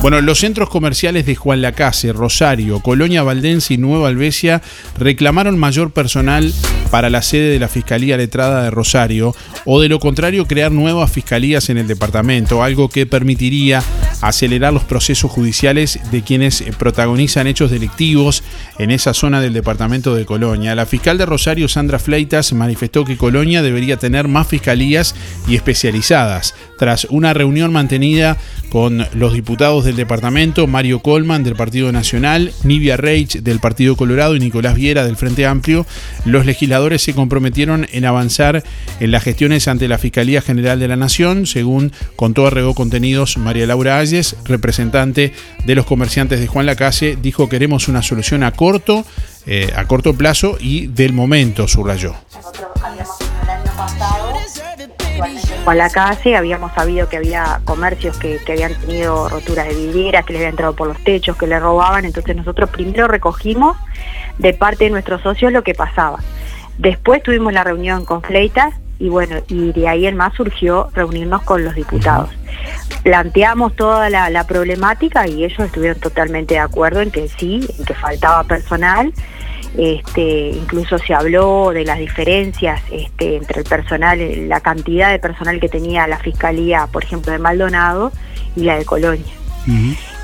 Bueno, 0.00 0.20
los 0.20 0.40
centros 0.40 0.68
comerciales 0.68 1.26
de 1.26 1.36
Juan 1.36 1.62
Lacase, 1.62 2.12
Rosario, 2.12 2.80
Colonia 2.80 3.22
Valdense 3.22 3.74
y 3.74 3.78
Nueva 3.78 4.08
Albesia 4.08 4.62
reclamaron 4.98 5.58
mayor 5.58 5.92
personal 5.92 6.52
para 6.90 7.10
la 7.10 7.22
sede 7.22 7.50
de 7.50 7.58
la 7.58 7.68
Fiscalía 7.68 8.16
Letrada 8.16 8.64
de 8.64 8.70
Rosario 8.70 9.34
o 9.64 9.80
de 9.80 9.88
lo 9.88 9.98
contrario 10.00 10.46
crear 10.46 10.72
nuevas 10.72 11.10
fiscalías 11.10 11.68
en 11.70 11.78
el 11.78 11.86
departamento, 11.86 12.62
algo 12.62 12.88
que 12.88 13.06
permitiría 13.06 13.82
acelerar 14.20 14.72
los 14.72 14.84
procesos 14.84 15.30
judiciales 15.30 15.98
de 16.10 16.22
quienes 16.22 16.62
protagonizan 16.78 17.46
hechos 17.46 17.70
delictivos 17.70 18.42
en 18.78 18.90
esa 18.90 19.14
zona 19.14 19.40
del 19.40 19.52
departamento 19.52 20.14
de 20.14 20.24
Colonia. 20.24 20.74
La 20.74 20.86
fiscal 20.86 21.18
de 21.18 21.26
Rosario, 21.26 21.68
Sandra 21.68 21.98
Fleitas, 21.98 22.52
manifestó 22.52 23.04
que 23.04 23.16
Colonia 23.16 23.62
debería 23.62 23.98
tener 23.98 24.28
más 24.28 24.46
fiscalías 24.46 25.14
y 25.46 25.56
especializadas. 25.56 26.54
Tras 26.78 27.06
una 27.10 27.34
reunión 27.34 27.72
mantenida 27.72 28.36
con 28.70 29.06
los 29.14 29.32
diputados 29.32 29.84
del 29.84 29.96
departamento, 29.96 30.66
Mario 30.66 31.00
Colman 31.00 31.44
del 31.44 31.56
Partido 31.56 31.92
Nacional, 31.92 32.52
Nivia 32.64 32.96
Reich 32.96 33.40
del 33.40 33.60
Partido 33.60 33.96
Colorado 33.96 34.34
y 34.36 34.40
Nicolás 34.40 34.74
Viera 34.74 35.04
del 35.04 35.16
Frente 35.16 35.46
Amplio, 35.46 35.86
los 36.24 36.46
legisladores 36.46 37.02
se 37.02 37.14
comprometieron 37.14 37.86
en 37.92 38.04
avanzar 38.04 38.64
en 39.00 39.10
las 39.10 39.22
gestiones 39.22 39.68
ante 39.68 39.88
la 39.88 39.98
Fiscalía 39.98 40.42
General 40.42 40.78
de 40.78 40.88
la 40.88 40.96
Nación, 40.96 41.46
según 41.46 41.92
contó 42.16 42.46
Arregó 42.46 42.74
Contenidos 42.74 43.36
María 43.38 43.66
Laura 43.66 43.98
Ayes, 43.98 44.36
representante 44.44 45.32
de 45.64 45.74
los 45.74 45.86
comerciantes 45.86 46.40
de 46.40 46.46
Juan 46.46 46.66
Lacase, 46.66 47.16
dijo 47.20 47.48
queremos 47.48 47.88
una 47.88 48.02
solución 48.02 48.42
a 48.42 48.52
corto, 48.52 49.04
eh, 49.46 49.72
a 49.76 49.86
corto 49.86 50.14
plazo 50.14 50.56
y 50.60 50.86
del 50.88 51.12
momento, 51.12 51.68
subrayó. 51.68 52.14
Juan 55.64 55.78
Lacase 55.78 56.36
habíamos 56.36 56.72
sabido 56.72 57.08
que 57.08 57.16
había 57.16 57.60
comercios 57.64 58.18
que, 58.18 58.38
que, 58.44 58.52
habían 58.52 58.74
tenido 58.74 59.30
roturas 59.30 59.66
de 59.66 59.74
vidrieras, 59.74 60.26
que 60.26 60.34
les 60.34 60.40
habían 60.40 60.50
entrado 60.50 60.76
por 60.76 60.88
los 60.88 61.02
techos, 61.02 61.38
que 61.38 61.46
le 61.46 61.58
robaban, 61.58 62.04
entonces 62.04 62.36
nosotros 62.36 62.68
primero 62.68 63.08
recogimos 63.08 63.76
de 64.38 64.52
parte 64.52 64.84
de 64.84 64.90
nuestros 64.90 65.22
socios 65.22 65.52
lo 65.52 65.62
que 65.62 65.74
pasaba. 65.74 66.18
Después 66.76 67.22
tuvimos 67.22 67.54
la 67.54 67.64
reunión 67.64 68.04
con 68.04 68.20
Fleitas 68.20 68.74
y 68.98 69.08
bueno, 69.08 69.36
y 69.48 69.72
de 69.72 69.88
ahí 69.88 70.06
en 70.06 70.16
más 70.16 70.34
surgió 70.34 70.88
reunirnos 70.94 71.42
con 71.42 71.64
los 71.64 71.74
diputados. 71.74 72.30
Planteamos 73.02 73.74
toda 73.76 74.08
la, 74.10 74.30
la 74.30 74.46
problemática 74.46 75.26
y 75.26 75.44
ellos 75.44 75.60
estuvieron 75.60 75.98
totalmente 76.00 76.54
de 76.54 76.60
acuerdo 76.60 77.00
en 77.00 77.10
que 77.10 77.28
sí, 77.28 77.66
en 77.78 77.84
que 77.84 77.94
faltaba 77.94 78.44
personal 78.44 79.12
este, 79.76 80.50
incluso 80.50 80.98
se 80.98 81.14
habló 81.14 81.72
de 81.72 81.84
las 81.84 81.98
diferencias 81.98 82.80
este, 82.92 83.36
entre 83.36 83.60
el 83.60 83.66
personal, 83.66 84.48
la 84.48 84.60
cantidad 84.60 85.10
de 85.10 85.18
personal 85.18 85.58
que 85.58 85.68
tenía 85.68 86.06
la 86.06 86.18
Fiscalía, 86.18 86.86
por 86.92 87.02
ejemplo, 87.02 87.32
de 87.32 87.38
Maldonado 87.38 88.12
y 88.54 88.62
la 88.64 88.78
de 88.78 88.84
Colonia. 88.84 89.32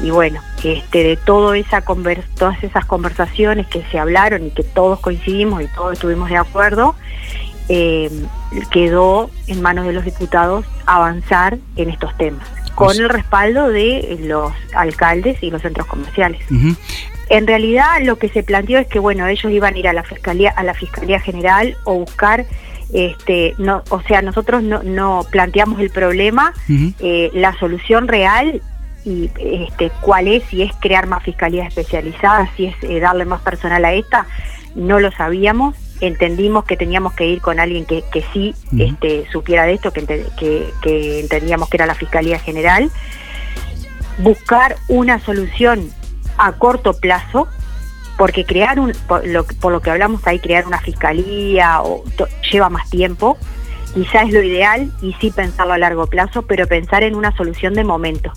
Y 0.01 0.11
bueno, 0.11 0.41
este, 0.62 1.03
de 1.03 1.16
todo 1.16 1.55
esa 1.55 1.83
todas 1.83 2.62
esas 2.62 2.85
conversaciones 2.85 3.66
que 3.68 3.83
se 3.91 3.99
hablaron 3.99 4.47
y 4.47 4.51
que 4.51 4.62
todos 4.62 5.01
coincidimos 5.01 5.62
y 5.62 5.68
todos 5.68 5.95
estuvimos 5.95 6.29
de 6.29 6.37
acuerdo, 6.37 6.95
eh, 7.73 8.11
quedó 8.73 9.31
en 9.47 9.62
manos 9.62 9.87
de 9.87 9.93
los 9.93 10.05
diputados 10.05 10.66
avanzar 10.87 11.57
en 11.77 11.89
estos 11.89 12.16
temas, 12.16 12.45
con 12.75 12.97
el 12.97 13.09
respaldo 13.09 13.68
de 13.68 14.18
los 14.23 14.53
alcaldes 14.75 15.41
y 15.41 15.53
los 15.53 15.62
centros 15.62 15.87
comerciales. 15.87 16.41
En 17.29 17.47
realidad 17.47 18.01
lo 18.03 18.16
que 18.16 18.29
se 18.29 18.43
planteó 18.43 18.79
es 18.79 18.89
que 18.89 18.99
bueno, 18.99 19.29
ellos 19.29 19.53
iban 19.53 19.75
a 19.75 19.79
ir 19.79 19.87
a 19.87 19.93
la 19.93 20.03
fiscalía, 20.03 20.51
a 20.51 20.64
la 20.64 20.75
fiscalía 20.75 21.21
general 21.21 21.77
o 21.85 22.01
buscar 22.01 22.45
este, 22.93 23.55
no, 23.59 23.85
o 23.91 24.03
sea, 24.03 24.21
nosotros 24.21 24.64
no, 24.64 25.25
planteamos 25.31 25.79
el 25.79 25.91
problema, 25.91 26.53
eh, 26.99 27.31
la 27.35 27.57
solución 27.59 28.09
real 28.09 28.61
y 29.05 29.31
este, 29.39 29.93
cuál 30.01 30.27
es, 30.27 30.43
si 30.51 30.62
es 30.62 30.73
crear 30.81 31.07
más 31.07 31.23
fiscalías 31.23 31.68
especializadas, 31.68 32.51
si 32.57 32.66
es 32.66 32.75
eh, 32.83 32.99
darle 32.99 33.27
más 33.27 33.43
personal 33.43 33.85
a 33.85 33.93
esta, 33.93 34.27
no 34.75 34.99
lo 34.99 35.12
sabíamos. 35.12 35.77
Entendimos 36.01 36.64
que 36.64 36.76
teníamos 36.76 37.12
que 37.12 37.26
ir 37.26 37.40
con 37.40 37.61
alguien 37.61 37.84
que, 37.84 38.03
que 38.11 38.24
sí 38.32 38.55
este, 38.78 39.26
supiera 39.30 39.64
de 39.64 39.74
esto, 39.74 39.92
que, 39.92 40.05
que, 40.07 40.72
que 40.82 41.20
entendíamos 41.20 41.68
que 41.68 41.76
era 41.76 41.86
la 41.86 41.94
Fiscalía 41.94 42.38
General. 42.38 42.90
Buscar 44.18 44.76
una 44.88 45.18
solución 45.20 45.90
a 46.38 46.53
corto 46.53 46.94
plazo, 46.94 47.48
porque 48.16 48.44
crear 48.44 48.80
un, 48.80 48.92
por 49.07 49.26
lo, 49.26 49.80
que 49.80 49.90
hablamos 49.90 50.26
ahí, 50.26 50.38
crear 50.38 50.66
una 50.66 50.80
fiscalía 50.80 51.82
o, 51.82 52.05
lleva 52.51 52.68
más 52.68 52.88
tiempo, 52.90 53.38
quizá 53.94 54.22
es 54.22 54.32
lo 54.32 54.42
ideal 54.42 54.90
y 55.03 55.14
sí 55.14 55.30
pensarlo 55.30 55.74
a 55.74 55.78
largo 55.78 56.07
plazo, 56.07 56.42
pero 56.42 56.66
pensar 56.66 57.03
en 57.03 57.14
una 57.14 57.34
solución 57.36 57.74
de 57.74 57.84
momento, 57.84 58.32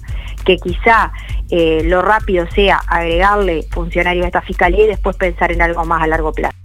que 0.45 0.57
quizá 0.57 1.11
eh, 1.49 1.81
lo 1.85 2.01
rápido 2.01 2.45
sea 2.51 2.77
agregarle 2.87 3.65
funcionarios 3.71 4.25
a 4.25 4.27
esta 4.27 4.41
fiscalía 4.41 4.85
y 4.85 4.87
después 4.87 5.15
pensar 5.15 5.51
en 5.51 5.61
algo 5.61 5.85
más 5.85 6.01
a 6.01 6.07
largo 6.07 6.33
plazo. 6.33 6.62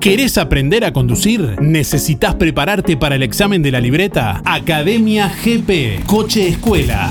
¿Querés 0.00 0.38
aprender 0.38 0.86
a 0.86 0.94
conducir? 0.94 1.60
¿Necesitas 1.60 2.34
prepararte 2.34 2.96
para 2.96 3.16
el 3.16 3.22
examen 3.22 3.62
de 3.62 3.70
la 3.70 3.80
libreta? 3.80 4.40
Academia 4.46 5.28
GP, 5.28 6.06
Coche 6.06 6.48
Escuela. 6.48 7.10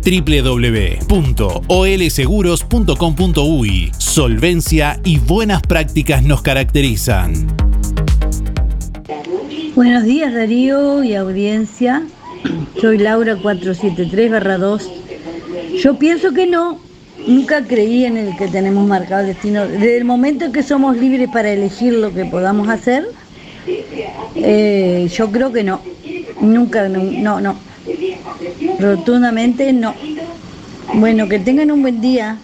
www.olseguros.com.uy. 1.68 3.92
Solvencia 3.98 5.00
y 5.04 5.20
buenas 5.20 5.62
prácticas 5.62 6.24
nos 6.24 6.42
caracterizan. 6.42 7.48
Buenos 9.76 10.04
días 10.04 10.34
Darío 10.34 11.04
y 11.04 11.14
audiencia. 11.16 12.04
Soy 12.82 12.98
Laura 12.98 13.38
473-2. 13.38 14.90
Yo 15.82 15.98
pienso 15.98 16.34
que 16.34 16.48
no. 16.48 16.89
Nunca 17.28 17.64
creí 17.64 18.06
en 18.06 18.18
el 18.18 18.38
que 18.38 18.48
tenemos 18.48 18.88
marcado 18.88 19.26
destino. 19.26 19.68
Desde 19.68 19.98
el 19.98 20.06
momento 20.06 20.46
en 20.46 20.52
que 20.52 20.64
somos 20.64 20.98
libres 20.98 21.30
para 21.32 21.52
elegir 21.52 21.94
lo 21.94 22.14
que 22.14 22.26
podamos 22.26 22.70
hacer, 22.70 23.08
eh, 24.36 25.10
yo 25.14 25.32
creo 25.32 25.52
que 25.52 25.64
no. 25.64 25.82
Nunca, 26.42 26.88
no, 26.88 27.40
no. 27.42 27.56
Rotundamente 28.80 29.74
no. 29.74 29.94
Bueno, 30.94 31.28
que 31.28 31.40
tengan 31.40 31.72
un 31.72 31.82
buen 31.82 32.02
día. 32.02 32.38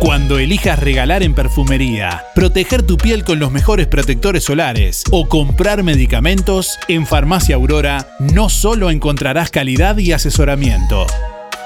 Cuando 0.00 0.38
elijas 0.38 0.78
regalar 0.80 1.22
en 1.22 1.34
perfumería, 1.34 2.24
proteger 2.34 2.82
tu 2.82 2.98
piel 2.98 3.24
con 3.24 3.38
los 3.38 3.50
mejores 3.50 3.86
protectores 3.86 4.44
solares 4.44 5.02
o 5.10 5.28
comprar 5.28 5.82
medicamentos, 5.82 6.78
en 6.88 7.06
Farmacia 7.06 7.56
Aurora 7.56 8.08
no 8.18 8.50
solo 8.50 8.90
encontrarás 8.90 9.50
calidad 9.50 9.96
y 9.96 10.12
asesoramiento. 10.12 11.06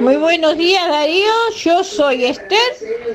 Muy 0.00 0.16
buenos 0.16 0.56
días 0.56 0.88
Darío, 0.88 1.30
yo 1.62 1.84
soy 1.84 2.24
Esther 2.24 2.58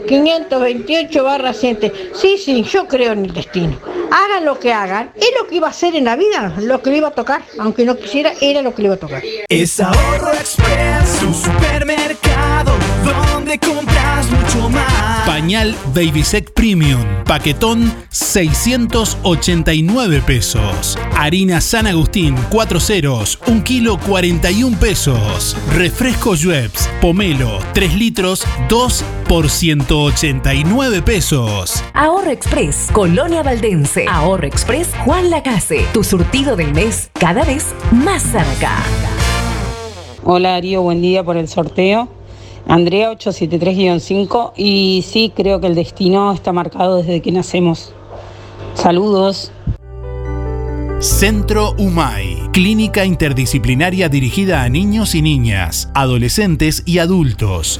528 0.08 1.24
barra 1.24 1.52
7. 1.52 1.92
Sí, 2.14 2.38
sí, 2.38 2.62
yo 2.62 2.88
creo 2.88 3.14
en 3.14 3.26
el 3.26 3.34
destino. 3.34 3.76
Hagan 4.12 4.46
lo 4.46 4.60
que 4.60 4.72
hagan, 4.72 5.12
es 5.16 5.32
lo 5.40 5.48
que 5.48 5.56
iba 5.56 5.66
a 5.66 5.72
hacer 5.72 5.96
en 5.96 6.06
la 6.06 6.16
vida, 6.16 6.54
lo 6.60 6.84
que 6.84 6.92
le 6.92 6.98
iba 6.98 7.08
a 7.08 7.12
tocar, 7.12 7.42
aunque 7.58 7.86
no 7.86 7.98
quisiera, 7.98 8.34
era 8.40 8.62
lo 8.62 8.76
que 8.76 8.84
le 8.84 8.88
iba 8.90 8.96
a 8.96 9.00
tocar. 9.00 9.24
Es 9.50 9.80
Ahorro 9.80 10.32
Express, 10.34 11.22
supermercado 11.44 12.85
donde 13.46 13.60
compras 13.60 14.26
mucho 14.32 14.70
más. 14.70 15.28
Pañal 15.28 15.76
Babysec 15.94 16.52
Premium, 16.54 17.00
paquetón 17.26 17.94
689 18.10 20.24
pesos. 20.26 20.98
Harina 21.16 21.62
San 21.62 21.86
Agustín 21.86 22.36
4 22.50 22.80
ceros, 22.80 23.38
1 23.46 23.64
kilo 23.64 24.00
41 24.00 24.80
pesos. 24.80 25.56
Refresco 25.76 26.36
Schweppes, 26.36 26.90
pomelo 27.02 27.60
3 27.74 27.94
litros, 27.94 28.44
2 28.68 29.04
por 29.28 29.52
189 29.52 31.04
pesos. 31.04 31.84
Ahorro 31.94 32.32
Express, 32.32 32.88
Colonia 32.92 33.44
Valdense. 33.44 34.08
Ahorro 34.10 34.48
Express, 34.48 34.90
Juan 35.06 35.30
Lacase. 35.30 35.86
Tu 35.94 36.04
surtido 36.04 36.56
del 36.56 36.74
mes, 36.74 37.12
cada 37.14 37.44
vez 37.44 37.76
más 37.92 38.24
cerca. 38.24 38.72
Hola 40.24 40.54
Darío, 40.54 40.82
buen 40.82 41.04
día 41.04 41.24
por 41.24 41.38
el 41.38 41.48
sorteo. 41.48 42.15
Andrea 42.68 43.12
873-5 43.12 44.54
y 44.56 45.04
sí, 45.08 45.32
creo 45.36 45.60
que 45.60 45.68
el 45.68 45.76
destino 45.76 46.32
está 46.34 46.52
marcado 46.52 46.98
desde 46.98 47.22
que 47.22 47.32
nacemos. 47.32 47.94
Saludos. 48.74 49.52
Centro 51.00 51.76
UMAI, 51.78 52.50
clínica 52.52 53.06
interdisciplinaria 53.06 54.10
dirigida 54.10 54.64
a 54.64 54.70
niños 54.70 55.14
y 55.14 55.22
niñas, 55.22 55.90
adolescentes 55.94 56.84
y 56.86 57.00
adultos. 57.00 57.80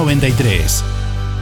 93. 0.00 0.82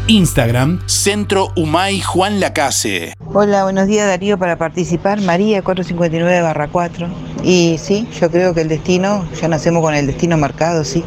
Instagram, 0.08 0.80
Centro 0.86 1.52
Humay 1.54 2.00
Juan 2.00 2.40
Lacase. 2.40 3.14
Hola, 3.32 3.62
buenos 3.62 3.86
días 3.86 4.08
Darío 4.08 4.36
para 4.36 4.58
participar. 4.58 5.20
María 5.20 5.62
459 5.62 6.42
barra 6.42 6.66
4. 6.66 7.08
Y 7.44 7.78
sí, 7.78 8.08
yo 8.20 8.28
creo 8.32 8.54
que 8.54 8.62
el 8.62 8.68
destino, 8.68 9.28
ya 9.40 9.46
nacemos 9.46 9.80
con 9.80 9.94
el 9.94 10.08
destino 10.08 10.36
marcado, 10.36 10.82
sí. 10.82 11.04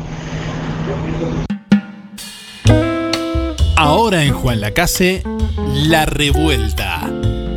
Ahora 3.75 4.23
en 4.23 4.33
Juan 4.33 4.61
Lacase, 4.61 5.21
La 5.73 6.05
Revuelta. 6.05 7.01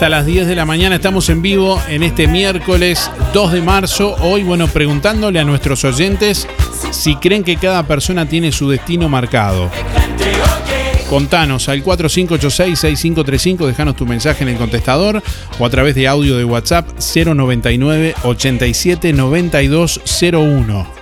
Hasta 0.00 0.08
las 0.08 0.24
10 0.24 0.46
de 0.46 0.54
la 0.56 0.64
mañana 0.64 0.94
estamos 0.94 1.28
en 1.28 1.42
vivo 1.42 1.78
en 1.86 2.02
este 2.02 2.26
miércoles 2.26 3.10
2 3.34 3.52
de 3.52 3.60
marzo. 3.60 4.16
Hoy, 4.20 4.42
bueno, 4.42 4.66
preguntándole 4.66 5.38
a 5.38 5.44
nuestros 5.44 5.84
oyentes 5.84 6.48
si 6.90 7.16
creen 7.16 7.44
que 7.44 7.58
cada 7.58 7.82
persona 7.82 8.24
tiene 8.26 8.50
su 8.50 8.70
destino 8.70 9.10
marcado. 9.10 9.70
Contanos 11.10 11.68
al 11.68 11.84
4586-6535, 11.84 13.66
dejanos 13.66 13.94
tu 13.94 14.06
mensaje 14.06 14.42
en 14.42 14.48
el 14.48 14.56
contestador 14.56 15.22
o 15.58 15.66
a 15.66 15.68
través 15.68 15.94
de 15.94 16.08
audio 16.08 16.38
de 16.38 16.46
WhatsApp 16.46 16.88
099 16.98 18.14
87 18.22 19.12
9201. 19.12 20.99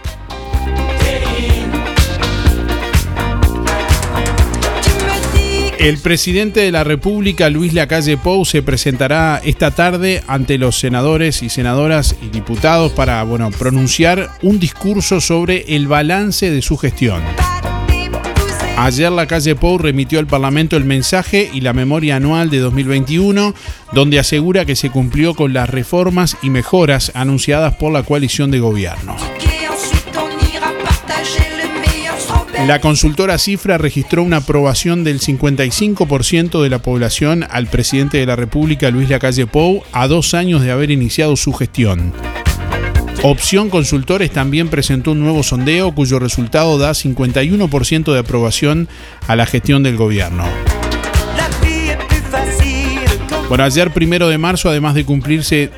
El 5.78 5.98
presidente 5.98 6.60
de 6.60 6.72
la 6.72 6.82
República, 6.82 7.48
Luis 7.50 7.72
Lacalle 7.72 8.16
Pou, 8.16 8.44
se 8.44 8.62
presentará 8.62 9.40
esta 9.44 9.70
tarde 9.70 10.24
ante 10.26 10.58
los 10.58 10.76
senadores 10.76 11.40
y 11.44 11.50
senadoras 11.50 12.16
y 12.20 12.30
diputados 12.30 12.90
para 12.90 13.22
bueno, 13.22 13.52
pronunciar 13.52 14.28
un 14.42 14.58
discurso 14.58 15.20
sobre 15.20 15.76
el 15.76 15.86
balance 15.86 16.50
de 16.50 16.62
su 16.62 16.76
gestión. 16.76 17.22
Ayer 18.76 19.12
la 19.12 19.26
calle 19.26 19.54
Pou 19.54 19.78
remitió 19.78 20.18
al 20.18 20.26
Parlamento 20.26 20.76
el 20.76 20.84
mensaje 20.84 21.48
y 21.52 21.60
la 21.60 21.72
memoria 21.72 22.16
anual 22.16 22.50
de 22.50 22.58
2021, 22.58 23.54
donde 23.92 24.18
asegura 24.18 24.64
que 24.64 24.74
se 24.74 24.90
cumplió 24.90 25.34
con 25.34 25.52
las 25.52 25.70
reformas 25.70 26.36
y 26.42 26.50
mejoras 26.50 27.12
anunciadas 27.14 27.76
por 27.76 27.92
la 27.92 28.02
coalición 28.02 28.50
de 28.50 28.58
gobierno. 28.58 29.16
La 32.66 32.80
consultora 32.80 33.38
Cifra 33.38 33.78
registró 33.78 34.22
una 34.22 34.38
aprobación 34.38 35.04
del 35.04 35.20
55% 35.20 36.60
de 36.60 36.68
la 36.68 36.80
población 36.80 37.46
al 37.48 37.68
presidente 37.68 38.18
de 38.18 38.26
la 38.26 38.36
República, 38.36 38.90
Luis 38.90 39.08
Lacalle 39.08 39.46
Pou, 39.46 39.84
a 39.92 40.08
dos 40.08 40.34
años 40.34 40.62
de 40.62 40.72
haber 40.72 40.90
iniciado 40.90 41.36
su 41.36 41.52
gestión. 41.52 42.12
Opción 43.22 43.70
Consultores 43.70 44.32
también 44.32 44.68
presentó 44.68 45.12
un 45.12 45.20
nuevo 45.20 45.42
sondeo 45.42 45.94
cuyo 45.94 46.18
resultado 46.18 46.78
da 46.78 46.90
51% 46.90 48.12
de 48.12 48.18
aprobación 48.18 48.88
a 49.26 49.36
la 49.36 49.46
gestión 49.46 49.82
del 49.82 49.96
gobierno. 49.96 50.44
Bueno, 53.48 53.64
ayer 53.64 53.92
primero 53.92 54.28
de 54.28 54.36
marzo, 54.36 54.68
además 54.68 54.94
de 54.94 55.04
cumplirse 55.04 55.70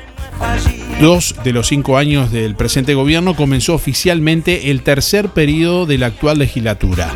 dos 1.01 1.35
de 1.43 1.51
los 1.51 1.67
cinco 1.67 1.97
años 1.97 2.31
del 2.31 2.55
presente 2.55 2.93
gobierno, 2.93 3.35
comenzó 3.35 3.73
oficialmente 3.73 4.69
el 4.69 4.83
tercer 4.83 5.29
periodo 5.29 5.87
de 5.87 5.97
la 5.97 6.05
actual 6.07 6.37
legislatura. 6.37 7.11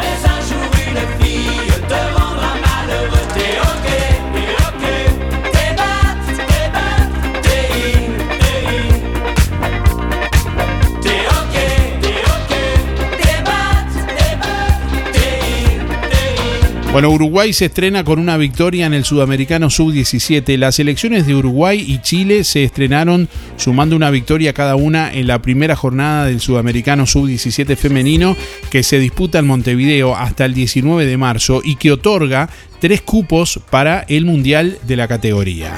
Bueno, 16.95 17.09
Uruguay 17.09 17.51
se 17.51 17.65
estrena 17.65 18.05
con 18.05 18.19
una 18.19 18.37
victoria 18.37 18.85
en 18.85 18.93
el 18.93 19.03
Sudamericano 19.03 19.69
Sub-17. 19.69 20.57
Las 20.57 20.75
selecciones 20.75 21.27
de 21.27 21.35
Uruguay 21.35 21.83
y 21.85 21.99
Chile 21.99 22.45
se 22.45 22.63
estrenaron 22.63 23.27
sumando 23.57 23.97
una 23.97 24.09
victoria 24.11 24.53
cada 24.53 24.77
una 24.77 25.11
en 25.11 25.27
la 25.27 25.41
primera 25.41 25.75
jornada 25.75 26.27
del 26.27 26.39
Sudamericano 26.39 27.05
Sub-17 27.05 27.75
femenino 27.75 28.37
que 28.69 28.81
se 28.81 28.97
disputa 28.97 29.39
en 29.39 29.45
Montevideo 29.45 30.15
hasta 30.15 30.45
el 30.45 30.53
19 30.53 31.05
de 31.05 31.17
marzo 31.17 31.59
y 31.61 31.75
que 31.75 31.91
otorga 31.91 32.49
tres 32.79 33.01
cupos 33.01 33.59
para 33.69 34.05
el 34.07 34.23
Mundial 34.23 34.77
de 34.83 34.95
la 34.95 35.09
categoría. 35.09 35.73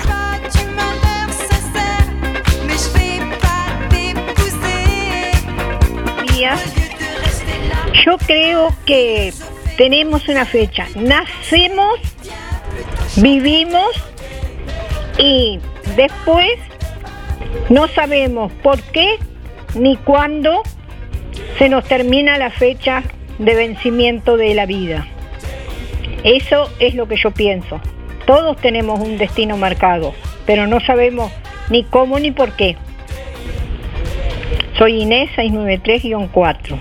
Yo 8.05 8.17
creo 8.19 8.75
que 8.85 9.33
tenemos 9.77 10.27
una 10.27 10.45
fecha. 10.45 10.87
Nacemos, 10.95 11.99
vivimos 13.17 13.87
y 15.17 15.59
después 15.95 16.51
no 17.69 17.87
sabemos 17.87 18.51
por 18.63 18.81
qué 18.81 19.17
ni 19.75 19.95
cuándo 19.95 20.63
se 21.57 21.69
nos 21.69 21.85
termina 21.85 22.37
la 22.37 22.49
fecha 22.49 23.03
de 23.37 23.55
vencimiento 23.55 24.35
de 24.35 24.55
la 24.55 24.65
vida. 24.65 25.07
Eso 26.23 26.69
es 26.79 26.95
lo 26.95 27.07
que 27.07 27.15
yo 27.15 27.31
pienso. 27.31 27.79
Todos 28.25 28.57
tenemos 28.57 28.99
un 28.99 29.17
destino 29.17 29.57
marcado, 29.57 30.13
pero 30.45 30.67
no 30.67 30.79
sabemos 30.79 31.31
ni 31.69 31.83
cómo 31.83 32.19
ni 32.19 32.31
por 32.31 32.53
qué. 32.53 32.75
Soy 34.77 35.03
Inés 35.03 35.29
693-4. 35.37 36.79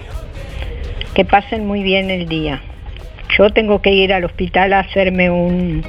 Que 1.15 1.25
pasen 1.25 1.67
muy 1.67 1.83
bien 1.83 2.11
el 2.11 2.29
día. 2.29 2.63
Yo 3.37 3.51
tengo 3.51 3.83
que 3.83 3.91
ir 3.91 4.13
al 4.13 4.25
hospital 4.25 4.73
a 4.73 4.79
hacerme 4.81 5.31
un. 5.31 5.85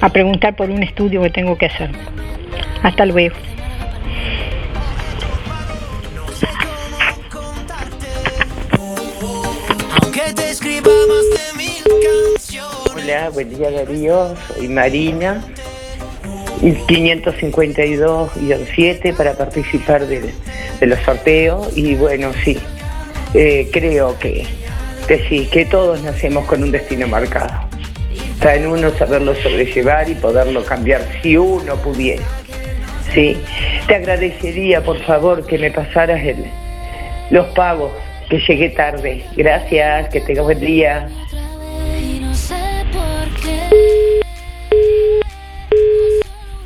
a 0.00 0.08
preguntar 0.08 0.56
por 0.56 0.70
un 0.70 0.82
estudio 0.82 1.22
que 1.22 1.30
tengo 1.30 1.56
que 1.58 1.66
hacer. 1.66 1.90
Hasta 2.82 3.06
luego. 3.06 3.36
Aunque 10.02 10.32
te 10.34 10.50
escriba 10.50 10.90
más 11.08 11.30
de 11.30 11.38
mil 11.56 11.82
canciones. 11.82 12.92
Hola, 12.94 13.30
buen 13.30 13.48
día 13.50 13.70
Darío, 13.70 14.34
soy 14.48 14.68
Marina. 14.68 15.42
Y 16.62 16.72
552-7 16.72 19.16
para 19.16 19.34
participar 19.34 20.06
de, 20.06 20.32
de 20.80 20.86
los 20.86 20.98
sorteos 21.00 21.76
y 21.76 21.94
bueno, 21.94 22.32
sí, 22.44 22.58
eh, 23.34 23.68
creo 23.72 24.18
que, 24.18 24.46
que 25.06 25.26
sí, 25.28 25.46
que 25.46 25.64
todos 25.66 26.02
nacemos 26.02 26.44
con 26.46 26.62
un 26.62 26.70
destino 26.70 27.06
marcado. 27.06 27.52
Está 28.32 28.54
en 28.54 28.66
uno 28.66 28.90
saberlo 28.98 29.34
sobrellevar 29.36 30.08
y 30.08 30.14
poderlo 30.14 30.64
cambiar 30.64 31.02
si 31.22 31.36
uno 31.36 31.76
pudiera. 31.76 32.22
Sí, 33.12 33.36
te 33.86 33.96
agradecería 33.96 34.82
por 34.82 35.00
favor 35.02 35.46
que 35.46 35.58
me 35.58 35.70
pasaras 35.70 36.22
el, 36.24 36.44
los 37.30 37.46
pagos, 37.48 37.92
que 38.28 38.38
llegué 38.38 38.70
tarde. 38.70 39.24
Gracias, 39.36 40.08
que 40.08 40.20
tengas 40.20 40.44
buen 40.44 40.60
día. 40.60 41.08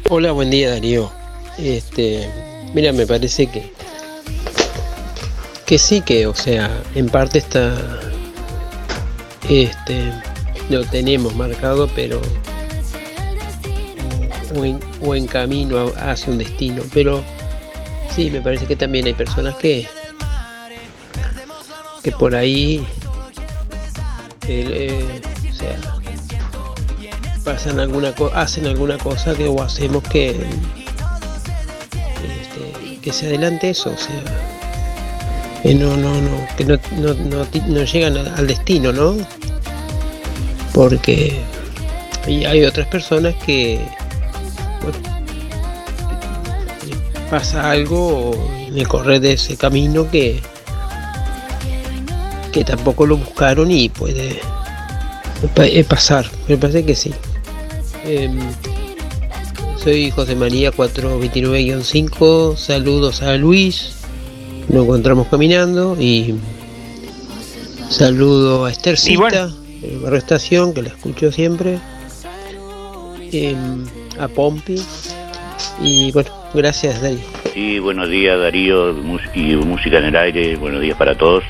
Hola, 0.08 0.32
buen 0.32 0.50
día 0.50 0.70
Darío. 0.70 1.12
Este, 1.58 2.26
mira, 2.72 2.92
me 2.92 3.06
parece 3.06 3.46
que 3.46 3.78
que 5.66 5.78
sí 5.78 6.00
que, 6.00 6.26
o 6.26 6.34
sea, 6.34 6.70
en 6.94 7.10
parte 7.10 7.36
está 7.36 7.76
este 9.48 10.12
lo 10.70 10.84
tenemos 10.84 11.34
marcado, 11.34 11.88
pero 11.94 12.20
o 15.00 15.14
camino 15.26 15.92
hacia 15.96 16.32
un 16.32 16.38
destino, 16.38 16.82
pero 16.92 17.22
sí, 18.14 18.30
me 18.30 18.40
parece 18.40 18.66
que 18.66 18.76
también 18.76 19.06
hay 19.06 19.14
personas 19.14 19.56
que 19.56 19.86
que 22.02 22.12
por 22.12 22.34
ahí 22.34 22.86
eh, 24.46 25.20
o 25.50 25.54
sea, 25.54 25.76
pasan 27.44 27.80
alguna 27.80 28.14
hacen 28.34 28.66
alguna 28.66 28.98
cosa 28.98 29.34
que 29.34 29.46
o 29.46 29.62
hacemos 29.62 30.02
que 30.04 30.30
este, 32.24 32.98
que 33.02 33.12
se 33.12 33.26
adelante 33.26 33.70
eso, 33.70 33.90
o 33.90 33.98
sea, 33.98 34.22
que 35.68 35.74
no 35.74 35.98
no 35.98 36.18
no 36.22 36.48
que 36.56 36.64
no, 36.64 36.78
no, 36.96 37.46
no 37.66 37.84
llegan 37.84 38.16
al, 38.16 38.46
destino, 38.46 38.90
¿no? 38.90 39.16
Porque 40.72 41.38
hay 42.26 42.64
otras 42.64 42.86
personas 42.86 43.34
que 43.44 43.78
pasa 47.30 47.70
algo 47.70 48.32
en 48.66 48.78
el 48.78 48.88
correr 48.88 49.20
de 49.20 49.34
ese 49.34 49.58
camino 49.58 50.10
que 50.10 50.40
que 52.50 52.64
tampoco 52.64 53.04
lo 53.04 53.18
buscaron 53.18 53.70
y 53.70 53.90
puede 53.90 54.40
eh, 55.56 55.84
pasar. 55.84 56.24
Me 56.48 56.56
parece 56.56 56.86
que 56.86 56.94
sí. 56.94 57.12
Em, 58.06 58.38
soy 59.76 60.10
José 60.12 60.34
María 60.34 60.72
429-5. 60.72 62.56
Saludos 62.56 63.20
a 63.20 63.34
Luis. 63.34 63.97
Nos 64.68 64.84
encontramos 64.84 65.28
caminando 65.28 65.96
y 65.98 66.34
saludo 67.88 68.66
a 68.66 68.70
Esthercita, 68.70 69.50
en 69.82 70.02
Barrio 70.02 70.18
Estación, 70.18 70.74
que 70.74 70.82
la 70.82 70.88
escucho 70.90 71.32
siempre. 71.32 71.78
Em, 73.32 73.86
a 74.18 74.28
Pompi. 74.28 74.76
Y 75.82 76.12
bueno, 76.12 76.30
gracias 76.52 77.00
Darío. 77.00 77.20
Sí, 77.54 77.78
buenos 77.78 78.10
días 78.10 78.38
Darío 78.38 78.90
y 79.34 79.56
Música 79.56 79.98
en 79.98 80.04
el 80.04 80.16
Aire, 80.16 80.56
buenos 80.56 80.82
días 80.82 80.98
para 80.98 81.16
todos. 81.16 81.44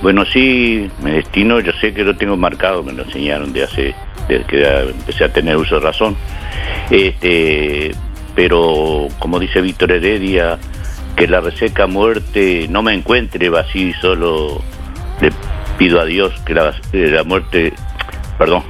Bueno, 0.00 0.24
sí, 0.24 0.90
mi 1.02 1.10
destino 1.10 1.60
yo 1.60 1.72
sé 1.80 1.92
que 1.92 2.04
lo 2.04 2.16
tengo 2.16 2.38
marcado, 2.38 2.82
me 2.82 2.92
lo 2.92 3.02
enseñaron 3.02 3.52
de 3.52 3.64
hace, 3.64 3.94
desde 4.28 4.44
que 4.44 4.66
empecé 4.66 5.24
a 5.24 5.32
tener 5.32 5.58
uso 5.58 5.74
de 5.74 5.80
razón. 5.82 6.16
Este, 6.90 7.92
pero 8.34 9.08
como 9.18 9.38
dice 9.38 9.60
Víctor 9.60 9.92
Heredia, 9.92 10.58
que 11.16 11.26
la 11.26 11.40
reseca 11.40 11.86
muerte 11.86 12.66
no 12.68 12.82
me 12.82 12.92
encuentre 12.92 13.48
vacío 13.48 13.88
y 13.88 13.92
solo 13.94 14.60
le 15.20 15.32
pido 15.78 16.00
a 16.00 16.04
Dios 16.04 16.32
que 16.44 16.54
la, 16.54 16.74
la 16.92 17.24
muerte, 17.24 17.72
perdón, 18.38 18.62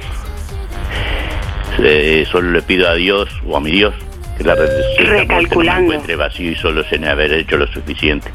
eh, 1.79 2.25
solo 2.31 2.51
le 2.51 2.61
pido 2.61 2.89
a 2.89 2.95
Dios 2.95 3.29
o 3.45 3.57
a 3.57 3.59
mi 3.59 3.71
Dios 3.71 3.93
que 4.37 4.43
la 4.45 4.55
reseca 4.55 5.25
muerte 5.33 5.55
no 5.55 5.63
me 5.63 5.77
encuentre 5.77 6.15
vacío 6.15 6.51
y 6.51 6.55
solo 6.55 6.83
sin 6.85 7.05
haber 7.05 7.33
hecho 7.33 7.57
lo 7.57 7.67
suficiente. 7.67 8.31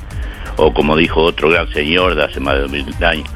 O 0.56 0.74
como 0.74 0.96
dijo 0.96 1.22
otro 1.22 1.48
gran 1.48 1.68
señor 1.72 2.14
de 2.14 2.24
hace 2.24 2.38
más 2.38 2.60
de 2.60 2.68
mil 2.68 3.04
años, 3.04 3.28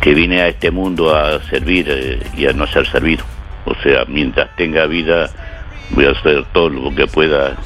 que 0.00 0.12
vine 0.12 0.42
a 0.42 0.48
este 0.48 0.70
mundo 0.70 1.14
a 1.14 1.40
servir 1.44 1.86
eh, 1.88 2.18
y 2.36 2.46
a 2.46 2.52
no 2.52 2.66
ser 2.66 2.86
servido. 2.88 3.24
O 3.64 3.74
sea, 3.76 4.04
mientras 4.06 4.54
tenga 4.56 4.86
vida, 4.86 5.30
voy 5.90 6.06
a 6.06 6.10
hacer 6.10 6.44
todo 6.52 6.68
lo 6.68 6.94
que 6.94 7.06
pueda 7.06 7.56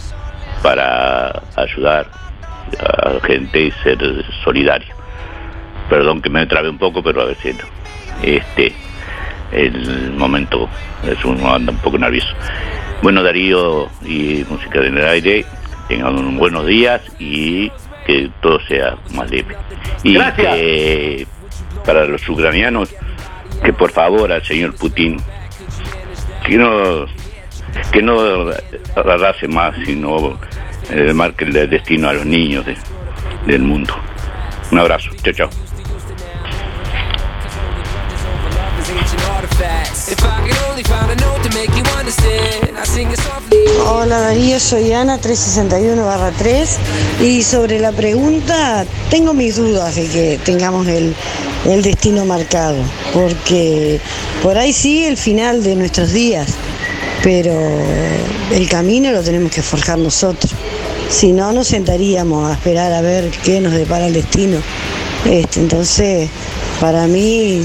para 0.62 1.42
ayudar 1.56 2.06
a 2.78 3.26
gente 3.26 3.60
y 3.60 3.70
ser 3.82 3.98
solidario. 4.44 4.94
Perdón 5.88 6.20
que 6.20 6.30
me 6.30 6.46
trabé 6.46 6.68
un 6.68 6.78
poco, 6.78 7.02
pero 7.02 7.22
a 7.22 7.24
veces 7.26 7.56
no. 7.56 7.64
Este, 8.22 8.72
el 9.52 10.12
momento 10.12 10.68
es 11.04 11.24
uno 11.24 11.54
anda 11.54 11.72
un 11.72 11.78
poco 11.78 11.98
nervioso. 11.98 12.28
Bueno, 13.02 13.22
Darío 13.22 13.88
y 14.04 14.44
Música 14.48 14.80
en 14.80 14.98
el 14.98 15.06
Aire, 15.06 15.44
tengan 15.88 16.18
unos 16.18 16.34
buenos 16.34 16.66
días 16.66 17.00
y 17.18 17.70
que 18.06 18.30
todo 18.42 18.60
sea 18.66 18.96
más 19.14 19.30
leve. 19.30 19.56
Y 20.02 20.14
Gracias. 20.14 20.54
que 20.54 21.26
para 21.86 22.04
los 22.06 22.28
ucranianos, 22.28 22.94
que 23.64 23.72
por 23.72 23.90
favor 23.92 24.32
al 24.32 24.44
señor 24.44 24.74
Putin, 24.74 25.18
que 26.44 26.56
no, 26.56 27.06
que 27.92 28.02
no 28.02 28.18
arrase 28.96 29.48
más, 29.48 29.74
sino 29.84 30.38
eh, 30.90 31.12
marque 31.12 31.44
el 31.44 31.52
destino 31.70 32.08
a 32.08 32.12
los 32.14 32.26
niños 32.26 32.64
de- 32.66 32.76
del 33.46 33.62
mundo. 33.62 33.94
Un 34.70 34.78
abrazo, 34.78 35.10
chao, 35.22 35.32
chao. 35.32 35.50
Hola 43.86 44.18
Darío, 44.20 44.58
soy 44.58 44.92
Ana 44.92 45.18
361 45.18 46.04
barra 46.04 46.30
3 46.36 46.78
y 47.20 47.42
sobre 47.42 47.78
la 47.78 47.92
pregunta 47.92 48.84
tengo 49.10 49.34
mis 49.34 49.56
dudas 49.56 49.94
de 49.96 50.06
que 50.08 50.38
tengamos 50.44 50.86
el, 50.86 51.14
el 51.66 51.82
destino 51.82 52.24
marcado, 52.24 52.76
porque 53.12 54.00
por 54.42 54.56
ahí 54.56 54.72
sí 54.72 55.04
el 55.04 55.16
final 55.16 55.62
de 55.62 55.76
nuestros 55.76 56.12
días, 56.12 56.48
pero 57.22 57.52
el 58.52 58.68
camino 58.68 59.12
lo 59.12 59.22
tenemos 59.22 59.52
que 59.52 59.62
forjar 59.62 59.98
nosotros. 59.98 60.52
Si 61.10 61.32
no, 61.32 61.52
nos 61.52 61.68
sentaríamos 61.68 62.50
a 62.50 62.54
esperar 62.54 62.92
a 62.92 63.00
ver 63.00 63.30
qué 63.42 63.60
nos 63.60 63.72
depara 63.72 64.06
el 64.06 64.12
destino. 64.12 64.58
Este, 65.24 65.60
entonces, 65.60 66.28
para 66.80 67.06
mí, 67.06 67.62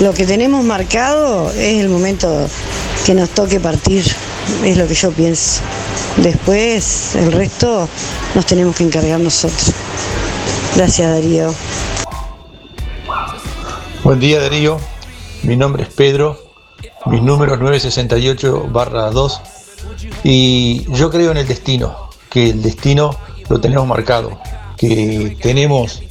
lo 0.00 0.12
que 0.12 0.26
tenemos 0.26 0.64
marcado 0.64 1.50
es 1.52 1.80
el 1.80 1.88
momento 1.88 2.46
que 3.04 3.14
nos 3.14 3.30
toque 3.30 3.58
partir, 3.58 4.04
es 4.64 4.76
lo 4.76 4.86
que 4.86 4.94
yo 4.94 5.10
pienso. 5.12 5.60
Después, 6.18 7.14
el 7.16 7.32
resto 7.32 7.88
nos 8.34 8.46
tenemos 8.46 8.76
que 8.76 8.84
encargar 8.84 9.18
nosotros. 9.18 9.72
Gracias, 10.76 11.10
Darío. 11.10 11.54
Buen 14.04 14.20
día 14.20 14.40
Darío, 14.40 14.78
mi 15.42 15.56
nombre 15.56 15.82
es 15.82 15.88
Pedro, 15.92 16.47
mis 17.06 17.22
números 17.22 17.58
968 17.58 18.68
barra 18.70 19.10
2 19.10 19.40
y 20.24 20.84
yo 20.92 21.10
creo 21.10 21.30
en 21.30 21.38
el 21.38 21.46
destino, 21.46 22.10
que 22.30 22.50
el 22.50 22.62
destino 22.62 23.16
lo 23.48 23.60
tenemos 23.60 23.86
marcado, 23.86 24.38
que 24.76 25.36
tenemos 25.40 26.02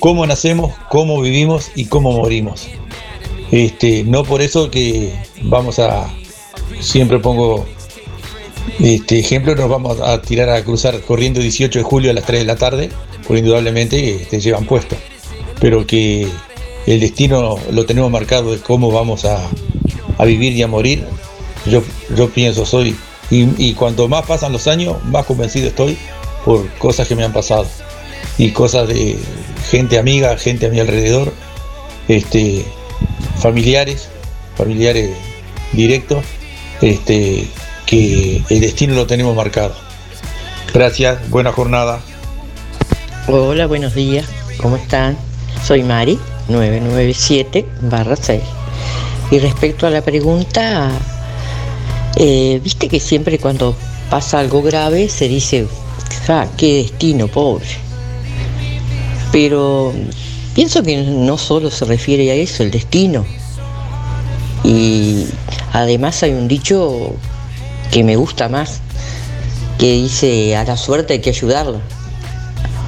cómo 0.00 0.26
nacemos, 0.26 0.72
cómo 0.90 1.20
vivimos 1.20 1.70
y 1.74 1.86
cómo 1.86 2.12
morimos. 2.12 2.68
Este, 3.50 4.04
no 4.04 4.24
por 4.24 4.42
eso 4.42 4.70
que 4.70 5.14
vamos 5.42 5.78
a, 5.78 6.08
siempre 6.80 7.18
pongo 7.18 7.66
este 8.80 9.18
ejemplo, 9.18 9.54
nos 9.54 9.68
vamos 9.68 10.00
a 10.00 10.20
tirar 10.22 10.48
a 10.50 10.64
cruzar 10.64 11.00
corriendo 11.02 11.40
18 11.40 11.78
de 11.78 11.84
julio 11.84 12.10
a 12.10 12.14
las 12.14 12.24
3 12.24 12.40
de 12.40 12.46
la 12.46 12.56
tarde, 12.56 12.90
por 13.26 13.36
indudablemente 13.36 14.26
te 14.30 14.40
llevan 14.40 14.64
puesto, 14.64 14.96
pero 15.60 15.86
que 15.86 16.28
el 16.86 17.00
destino 17.00 17.58
lo 17.70 17.86
tenemos 17.86 18.10
marcado 18.10 18.52
de 18.52 18.58
cómo 18.58 18.90
vamos 18.90 19.24
a, 19.24 19.38
a 20.18 20.24
vivir 20.24 20.52
y 20.52 20.62
a 20.62 20.68
morir. 20.68 21.06
Yo, 21.66 21.82
yo 22.14 22.28
pienso, 22.30 22.66
soy, 22.66 22.96
y, 23.30 23.48
y 23.56 23.74
cuanto 23.74 24.08
más 24.08 24.26
pasan 24.26 24.52
los 24.52 24.66
años, 24.66 25.02
más 25.04 25.24
convencido 25.24 25.68
estoy 25.68 25.96
por 26.44 26.68
cosas 26.74 27.08
que 27.08 27.16
me 27.16 27.24
han 27.24 27.32
pasado 27.32 27.66
y 28.36 28.50
cosas 28.50 28.88
de 28.88 29.18
gente 29.70 29.98
amiga, 29.98 30.36
gente 30.36 30.66
a 30.66 30.70
mi 30.70 30.80
alrededor, 30.80 31.32
este, 32.08 32.64
familiares, 33.38 34.08
familiares 34.56 35.10
directos, 35.72 36.24
este, 36.80 37.48
que 37.86 38.42
el 38.48 38.60
destino 38.60 38.94
lo 38.94 39.06
tenemos 39.06 39.34
marcado. 39.34 39.74
Gracias, 40.72 41.28
buena 41.30 41.52
jornada. 41.52 42.00
Hola, 43.28 43.66
buenos 43.66 43.94
días. 43.94 44.26
¿Cómo 44.58 44.76
están? 44.76 45.16
Soy 45.64 45.82
Mari, 45.82 46.18
997 46.48 47.66
barra 47.82 48.16
6. 48.16 48.42
Y 49.34 49.40
respecto 49.40 49.88
a 49.88 49.90
la 49.90 50.00
pregunta, 50.00 50.92
eh, 52.14 52.60
viste 52.62 52.86
que 52.86 53.00
siempre 53.00 53.40
cuando 53.40 53.74
pasa 54.08 54.38
algo 54.38 54.62
grave 54.62 55.08
se 55.08 55.26
dice, 55.26 55.66
ja, 56.24 56.46
qué 56.56 56.84
destino, 56.84 57.26
pobre. 57.26 57.66
Pero 59.32 59.92
pienso 60.54 60.84
que 60.84 60.98
no 60.98 61.36
solo 61.36 61.72
se 61.72 61.84
refiere 61.84 62.30
a 62.30 62.34
eso, 62.34 62.62
el 62.62 62.70
destino. 62.70 63.26
Y 64.62 65.26
además 65.72 66.22
hay 66.22 66.30
un 66.30 66.46
dicho 66.46 67.12
que 67.90 68.04
me 68.04 68.14
gusta 68.14 68.48
más, 68.48 68.82
que 69.80 69.94
dice, 69.94 70.54
a 70.54 70.62
la 70.62 70.76
suerte 70.76 71.14
hay 71.14 71.18
que 71.18 71.30
ayudarla. 71.30 71.80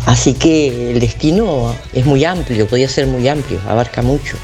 Así 0.07 0.35
que 0.35 0.93
el 0.93 1.01
destino 1.01 1.75
es 1.93 2.07
muy 2.07 2.25
amplio, 2.25 2.69
podría 2.69 2.89
ser 2.89 3.09
muy 3.09 3.27
amplio, 3.27 3.59
abarca 3.67 4.01
mucho. 4.01 4.37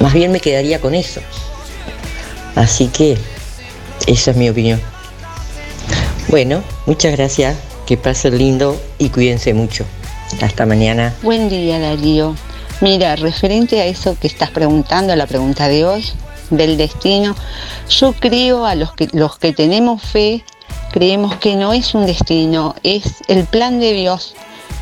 Más 0.00 0.12
bien 0.12 0.32
me 0.32 0.40
quedaría 0.40 0.80
con 0.80 0.94
eso. 0.94 1.20
Así 2.54 2.88
que 2.88 3.16
esa 4.06 4.30
es 4.30 4.36
mi 4.36 4.48
opinión. 4.48 4.80
Bueno, 6.28 6.62
muchas 6.86 7.12
gracias, 7.12 7.56
que 7.86 7.96
pasen 7.96 8.38
lindo 8.38 8.80
y 8.98 9.10
cuídense 9.10 9.54
mucho. 9.54 9.84
Hasta 10.40 10.66
mañana. 10.66 11.14
Buen 11.22 11.48
día, 11.48 11.78
Darío. 11.78 12.34
Mira, 12.80 13.16
referente 13.16 13.80
a 13.80 13.86
eso 13.86 14.16
que 14.18 14.26
estás 14.26 14.50
preguntando, 14.50 15.12
a 15.12 15.16
la 15.16 15.26
pregunta 15.26 15.68
de 15.68 15.84
hoy, 15.84 16.04
del 16.50 16.76
destino, 16.76 17.34
yo 17.88 18.12
creo 18.12 18.66
a 18.66 18.74
los 18.74 18.92
que, 18.94 19.08
los 19.12 19.38
que 19.38 19.52
tenemos 19.52 20.02
fe, 20.02 20.44
creemos 20.92 21.36
que 21.36 21.56
no 21.56 21.72
es 21.72 21.94
un 21.94 22.06
destino, 22.06 22.74
es 22.82 23.22
el 23.28 23.44
plan 23.44 23.80
de 23.80 23.92
Dios, 23.92 24.34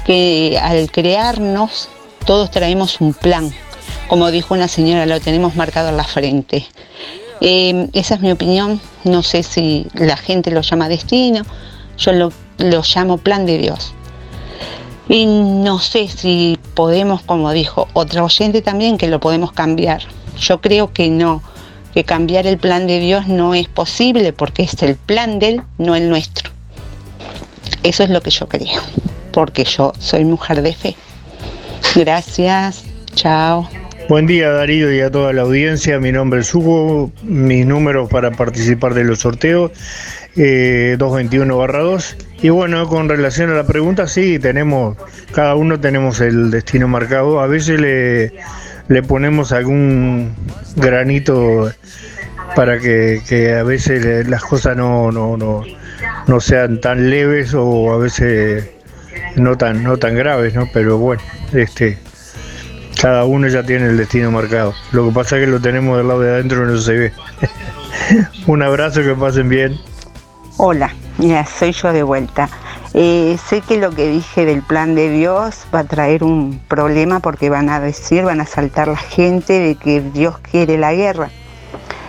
que 0.05 0.59
al 0.61 0.91
crearnos 0.91 1.89
todos 2.25 2.51
traemos 2.51 3.01
un 3.01 3.15
plan. 3.15 3.53
Como 4.09 4.31
dijo 4.31 4.55
una 4.55 4.69
señora, 4.69 5.07
lo 5.07 5.21
tenemos 5.21 5.57
marcado 5.57 5.89
en 5.89 5.97
la 5.97 6.05
frente. 6.05 6.67
Eh, 7.41 7.89
esa 7.93 8.15
es 8.15 8.21
mi 8.21 8.31
opinión. 8.31 8.81
No 9.05 9.23
sé 9.23 9.43
si 9.43 9.87
la 9.95 10.17
gente 10.17 10.51
lo 10.51 10.61
llama 10.61 10.89
destino. 10.89 11.45
Yo 11.99 12.13
lo, 12.13 12.33
lo 12.59 12.83
llamo 12.83 13.19
plan 13.19 13.47
de 13.47 13.59
Dios. 13.59 13.95
Y 15.09 15.27
no 15.27 15.79
sé 15.79 16.09
si 16.09 16.59
podemos, 16.75 17.23
como 17.23 17.51
dijo 17.53 17.89
otra 17.93 18.25
oyente 18.25 18.63
también, 18.63 18.99
que 18.99 19.09
lo 19.09 19.21
podemos 19.21 19.53
cambiar. 19.53 20.03
Yo 20.39 20.61
creo 20.61 20.93
que 20.93 21.11
no, 21.11 21.43
que 21.93 22.05
cambiar 22.05 22.47
el 22.47 22.59
plan 22.59 22.87
de 22.87 23.01
Dios 23.01 23.27
no 23.27 23.55
es 23.55 23.69
posible 23.69 24.33
porque 24.33 24.63
es 24.63 24.83
el 24.83 24.97
plan 24.97 25.39
de 25.39 25.49
Él, 25.49 25.63
no 25.79 25.95
el 25.95 26.09
nuestro. 26.09 26.51
Eso 27.83 28.05
es 28.05 28.11
lo 28.11 28.21
que 28.21 28.31
yo 28.31 28.49
creo, 28.49 28.81
porque 29.33 29.65
yo 29.65 29.93
soy 29.99 30.25
mujer 30.25 30.63
de 30.63 30.75
fe. 30.75 30.97
Gracias, 31.95 32.85
chao. 33.15 33.69
Buen 34.13 34.27
día 34.27 34.51
Darío 34.51 34.93
y 34.93 35.01
a 35.01 35.11
toda 35.11 35.33
la 35.33 35.41
audiencia, 35.41 35.99
mi 35.99 36.13
nombre 36.13 36.41
es 36.41 36.55
Hugo, 36.55 37.11
mis 37.23 37.65
números 37.65 38.11
para 38.11 38.31
participar 38.31 38.93
de 38.93 39.05
los 39.05 39.21
sorteos, 39.21 39.71
eh, 40.37 40.97
221 40.99 41.67
2. 41.67 42.17
Y 42.43 42.51
bueno, 42.51 42.87
con 42.89 43.09
relación 43.09 43.49
a 43.49 43.55
la 43.55 43.65
pregunta, 43.65 44.07
sí, 44.07 44.39
tenemos, 44.39 44.99
cada 45.35 45.55
uno 45.55 45.81
tenemos 45.81 46.21
el 46.21 46.51
destino 46.51 46.89
marcado, 46.89 47.41
a 47.41 47.47
veces 47.47 47.81
le, 47.81 48.35
le 48.89 49.03
ponemos 49.03 49.51
algún 49.51 50.35
granito 50.77 51.73
para 52.55 52.79
que, 52.81 53.23
que 53.27 53.55
a 53.55 53.63
veces 53.63 54.29
las 54.29 54.43
cosas 54.43 54.77
no, 54.77 55.11
no, 55.11 55.39
no, 55.39 55.65
no 56.27 56.41
sean 56.41 56.83
tan 56.83 57.09
leves 57.09 57.55
o 57.55 57.91
a 57.95 57.97
veces 57.97 58.69
no 59.37 59.57
tan, 59.57 59.83
no 59.83 59.97
tan 59.97 60.15
graves, 60.15 60.55
¿no? 60.55 60.69
Pero 60.71 60.99
bueno, 60.99 61.23
este 61.55 61.97
cada 63.03 63.25
uno 63.25 63.49
ya 63.49 63.65
tiene 63.65 63.87
el 63.87 63.97
destino 63.97 64.31
marcado. 64.31 64.75
Lo 64.93 65.09
que 65.09 65.13
pasa 65.13 65.37
es 65.37 65.45
que 65.45 65.51
lo 65.51 65.61
tenemos 65.61 65.99
del 65.99 66.07
lado 66.07 66.21
de 66.21 66.31
adentro 66.31 66.63
y 66.63 66.73
no 66.73 66.79
se 66.79 66.93
ve. 66.93 67.13
Un 68.47 68.63
abrazo, 68.63 69.03
que 69.03 69.13
pasen 69.17 69.49
bien. 69.49 69.77
Hola, 70.57 70.95
ya 71.19 71.45
soy 71.45 71.73
yo 71.73 71.93
de 71.93 72.05
vuelta. 72.05 72.49
Eh, 72.95 73.37
sé 73.49 73.61
que 73.61 73.79
lo 73.79 73.91
que 73.91 74.07
dije 74.07 74.45
del 74.45 74.63
plan 74.63 74.95
de 74.95 75.11
Dios 75.11 75.67
va 75.75 75.81
a 75.81 75.85
traer 75.85 76.23
un 76.23 76.61
problema 76.69 77.19
porque 77.19 77.51
van 77.51 77.71
a 77.71 77.81
decir, 77.81 78.23
van 78.23 78.41
a 78.41 78.47
saltar 78.47 78.87
la 78.87 78.97
gente 78.97 79.59
de 79.59 79.75
que 79.75 80.01
Dios 80.01 80.39
quiere 80.39 80.79
la 80.79 80.95
guerra. 80.95 81.31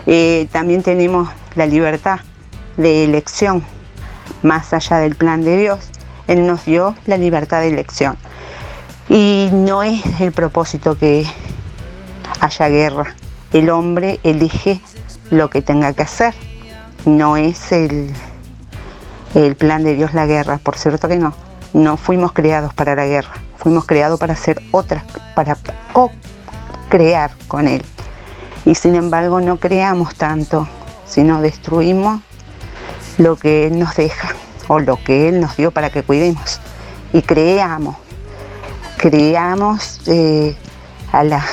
Eh, 0.05 0.47
también 0.51 0.83
tenemos 0.83 1.27
la 1.55 1.65
libertad 1.65 2.19
de 2.77 3.03
elección, 3.03 3.63
más 4.43 4.73
allá 4.73 4.97
del 4.97 5.15
plan 5.15 5.43
de 5.43 5.57
Dios. 5.57 5.89
Él 6.27 6.45
nos 6.45 6.65
dio 6.65 6.93
la 7.07 7.17
libertad 7.17 7.61
de 7.61 7.69
elección. 7.69 8.15
Y 9.13 9.49
no 9.51 9.83
es 9.83 10.01
el 10.21 10.31
propósito 10.31 10.97
que 10.97 11.23
haya 12.39 12.67
guerra. 12.67 13.15
El 13.51 13.69
hombre 13.69 14.19
elige 14.23 14.81
lo 15.29 15.51
que 15.51 15.61
tenga 15.61 15.93
que 15.93 16.01
hacer. 16.01 16.33
No 17.05 17.37
es 17.37 17.71
el, 17.71 18.11
el 19.35 19.55
plan 19.55 19.83
de 19.83 19.93
Dios 19.93 20.15
la 20.15 20.25
guerra, 20.25 20.57
por 20.57 20.79
cierto 20.79 21.07
que 21.07 21.17
no. 21.17 21.35
No 21.73 21.95
fuimos 21.95 22.31
creados 22.31 22.73
para 22.73 22.95
la 22.95 23.05
guerra, 23.05 23.33
fuimos 23.57 23.85
creados 23.85 24.19
para 24.19 24.33
hacer 24.33 24.59
otras, 24.71 25.03
para 25.35 25.59
co-crear 25.91 27.29
con 27.47 27.67
Él. 27.67 27.85
Y 28.65 28.73
sin 28.73 28.95
embargo 28.95 29.41
no 29.41 29.57
creamos 29.57 30.15
tanto, 30.15 30.67
sino 31.05 31.39
destruimos 31.39 32.19
lo 33.19 33.35
que 33.35 33.67
Él 33.67 33.77
nos 33.77 33.95
deja 33.95 34.29
o 34.67 34.79
lo 34.79 34.97
que 35.03 35.29
Él 35.29 35.39
nos 35.39 35.55
dio 35.55 35.69
para 35.69 35.91
que 35.91 36.01
cuidemos. 36.01 36.59
Y 37.13 37.21
creamos, 37.21 37.97
creamos 39.03 39.99
eh, 40.05 40.55
a 41.11 41.25
la, 41.25 41.43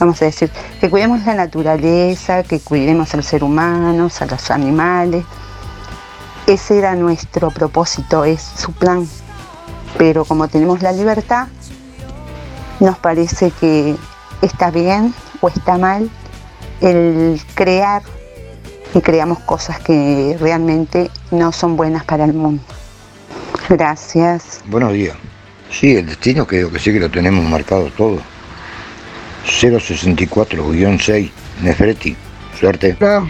vamos 0.00 0.22
a 0.22 0.24
decir, 0.24 0.50
que 0.80 0.88
cuidemos 0.88 1.22
la 1.26 1.34
naturaleza, 1.34 2.44
que 2.44 2.60
cuidemos 2.60 3.12
al 3.12 3.22
ser 3.22 3.44
humano, 3.44 4.08
a 4.18 4.24
los 4.24 4.50
animales. 4.50 5.22
Ese 6.46 6.78
era 6.78 6.94
nuestro 6.94 7.50
propósito, 7.50 8.24
es 8.24 8.40
su 8.40 8.72
plan. 8.72 9.06
Pero 9.98 10.24
como 10.24 10.48
tenemos 10.48 10.80
la 10.80 10.92
libertad, 10.92 11.48
nos 12.80 12.96
parece 12.96 13.50
que 13.50 13.94
está 14.40 14.70
bien 14.70 15.14
o 15.42 15.48
está 15.48 15.76
mal 15.76 16.08
el 16.80 17.38
crear 17.54 18.02
y 18.94 19.00
creamos 19.02 19.40
cosas 19.40 19.78
que 19.80 20.38
realmente 20.40 21.10
no 21.30 21.52
son 21.52 21.76
buenas 21.76 22.04
para 22.04 22.24
el 22.24 22.32
mundo. 22.32 22.62
Gracias. 23.68 24.62
Buenos 24.64 24.94
días. 24.94 25.18
Sí, 25.72 25.96
el 25.96 26.06
destino 26.06 26.46
creo 26.46 26.70
que 26.70 26.78
sí 26.78 26.92
que 26.92 27.00
lo 27.00 27.10
tenemos 27.10 27.44
marcado 27.44 27.90
todo. 27.96 28.18
064-6, 29.46 31.30
Nefreti. 31.62 32.14
Suerte. 32.60 32.96
Hola. 33.00 33.26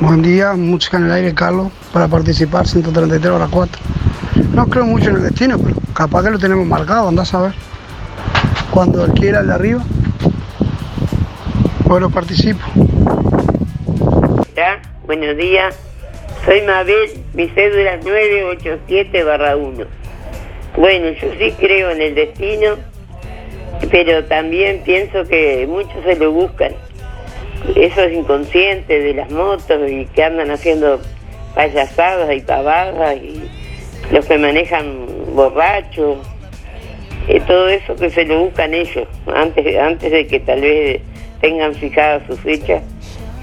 Buen 0.00 0.20
día, 0.22 0.54
música 0.54 0.96
en 0.96 1.04
el 1.04 1.12
aire, 1.12 1.32
Carlos, 1.32 1.70
para 1.92 2.08
participar, 2.08 2.66
133 2.66 3.32
horas 3.32 3.48
4. 3.50 3.80
No 4.52 4.66
creo 4.66 4.84
mucho 4.84 5.10
en 5.10 5.16
el 5.16 5.22
destino, 5.22 5.56
pero 5.56 5.76
capaz 5.94 6.24
que 6.24 6.30
lo 6.30 6.38
tenemos 6.38 6.66
marcado, 6.66 7.08
andás 7.08 7.32
a 7.32 7.42
ver. 7.42 7.54
Cuando 8.72 9.04
él 9.04 9.12
quiera 9.12 9.38
el 9.40 9.46
de 9.46 9.54
arriba, 9.54 9.84
bueno, 11.84 12.10
participo. 12.10 12.60
Hola, 13.86 14.82
buenos 15.06 15.36
días. 15.36 15.76
Soy 16.44 16.62
Mabel, 16.62 17.22
mi 17.32 17.48
cédula 17.48 17.94
es 17.94 18.04
987-1. 18.04 19.86
Bueno, 20.76 21.10
yo 21.10 21.28
sí 21.38 21.52
creo 21.58 21.90
en 21.90 22.02
el 22.02 22.14
destino, 22.16 22.76
pero 23.90 24.24
también 24.24 24.80
pienso 24.84 25.24
que 25.24 25.66
muchos 25.68 26.02
se 26.04 26.16
lo 26.16 26.32
buscan. 26.32 26.72
Esos 27.76 28.10
inconscientes 28.10 29.04
de 29.04 29.14
las 29.14 29.30
motos 29.30 29.88
y 29.88 30.04
que 30.06 30.24
andan 30.24 30.50
haciendo 30.50 31.00
payasadas 31.54 32.34
y 32.34 32.40
pavadas 32.40 33.16
y 33.16 33.48
los 34.10 34.26
que 34.26 34.36
manejan 34.36 35.06
borrachos, 35.34 36.18
eh, 37.28 37.40
todo 37.46 37.68
eso 37.68 37.94
que 37.96 38.10
se 38.10 38.24
lo 38.24 38.40
buscan 38.40 38.74
ellos, 38.74 39.06
antes, 39.32 39.78
antes 39.78 40.10
de 40.10 40.26
que 40.26 40.40
tal 40.40 40.60
vez 40.60 41.00
tengan 41.40 41.74
fijada 41.74 42.20
su 42.26 42.36
fecha, 42.36 42.82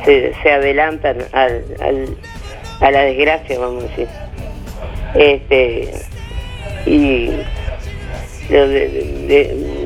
se, 0.03 0.33
adelantan 0.51 1.17
al, 1.31 1.63
a 2.81 2.91
la 2.91 3.01
desgracia, 3.01 3.57
vamos 3.57 3.85
a 3.85 3.87
decir. 3.87 4.07
Este, 5.15 6.10
y 6.85 7.29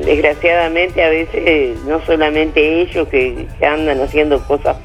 desgraciadamente 0.04 1.02
a 1.02 1.08
veces 1.08 1.78
no 1.84 2.04
solamente 2.04 2.82
ellos 2.82 3.06
que, 3.08 3.46
andan 3.62 4.00
haciendo 4.00 4.40
cosas 4.46 4.76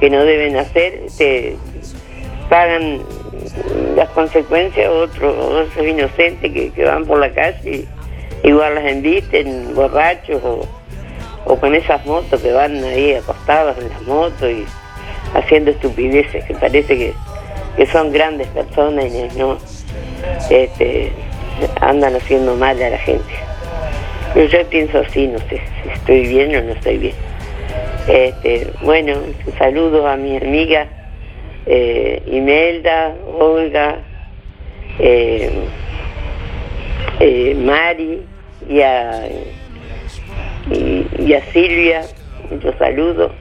que 0.00 0.10
no 0.10 0.24
deben 0.24 0.56
hacer, 0.56 1.02
te 1.16 1.56
pagan 2.48 3.00
las 3.96 4.08
consecuencias 4.10 4.90
otros 4.90 5.36
otros 5.36 5.86
inocentes 5.86 6.72
que, 6.72 6.84
van 6.84 7.04
por 7.04 7.18
la 7.18 7.30
calle 7.30 7.86
igual 8.42 8.74
las 8.74 8.84
embisten 8.84 9.74
borrachos 9.74 10.40
o, 10.44 11.56
con 11.56 11.74
esas 11.74 12.04
motos 12.06 12.40
que 12.40 12.52
van 12.52 12.82
ahí 12.84 13.14
acostados 13.14 13.78
en 13.78 13.88
las 13.88 14.02
motos 14.02 14.50
y 14.50 14.64
haciendo 15.34 15.70
estupideces 15.70 16.44
que 16.44 16.54
parece 16.54 16.96
que, 16.96 17.14
que 17.76 17.86
son 17.86 18.12
grandes 18.12 18.48
personas 18.48 19.06
y 19.06 19.38
no 19.38 19.58
este, 20.50 21.12
andan 21.80 22.16
haciendo 22.16 22.56
mal 22.56 22.80
a 22.82 22.90
la 22.90 22.98
gente. 22.98 23.34
Pero 24.34 24.46
yo 24.48 24.66
pienso 24.68 24.98
así, 24.98 25.26
no 25.26 25.38
sé 25.38 25.60
si 25.82 25.88
estoy 25.90 26.26
bien 26.26 26.54
o 26.56 26.62
no 26.62 26.72
estoy 26.72 26.98
bien. 26.98 27.14
Este, 28.08 28.70
bueno, 28.82 29.14
saludos 29.58 30.06
a 30.06 30.16
mi 30.16 30.36
amiga 30.36 30.88
eh, 31.66 32.22
Imelda, 32.26 33.14
Olga, 33.26 33.98
eh, 35.00 35.50
eh, 37.18 37.54
Mari 37.56 38.22
y 38.68 38.80
a, 38.80 39.28
y, 40.70 41.34
a 41.34 41.44
Silvia, 41.52 42.02
muchos 42.50 42.76
saludos. 42.78 43.32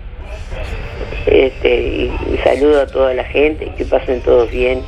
Este, 1.27 1.77
y 1.77 2.37
saludo 2.43 2.81
a 2.81 2.87
toda 2.87 3.13
la 3.13 3.23
gente, 3.25 3.71
que 3.77 3.85
pasen 3.85 4.21
todos 4.21 4.49
bien, 4.49 4.81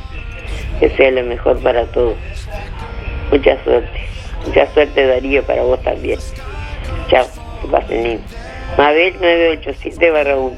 que 0.80 0.90
sea 0.90 1.12
lo 1.12 1.22
mejor 1.22 1.60
para 1.62 1.84
todos. 1.86 2.16
Mucha 3.30 3.62
suerte, 3.62 4.00
mucha 4.46 4.72
suerte 4.72 5.06
Darío 5.06 5.42
para 5.44 5.62
vos 5.62 5.82
también. 5.82 6.18
Chao, 7.10 7.26
que 7.60 7.68
pasen 7.68 8.02
bien. 8.02 8.20
Mabel 8.76 9.12
987 9.20 10.10
barra 10.10 10.36
1. 10.36 10.56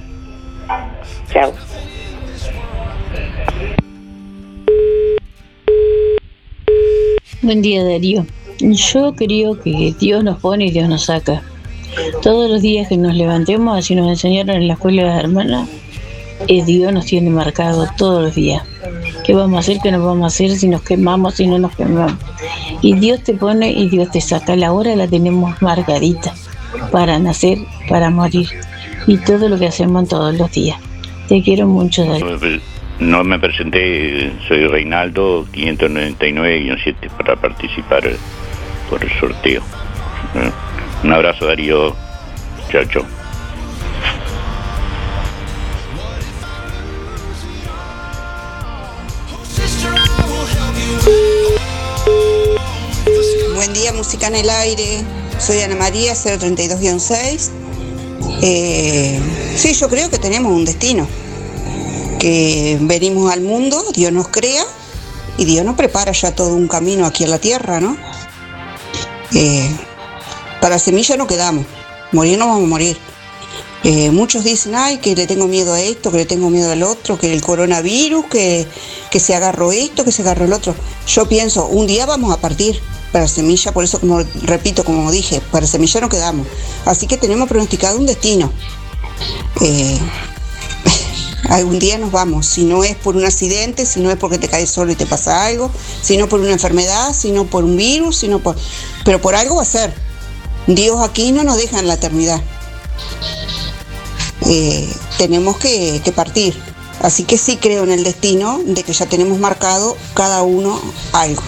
Chao. 1.32 1.52
Buen 7.42 7.62
día 7.62 7.82
Darío. 7.82 8.24
Yo 8.60 9.14
creo 9.16 9.58
que 9.58 9.94
Dios 9.98 10.22
nos 10.22 10.38
pone 10.38 10.66
y 10.66 10.70
Dios 10.70 10.88
nos 10.88 11.06
saca. 11.06 11.42
Todos 12.22 12.50
los 12.50 12.62
días 12.62 12.88
que 12.88 12.96
nos 12.96 13.14
levantemos, 13.14 13.78
así 13.78 13.94
nos 13.94 14.08
enseñaron 14.08 14.56
en 14.56 14.68
la 14.68 14.74
escuela 14.74 15.02
de 15.02 15.08
las 15.08 15.24
hermanas, 15.24 15.68
eh, 16.48 16.64
Dios 16.64 16.92
nos 16.92 17.06
tiene 17.06 17.30
marcado 17.30 17.86
todos 17.96 18.22
los 18.22 18.34
días. 18.34 18.62
¿Qué 19.24 19.34
vamos 19.34 19.56
a 19.56 19.60
hacer? 19.60 19.78
¿Qué 19.82 19.92
nos 19.92 20.04
vamos 20.04 20.24
a 20.24 20.26
hacer 20.26 20.50
si 20.56 20.68
nos 20.68 20.82
quemamos, 20.82 21.34
si 21.34 21.46
no 21.46 21.58
nos 21.58 21.74
quemamos? 21.76 22.14
Y 22.82 22.94
Dios 22.94 23.22
te 23.22 23.34
pone 23.34 23.70
y 23.70 23.88
Dios 23.88 24.10
te 24.10 24.20
saca. 24.20 24.56
La 24.56 24.72
hora 24.72 24.96
la 24.96 25.06
tenemos 25.06 25.60
margadita 25.62 26.34
para 26.90 27.18
nacer, 27.18 27.58
para 27.88 28.10
morir. 28.10 28.48
Y 29.06 29.18
todo 29.18 29.48
lo 29.48 29.58
que 29.58 29.66
hacemos 29.66 30.08
todos 30.08 30.34
los 30.34 30.50
días. 30.52 30.78
Te 31.28 31.42
quiero 31.42 31.66
mucho, 31.66 32.04
Darío. 32.04 32.60
No 32.98 33.24
me 33.24 33.38
presenté, 33.38 34.30
soy 34.46 34.66
Reinaldo 34.66 35.46
599-7 35.52 37.08
para 37.16 37.34
participar 37.34 38.02
por 38.90 39.02
el 39.02 39.10
sorteo. 39.18 39.62
Un 41.02 41.12
abrazo 41.12 41.46
Darío, 41.46 41.96
chao 42.70 42.84
chao. 42.84 43.19
Buen 53.60 53.74
día, 53.74 53.92
música 53.92 54.28
en 54.28 54.36
el 54.36 54.48
aire. 54.48 55.04
Soy 55.38 55.60
Ana 55.60 55.76
María, 55.76 56.14
032-6. 56.14 57.50
Eh, 58.40 59.20
sí, 59.54 59.74
yo 59.74 59.90
creo 59.90 60.08
que 60.08 60.18
tenemos 60.18 60.50
un 60.50 60.64
destino. 60.64 61.06
Que 62.18 62.78
venimos 62.80 63.30
al 63.30 63.42
mundo, 63.42 63.84
Dios 63.92 64.14
nos 64.14 64.28
crea 64.28 64.64
y 65.36 65.44
Dios 65.44 65.62
nos 65.66 65.76
prepara 65.76 66.12
ya 66.12 66.34
todo 66.34 66.54
un 66.54 66.68
camino 66.68 67.04
aquí 67.04 67.24
en 67.24 67.30
la 67.32 67.38
tierra, 67.38 67.80
¿no? 67.80 67.98
Eh, 69.34 69.70
para 70.62 70.78
semilla 70.78 71.18
no 71.18 71.26
quedamos, 71.26 71.66
morir 72.12 72.38
no 72.38 72.46
vamos 72.46 72.64
a 72.64 72.66
morir. 72.66 72.96
Eh, 73.84 74.10
muchos 74.10 74.42
dicen, 74.42 74.74
ay, 74.74 75.00
que 75.00 75.14
le 75.14 75.26
tengo 75.26 75.46
miedo 75.48 75.74
a 75.74 75.82
esto, 75.82 76.10
que 76.10 76.16
le 76.16 76.24
tengo 76.24 76.48
miedo 76.48 76.72
al 76.72 76.82
otro, 76.82 77.18
que 77.18 77.30
el 77.30 77.42
coronavirus, 77.42 78.24
que, 78.24 78.66
que 79.10 79.20
se 79.20 79.34
agarró 79.34 79.70
esto, 79.70 80.02
que 80.02 80.12
se 80.12 80.22
agarró 80.22 80.46
el 80.46 80.54
otro. 80.54 80.74
Yo 81.06 81.28
pienso, 81.28 81.66
un 81.66 81.86
día 81.86 82.06
vamos 82.06 82.32
a 82.32 82.38
partir 82.38 82.80
para 83.12 83.28
semilla, 83.28 83.72
por 83.72 83.84
eso 83.84 84.00
como 84.00 84.20
repito, 84.42 84.84
como 84.84 85.10
dije, 85.10 85.40
para 85.50 85.66
semilla 85.66 86.00
no 86.00 86.08
quedamos. 86.08 86.46
Así 86.84 87.06
que 87.06 87.16
tenemos 87.16 87.48
pronosticado 87.48 87.98
un 87.98 88.06
destino. 88.06 88.52
Eh, 89.60 89.98
algún 91.48 91.78
día 91.78 91.98
nos 91.98 92.12
vamos, 92.12 92.46
si 92.46 92.64
no 92.64 92.84
es 92.84 92.96
por 92.96 93.16
un 93.16 93.24
accidente, 93.24 93.86
si 93.86 94.00
no 94.00 94.10
es 94.10 94.16
porque 94.16 94.38
te 94.38 94.48
caes 94.48 94.70
solo 94.70 94.92
y 94.92 94.96
te 94.96 95.06
pasa 95.06 95.46
algo, 95.46 95.70
si 96.02 96.16
no 96.16 96.28
por 96.28 96.40
una 96.40 96.52
enfermedad, 96.52 97.14
si 97.14 97.32
no 97.32 97.44
por 97.44 97.64
un 97.64 97.76
virus, 97.76 98.18
sino 98.18 98.38
por. 98.38 98.56
Pero 99.04 99.20
por 99.20 99.34
algo 99.34 99.56
va 99.56 99.62
a 99.62 99.66
ser. 99.66 99.94
Dios 100.66 101.00
aquí 101.02 101.32
no 101.32 101.42
nos 101.42 101.56
deja 101.56 101.78
en 101.78 101.88
la 101.88 101.94
eternidad. 101.94 102.40
Eh, 104.46 104.88
tenemos 105.18 105.58
que 105.58 106.12
partir. 106.14 106.54
Así 107.02 107.24
que 107.24 107.38
sí 107.38 107.56
creo 107.56 107.84
en 107.84 107.92
el 107.92 108.04
destino 108.04 108.60
de 108.64 108.82
que 108.82 108.92
ya 108.92 109.06
tenemos 109.06 109.38
marcado 109.38 109.96
cada 110.14 110.42
uno 110.42 110.78
algo. 111.12 111.42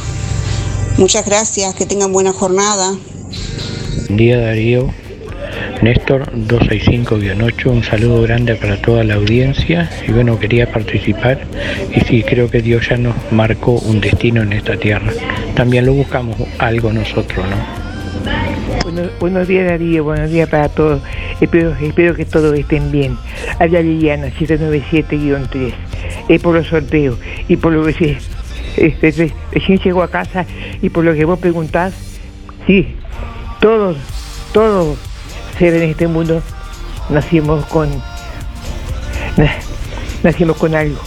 Muchas 0.99 1.27
gracias, 1.27 1.75
que 1.75 1.87
tengan 1.87 2.13
buena 2.13 2.33
jornada. 2.33 2.95
Buen 4.07 4.17
día 4.17 4.39
Darío, 4.39 4.91
Néstor 5.81 6.31
265-8, 6.33 7.67
un 7.67 7.83
saludo 7.83 8.23
grande 8.23 8.55
para 8.55 8.81
toda 8.81 9.03
la 9.03 9.15
audiencia 9.15 9.91
y 10.07 10.13
bueno, 10.13 10.39
quería 10.39 10.71
participar 10.71 11.41
y 11.95 12.01
sí, 12.01 12.23
creo 12.23 12.51
que 12.51 12.61
Dios 12.61 12.89
ya 12.89 12.97
nos 12.97 13.15
marcó 13.33 13.73
un 13.73 14.01
destino 14.01 14.43
en 14.43 14.53
esta 14.53 14.77
tierra. 14.77 15.13
También 15.55 15.87
lo 15.87 15.95
buscamos 15.95 16.37
algo 16.59 16.93
nosotros, 16.93 17.45
¿no? 17.49 17.83
Buenos, 18.85 19.19
buenos 19.19 19.49
días 19.49 19.69
Darío, 19.69 20.05
buenos 20.05 20.31
días 20.31 20.49
para 20.49 20.69
todos. 20.69 21.03
Espero, 21.41 21.75
espero 21.81 22.15
que 22.15 22.25
todos 22.25 22.57
estén 22.57 22.93
bien. 22.93 23.17
Habla 23.59 23.81
Liliana, 23.81 24.29
797-3. 24.29 25.73
Es 26.29 26.41
por 26.41 26.55
los 26.55 26.69
sorteos 26.69 27.19
y 27.49 27.57
por 27.57 27.73
lo 27.73 27.85
que 27.87 27.93
se, 27.95 28.19
este, 28.77 29.11
re- 29.13 29.35
recién 29.53 29.79
llegó 29.79 30.03
a 30.03 30.09
casa 30.11 30.47
y 30.81 30.89
por 30.89 31.05
lo 31.05 31.15
que 31.15 31.25
vos 31.25 31.39
preguntás, 31.39 31.93
sí, 32.67 32.97
todos, 33.61 33.97
todos 34.53 34.99
seres 35.59 35.83
en 35.83 35.91
este 35.91 36.07
mundo 36.09 36.43
nacimos 37.11 37.65
con, 37.67 37.89
na- 39.37 39.57
nacimos 40.23 40.57
con 40.57 40.75
algo. 40.75 40.99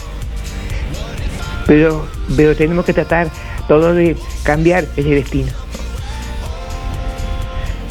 Pero, 1.68 2.08
pero 2.36 2.56
tenemos 2.56 2.86
que 2.86 2.94
tratar 2.94 3.30
todo 3.68 3.94
de 3.96 4.16
cambiar 4.44 4.86
ese 4.96 5.10
destino 5.10 5.52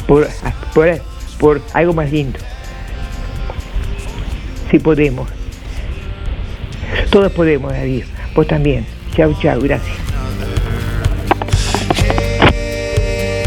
por, 0.07 0.27
por, 0.73 1.01
por 1.39 1.61
algo 1.73 1.93
más 1.93 2.11
lindo. 2.11 2.39
Si 4.71 4.79
podemos. 4.79 5.27
Todos 7.11 7.31
podemos, 7.33 7.71
David. 7.71 8.03
Vos 8.33 8.47
también. 8.47 8.85
Chau, 9.15 9.33
chau. 9.41 9.59
Gracias. 9.61 9.95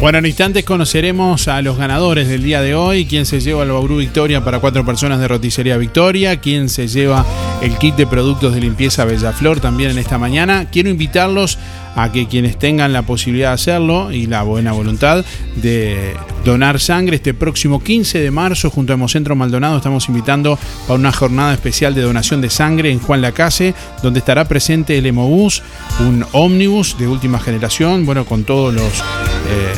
Bueno, 0.01 0.19
en 0.19 0.27
instantes 0.27 0.65
conoceremos 0.65 1.49
a 1.49 1.61
los 1.61 1.77
ganadores 1.77 2.29
del 2.29 2.45
día 2.45 2.61
de 2.63 2.77
hoy, 2.77 3.05
quién 3.07 3.27
se 3.27 3.41
lleva 3.41 3.65
el 3.65 3.73
Bauru 3.73 3.97
Victoria 3.97 4.45
para 4.45 4.61
cuatro 4.61 4.87
personas 4.87 5.19
de 5.19 5.27
Roticería 5.27 5.77
Victoria, 5.77 6.41
quién 6.41 6.69
se 6.69 6.87
lleva 6.87 7.27
el 7.63 7.77
kit 7.79 7.97
de 7.97 8.07
productos 8.07 8.55
de 8.55 8.61
limpieza 8.61 9.05
Bellaflor 9.05 9.59
también 9.59 9.91
en 9.91 9.99
esta 9.99 10.17
mañana. 10.17 10.67
Quiero 10.71 10.89
invitarlos 10.89 11.59
a 11.99 12.13
que 12.13 12.29
quienes 12.29 12.57
tengan 12.57 12.93
la 12.93 13.03
posibilidad 13.03 13.49
de 13.49 13.55
hacerlo 13.55 14.13
y 14.13 14.27
la 14.27 14.45
buena 14.45 14.71
voluntad 14.71 15.25
de 15.57 16.15
donar 16.45 16.79
sangre 16.79 17.17
este 17.17 17.35
próximo 17.35 17.83
15 17.83 18.21
de 18.21 18.31
marzo 18.31 18.71
junto 18.71 18.93
a 18.93 18.95
Hemocentro 18.95 19.35
Maldonado 19.35 19.79
estamos 19.79 20.09
invitando 20.09 20.57
para 20.87 20.97
una 20.97 21.11
jornada 21.11 21.53
especial 21.53 21.97
de 21.97 22.03
donación 22.03 22.41
de 22.41 22.51
sangre 22.51 22.93
en 22.93 23.01
Juan 23.01 23.21
Lacase, 23.21 23.75
donde 24.01 24.21
estará 24.21 24.47
presente 24.47 24.97
el 24.97 25.07
Hemobús, 25.07 25.65
un 25.99 26.25
ómnibus 26.31 26.97
de 26.99 27.09
última 27.09 27.41
generación, 27.41 28.07
bueno, 28.07 28.25
con 28.25 28.45
todos 28.45 28.73
los 28.73 28.85
eh, 28.85 29.03
eh, 29.51 29.75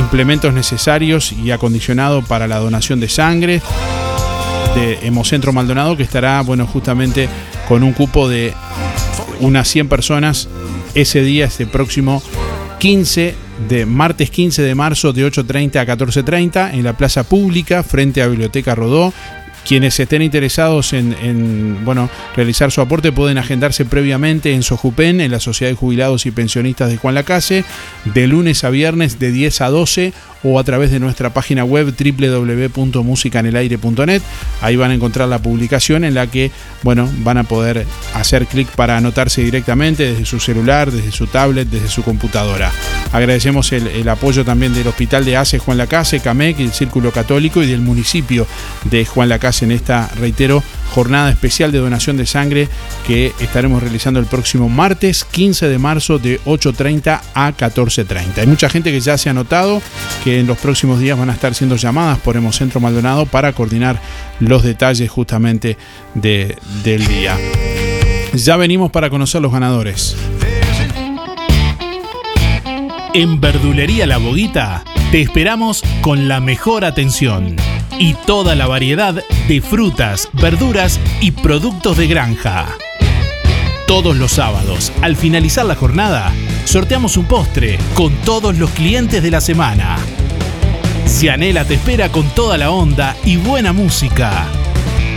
implementos 0.00 0.52
necesarios 0.52 1.30
y 1.32 1.52
acondicionado 1.52 2.22
para 2.22 2.48
la 2.48 2.58
donación 2.58 2.98
de 2.98 3.08
sangre 3.08 3.62
de 4.74 4.98
Hemocentro 5.06 5.52
Maldonado 5.52 5.96
que 5.96 6.02
estará, 6.02 6.40
bueno, 6.40 6.66
justamente 6.66 7.28
con 7.68 7.84
un 7.84 7.92
cupo 7.92 8.28
de 8.28 8.52
unas 9.38 9.68
100 9.68 9.88
personas 9.88 10.48
ese 10.94 11.22
día, 11.22 11.46
este 11.46 11.66
próximo 11.66 12.22
15 12.78 13.34
de 13.68 13.86
martes 13.86 14.30
15 14.30 14.62
de 14.62 14.74
marzo 14.74 15.12
de 15.12 15.26
8.30 15.26 15.76
a 15.76 15.86
14.30 15.86 16.74
en 16.74 16.84
la 16.84 16.96
plaza 16.96 17.24
pública 17.24 17.82
frente 17.82 18.22
a 18.22 18.26
Biblioteca 18.26 18.74
Rodó. 18.74 19.12
Quienes 19.66 20.00
estén 20.00 20.22
interesados 20.22 20.92
en, 20.92 21.14
en, 21.22 21.84
bueno, 21.84 22.10
realizar 22.34 22.72
su 22.72 22.80
aporte 22.80 23.12
pueden 23.12 23.38
agendarse 23.38 23.84
previamente 23.84 24.52
en 24.52 24.64
Sojupen, 24.64 25.20
en 25.20 25.30
la 25.30 25.38
Sociedad 25.38 25.70
de 25.70 25.76
Jubilados 25.76 26.26
y 26.26 26.32
Pensionistas 26.32 26.90
de 26.90 26.96
Juan 26.96 27.14
Lacase, 27.14 27.64
de 28.04 28.26
lunes 28.26 28.64
a 28.64 28.70
viernes 28.70 29.20
de 29.20 29.30
10 29.30 29.60
a 29.60 29.68
12 29.68 30.12
o 30.44 30.58
a 30.58 30.64
través 30.64 30.90
de 30.90 31.00
nuestra 31.00 31.30
página 31.30 31.64
web 31.64 31.94
www.musicanelaire.net. 31.96 34.22
Ahí 34.60 34.76
van 34.76 34.90
a 34.90 34.94
encontrar 34.94 35.28
la 35.28 35.40
publicación 35.40 36.04
en 36.04 36.14
la 36.14 36.26
que, 36.26 36.50
bueno, 36.82 37.08
van 37.18 37.38
a 37.38 37.44
poder 37.44 37.86
hacer 38.14 38.46
clic 38.46 38.68
para 38.68 38.96
anotarse 38.96 39.42
directamente 39.42 40.12
desde 40.12 40.24
su 40.24 40.40
celular, 40.40 40.90
desde 40.90 41.12
su 41.12 41.26
tablet, 41.26 41.68
desde 41.68 41.88
su 41.88 42.02
computadora. 42.02 42.72
Agradecemos 43.12 43.72
el, 43.72 43.86
el 43.88 44.08
apoyo 44.08 44.44
también 44.44 44.74
del 44.74 44.88
Hospital 44.88 45.24
de 45.24 45.36
ACE 45.36 45.58
Juan 45.58 45.78
Lacase, 45.78 46.20
CAMEC, 46.20 46.60
el 46.60 46.72
Círculo 46.72 47.12
Católico 47.12 47.62
y 47.62 47.66
del 47.66 47.80
municipio 47.80 48.46
de 48.84 49.04
Juan 49.04 49.28
Lacase 49.28 49.64
en 49.64 49.72
esta, 49.72 50.08
reitero, 50.18 50.62
jornada 50.94 51.30
especial 51.30 51.72
de 51.72 51.78
donación 51.78 52.16
de 52.16 52.26
sangre 52.26 52.68
que 53.06 53.32
estaremos 53.40 53.82
realizando 53.82 54.20
el 54.20 54.26
próximo 54.26 54.68
martes 54.68 55.24
15 55.24 55.68
de 55.68 55.78
marzo 55.78 56.18
de 56.18 56.40
8.30 56.44 57.20
a 57.34 57.52
14.30. 57.52 58.38
Hay 58.38 58.46
mucha 58.46 58.68
gente 58.68 58.92
que 58.92 59.00
ya 59.00 59.16
se 59.16 59.28
ha 59.28 59.32
anotado, 59.32 59.80
que 60.22 60.40
en 60.40 60.46
los 60.46 60.58
próximos 60.58 61.00
días 61.00 61.18
van 61.18 61.30
a 61.30 61.32
estar 61.32 61.54
siendo 61.54 61.76
llamadas 61.76 62.18
por 62.18 62.36
Hemocentro 62.36 62.78
Maldonado 62.80 63.26
para 63.26 63.52
coordinar 63.52 64.00
los 64.40 64.62
detalles 64.62 65.10
justamente 65.10 65.76
de- 66.14 66.56
del 66.84 67.06
día. 67.06 67.36
Ya 68.34 68.56
venimos 68.56 68.90
para 68.90 69.08
conocer 69.10 69.40
los 69.42 69.52
ganadores. 69.52 70.16
En 73.14 73.40
Verdulería 73.40 74.06
La 74.06 74.16
Boguita 74.18 74.84
te 75.10 75.20
esperamos 75.20 75.82
con 76.00 76.28
la 76.28 76.40
mejor 76.40 76.84
atención 76.84 77.56
y 77.98 78.14
toda 78.14 78.54
la 78.54 78.66
variedad 78.66 79.22
de 79.48 79.60
frutas, 79.60 80.28
verduras 80.34 80.98
y 81.20 81.30
productos 81.30 81.96
de 81.96 82.06
granja. 82.06 82.66
Todos 83.86 84.16
los 84.16 84.32
sábados, 84.32 84.92
al 85.02 85.16
finalizar 85.16 85.66
la 85.66 85.74
jornada, 85.74 86.32
sorteamos 86.64 87.16
un 87.16 87.26
postre 87.26 87.78
con 87.94 88.12
todos 88.24 88.56
los 88.56 88.70
clientes 88.70 89.22
de 89.22 89.30
la 89.30 89.40
semana. 89.40 89.98
Cianela 91.06 91.64
te 91.64 91.74
espera 91.74 92.10
con 92.10 92.28
toda 92.30 92.56
la 92.56 92.70
onda 92.70 93.16
y 93.24 93.36
buena 93.36 93.72
música. 93.72 94.46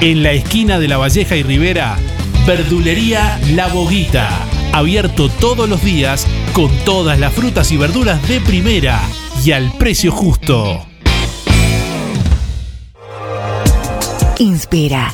En 0.02 0.24
la 0.24 0.32
esquina 0.32 0.78
de 0.78 0.88
La 0.88 0.98
Valleja 0.98 1.36
y 1.36 1.44
Rivera, 1.44 1.98
Verdulería 2.46 3.40
La 3.52 3.68
Boguita. 3.68 4.30
Abierto 4.74 5.30
todos 5.30 5.70
los 5.70 5.84
días 5.84 6.28
con 6.54 6.70
todas 6.84 7.18
las 7.18 7.34
frutas 7.34 7.72
y 7.72 7.78
verduras 7.78 8.28
de 8.28 8.42
primera 8.42 9.02
y 9.44 9.52
al 9.52 9.72
precio 9.78 10.12
justo. 10.12 10.86
Inspira, 14.38 15.14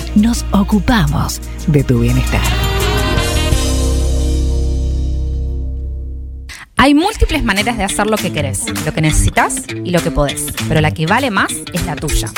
nos 0.15 0.45
ocupamos 0.51 1.41
de 1.67 1.83
tu 1.83 1.99
bienestar. 1.99 2.41
Hay 6.77 6.95
múltiples 6.95 7.43
maneras 7.43 7.77
de 7.77 7.83
hacer 7.83 8.07
lo 8.07 8.17
que 8.17 8.33
querés, 8.33 8.65
lo 8.85 8.91
que 8.91 9.01
necesitas 9.01 9.65
y 9.69 9.91
lo 9.91 10.01
que 10.01 10.09
podés, 10.09 10.47
pero 10.67 10.81
la 10.81 10.91
que 10.91 11.05
vale 11.05 11.29
más 11.29 11.53
es 11.73 11.85
la 11.85 11.95
tuya. 11.95 12.31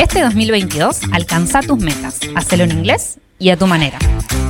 Este 0.00 0.20
2022 0.20 1.00
alcanza 1.12 1.60
tus 1.60 1.78
metas, 1.78 2.18
hacelo 2.34 2.64
en 2.64 2.72
inglés 2.72 3.18
y 3.38 3.50
a 3.50 3.56
tu 3.56 3.66
manera. 3.66 3.98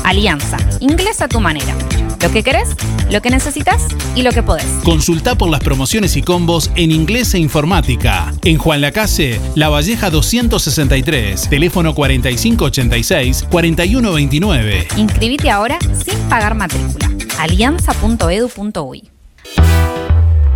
Alianza, 0.04 0.56
inglés 0.80 1.20
a 1.20 1.28
tu 1.28 1.40
manera. 1.40 1.74
Lo 2.20 2.30
que 2.30 2.42
querés, 2.42 2.70
lo 3.10 3.20
que 3.20 3.28
necesitas 3.30 3.82
y 4.14 4.22
lo 4.22 4.30
que 4.32 4.42
podés. 4.42 4.64
Consulta 4.82 5.36
por 5.36 5.50
las 5.50 5.60
promociones 5.60 6.16
y 6.16 6.22
combos 6.22 6.70
en 6.74 6.90
inglés 6.90 7.34
e 7.34 7.38
informática. 7.38 8.32
En 8.42 8.56
Juan 8.56 8.80
Lacase, 8.80 9.38
La 9.54 9.68
Valleja 9.68 10.08
263, 10.10 11.50
teléfono 11.50 11.94
4586-4129. 11.94 14.86
Inscribite 14.96 15.50
ahora 15.50 15.78
sin 16.04 16.18
pagar 16.30 16.54
matrícula. 16.54 17.10
alianza.edu.uy 17.38 19.10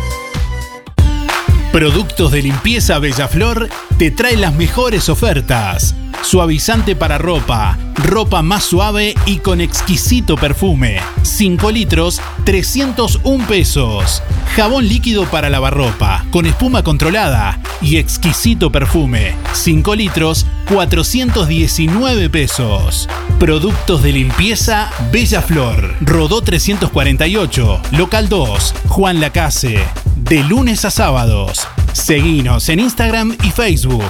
Productos 1.72 2.32
de 2.32 2.42
limpieza 2.44 3.00
Bellaflor 3.00 3.68
te 3.98 4.12
trae 4.12 4.38
las 4.38 4.54
mejores 4.54 5.10
ofertas. 5.10 5.96
Suavizante 6.22 6.96
para 6.96 7.18
ropa, 7.18 7.78
ropa 7.96 8.42
más 8.42 8.64
suave 8.64 9.14
y 9.26 9.38
con 9.38 9.62
exquisito 9.62 10.36
perfume. 10.36 11.00
5 11.22 11.72
litros, 11.72 12.22
301 12.46 13.46
pesos. 13.48 14.24
Jabón 14.56 14.88
líquido 14.88 15.26
para 15.26 15.50
lavarropa, 15.50 16.26
con 16.32 16.46
espuma 16.46 16.84
controlada 16.84 17.60
y 17.82 17.98
exquisito 17.98 18.72
perfume. 18.72 19.36
5 19.54 19.96
litros, 19.96 20.46
419 20.70 22.30
pesos. 22.30 23.10
Productos 23.40 24.02
de 24.02 24.14
limpieza 24.14 24.90
Bella 25.12 25.42
Flor. 25.42 25.96
Rodó 26.02 26.42
348, 26.42 27.82
local 27.92 28.30
2, 28.30 28.76
Juan 28.88 29.20
Lacase. 29.20 29.84
De 30.16 30.44
lunes 30.44 30.86
a 30.86 30.92
sábados. 30.92 31.68
Seguinos 31.94 32.68
en 32.70 32.80
Instagram 32.80 33.38
y 33.44 33.52
Facebook. 33.52 34.04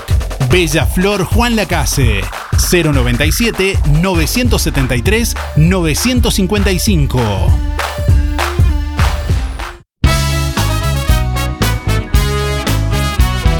Bella 0.49 0.85
Flor 0.85 1.25
Juan 1.25 1.55
Lacase. 1.55 2.21
097 2.71 3.77
973 4.01 5.35
955. 5.57 7.19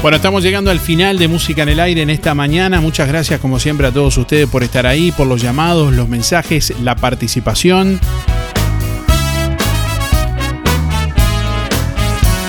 Bueno, 0.02 0.16
estamos 0.16 0.42
llegando 0.42 0.70
al 0.70 0.80
final 0.80 1.18
de 1.18 1.28
Música 1.28 1.62
en 1.62 1.70
el 1.70 1.80
Aire 1.80 2.02
en 2.02 2.10
esta 2.10 2.34
mañana. 2.34 2.80
Muchas 2.80 3.08
gracias 3.08 3.40
como 3.40 3.58
siempre 3.58 3.86
a 3.86 3.92
todos 3.92 4.18
ustedes 4.18 4.46
por 4.48 4.62
estar 4.62 4.86
ahí, 4.86 5.12
por 5.12 5.26
los 5.26 5.40
llamados, 5.40 5.94
los 5.94 6.08
mensajes, 6.08 6.74
la 6.82 6.94
participación. 6.94 8.00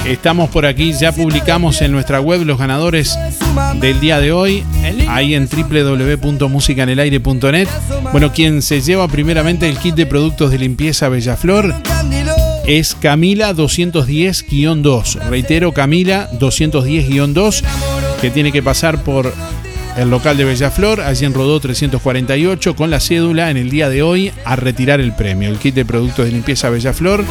Estamos 0.06 0.50
por 0.52 0.68
aquí, 0.68 0.94
ya 0.94 1.12
publicamos 1.12 1.82
en 1.82 1.92
nuestra 1.92 2.22
web 2.22 2.46
los 2.46 2.60
ganadores 2.60 3.18
del 3.82 4.00
día 4.00 4.20
de 4.20 4.32
hoy, 4.32 4.64
ahí 5.08 5.34
en 5.34 5.50
www.musicanelaire.net. 5.50 7.68
Bueno, 8.12 8.32
quien 8.32 8.62
se 8.62 8.82
lleva 8.82 9.08
primeramente 9.08 9.68
el 9.68 9.80
kit 9.80 9.96
de 9.96 10.06
productos 10.06 10.52
de 10.52 10.60
limpieza 10.60 11.10
Bellaflor 11.10 11.74
es 12.68 12.94
Camila 12.94 13.52
210-2. 13.54 15.28
Reitero, 15.28 15.72
Camila 15.72 16.30
210-2, 16.34 17.64
que 18.22 18.30
tiene 18.30 18.52
que 18.52 18.62
pasar 18.62 19.04
por 19.04 19.34
el 19.98 20.10
local 20.10 20.38
de 20.38 20.46
Bellaflor, 20.46 21.02
allí 21.02 21.26
en 21.26 21.34
Rodó 21.34 21.60
348, 21.60 22.76
con 22.76 22.90
la 22.90 23.00
cédula 23.00 23.50
en 23.50 23.58
el 23.58 23.70
día 23.70 23.90
de 23.90 24.02
hoy 24.02 24.32
a 24.44 24.56
retirar 24.56 25.00
el 25.00 25.14
premio. 25.14 25.50
El 25.50 25.58
kit 25.58 25.76
de 25.76 25.86
productos 25.86 26.26
de 26.26 26.32
limpieza 26.32 26.70
Bellaflor, 26.70 27.24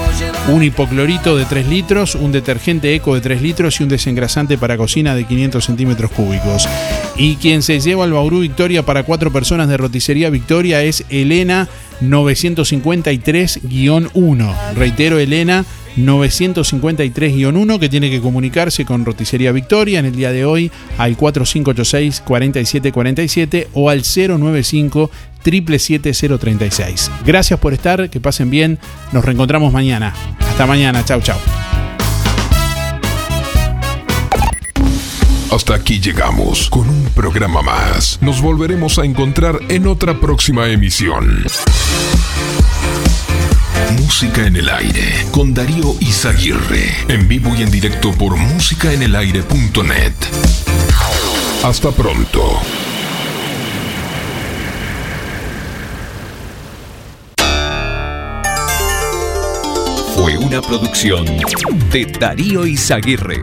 un 0.48 0.62
hipoclorito 0.62 1.36
de 1.36 1.44
3 1.44 1.68
litros, 1.68 2.14
un 2.14 2.32
detergente 2.32 2.94
eco 2.94 3.14
de 3.14 3.20
3 3.20 3.42
litros 3.42 3.80
y 3.80 3.82
un 3.82 3.88
desengrasante 3.88 4.58
para 4.58 4.76
cocina 4.76 5.14
de 5.14 5.24
500 5.24 5.64
centímetros 5.64 6.10
cúbicos. 6.10 6.68
Y 7.16 7.36
quien 7.36 7.62
se 7.62 7.80
lleva 7.80 8.04
al 8.04 8.12
Bauru 8.12 8.40
Victoria 8.40 8.82
para 8.82 9.04
cuatro 9.04 9.32
personas 9.32 9.68
de 9.68 9.76
roticería 9.76 10.30
Victoria 10.30 10.82
es 10.82 11.04
Elena 11.10 11.68
953-1. 12.02 14.54
Reitero, 14.74 15.18
Elena 15.18 15.64
953-1 15.96 17.78
que 17.78 17.88
tiene 17.88 18.10
que 18.10 18.20
comunicarse 18.20 18.84
con 18.84 19.04
Roticería 19.04 19.52
Victoria 19.52 20.00
en 20.00 20.06
el 20.06 20.16
día 20.16 20.32
de 20.32 20.44
hoy 20.44 20.72
al 20.98 21.16
4586-4747 21.16 23.68
o 23.72 23.90
al 23.90 24.02
095 24.02 25.08
777-036. 25.44 27.10
Gracias 27.24 27.60
por 27.60 27.74
estar, 27.74 28.08
que 28.08 28.20
pasen 28.20 28.50
bien, 28.50 28.78
nos 29.12 29.24
reencontramos 29.24 29.72
mañana. 29.72 30.14
Hasta 30.40 30.66
mañana, 30.66 31.04
chau 31.04 31.20
chau. 31.20 31.38
Hasta 35.50 35.76
aquí 35.76 36.00
llegamos 36.00 36.68
con 36.68 36.88
un 36.88 37.04
programa 37.14 37.62
más. 37.62 38.18
Nos 38.20 38.42
volveremos 38.42 38.98
a 38.98 39.04
encontrar 39.04 39.60
en 39.68 39.86
otra 39.86 40.18
próxima 40.18 40.68
emisión. 40.68 41.44
Música 43.96 44.46
en 44.46 44.56
el 44.56 44.68
aire 44.68 45.26
con 45.30 45.54
Darío 45.54 45.94
Izaguirre. 46.00 46.92
En 47.08 47.28
vivo 47.28 47.54
y 47.56 47.62
en 47.62 47.70
directo 47.70 48.12
por 48.12 48.36
musicaenelaire.net. 48.36 50.12
Hasta 51.62 51.90
pronto. 51.92 52.60
Fue 60.14 60.38
una 60.38 60.60
producción 60.62 61.24
de 61.90 62.06
Darío 62.06 62.66
Izaguirre. 62.66 63.40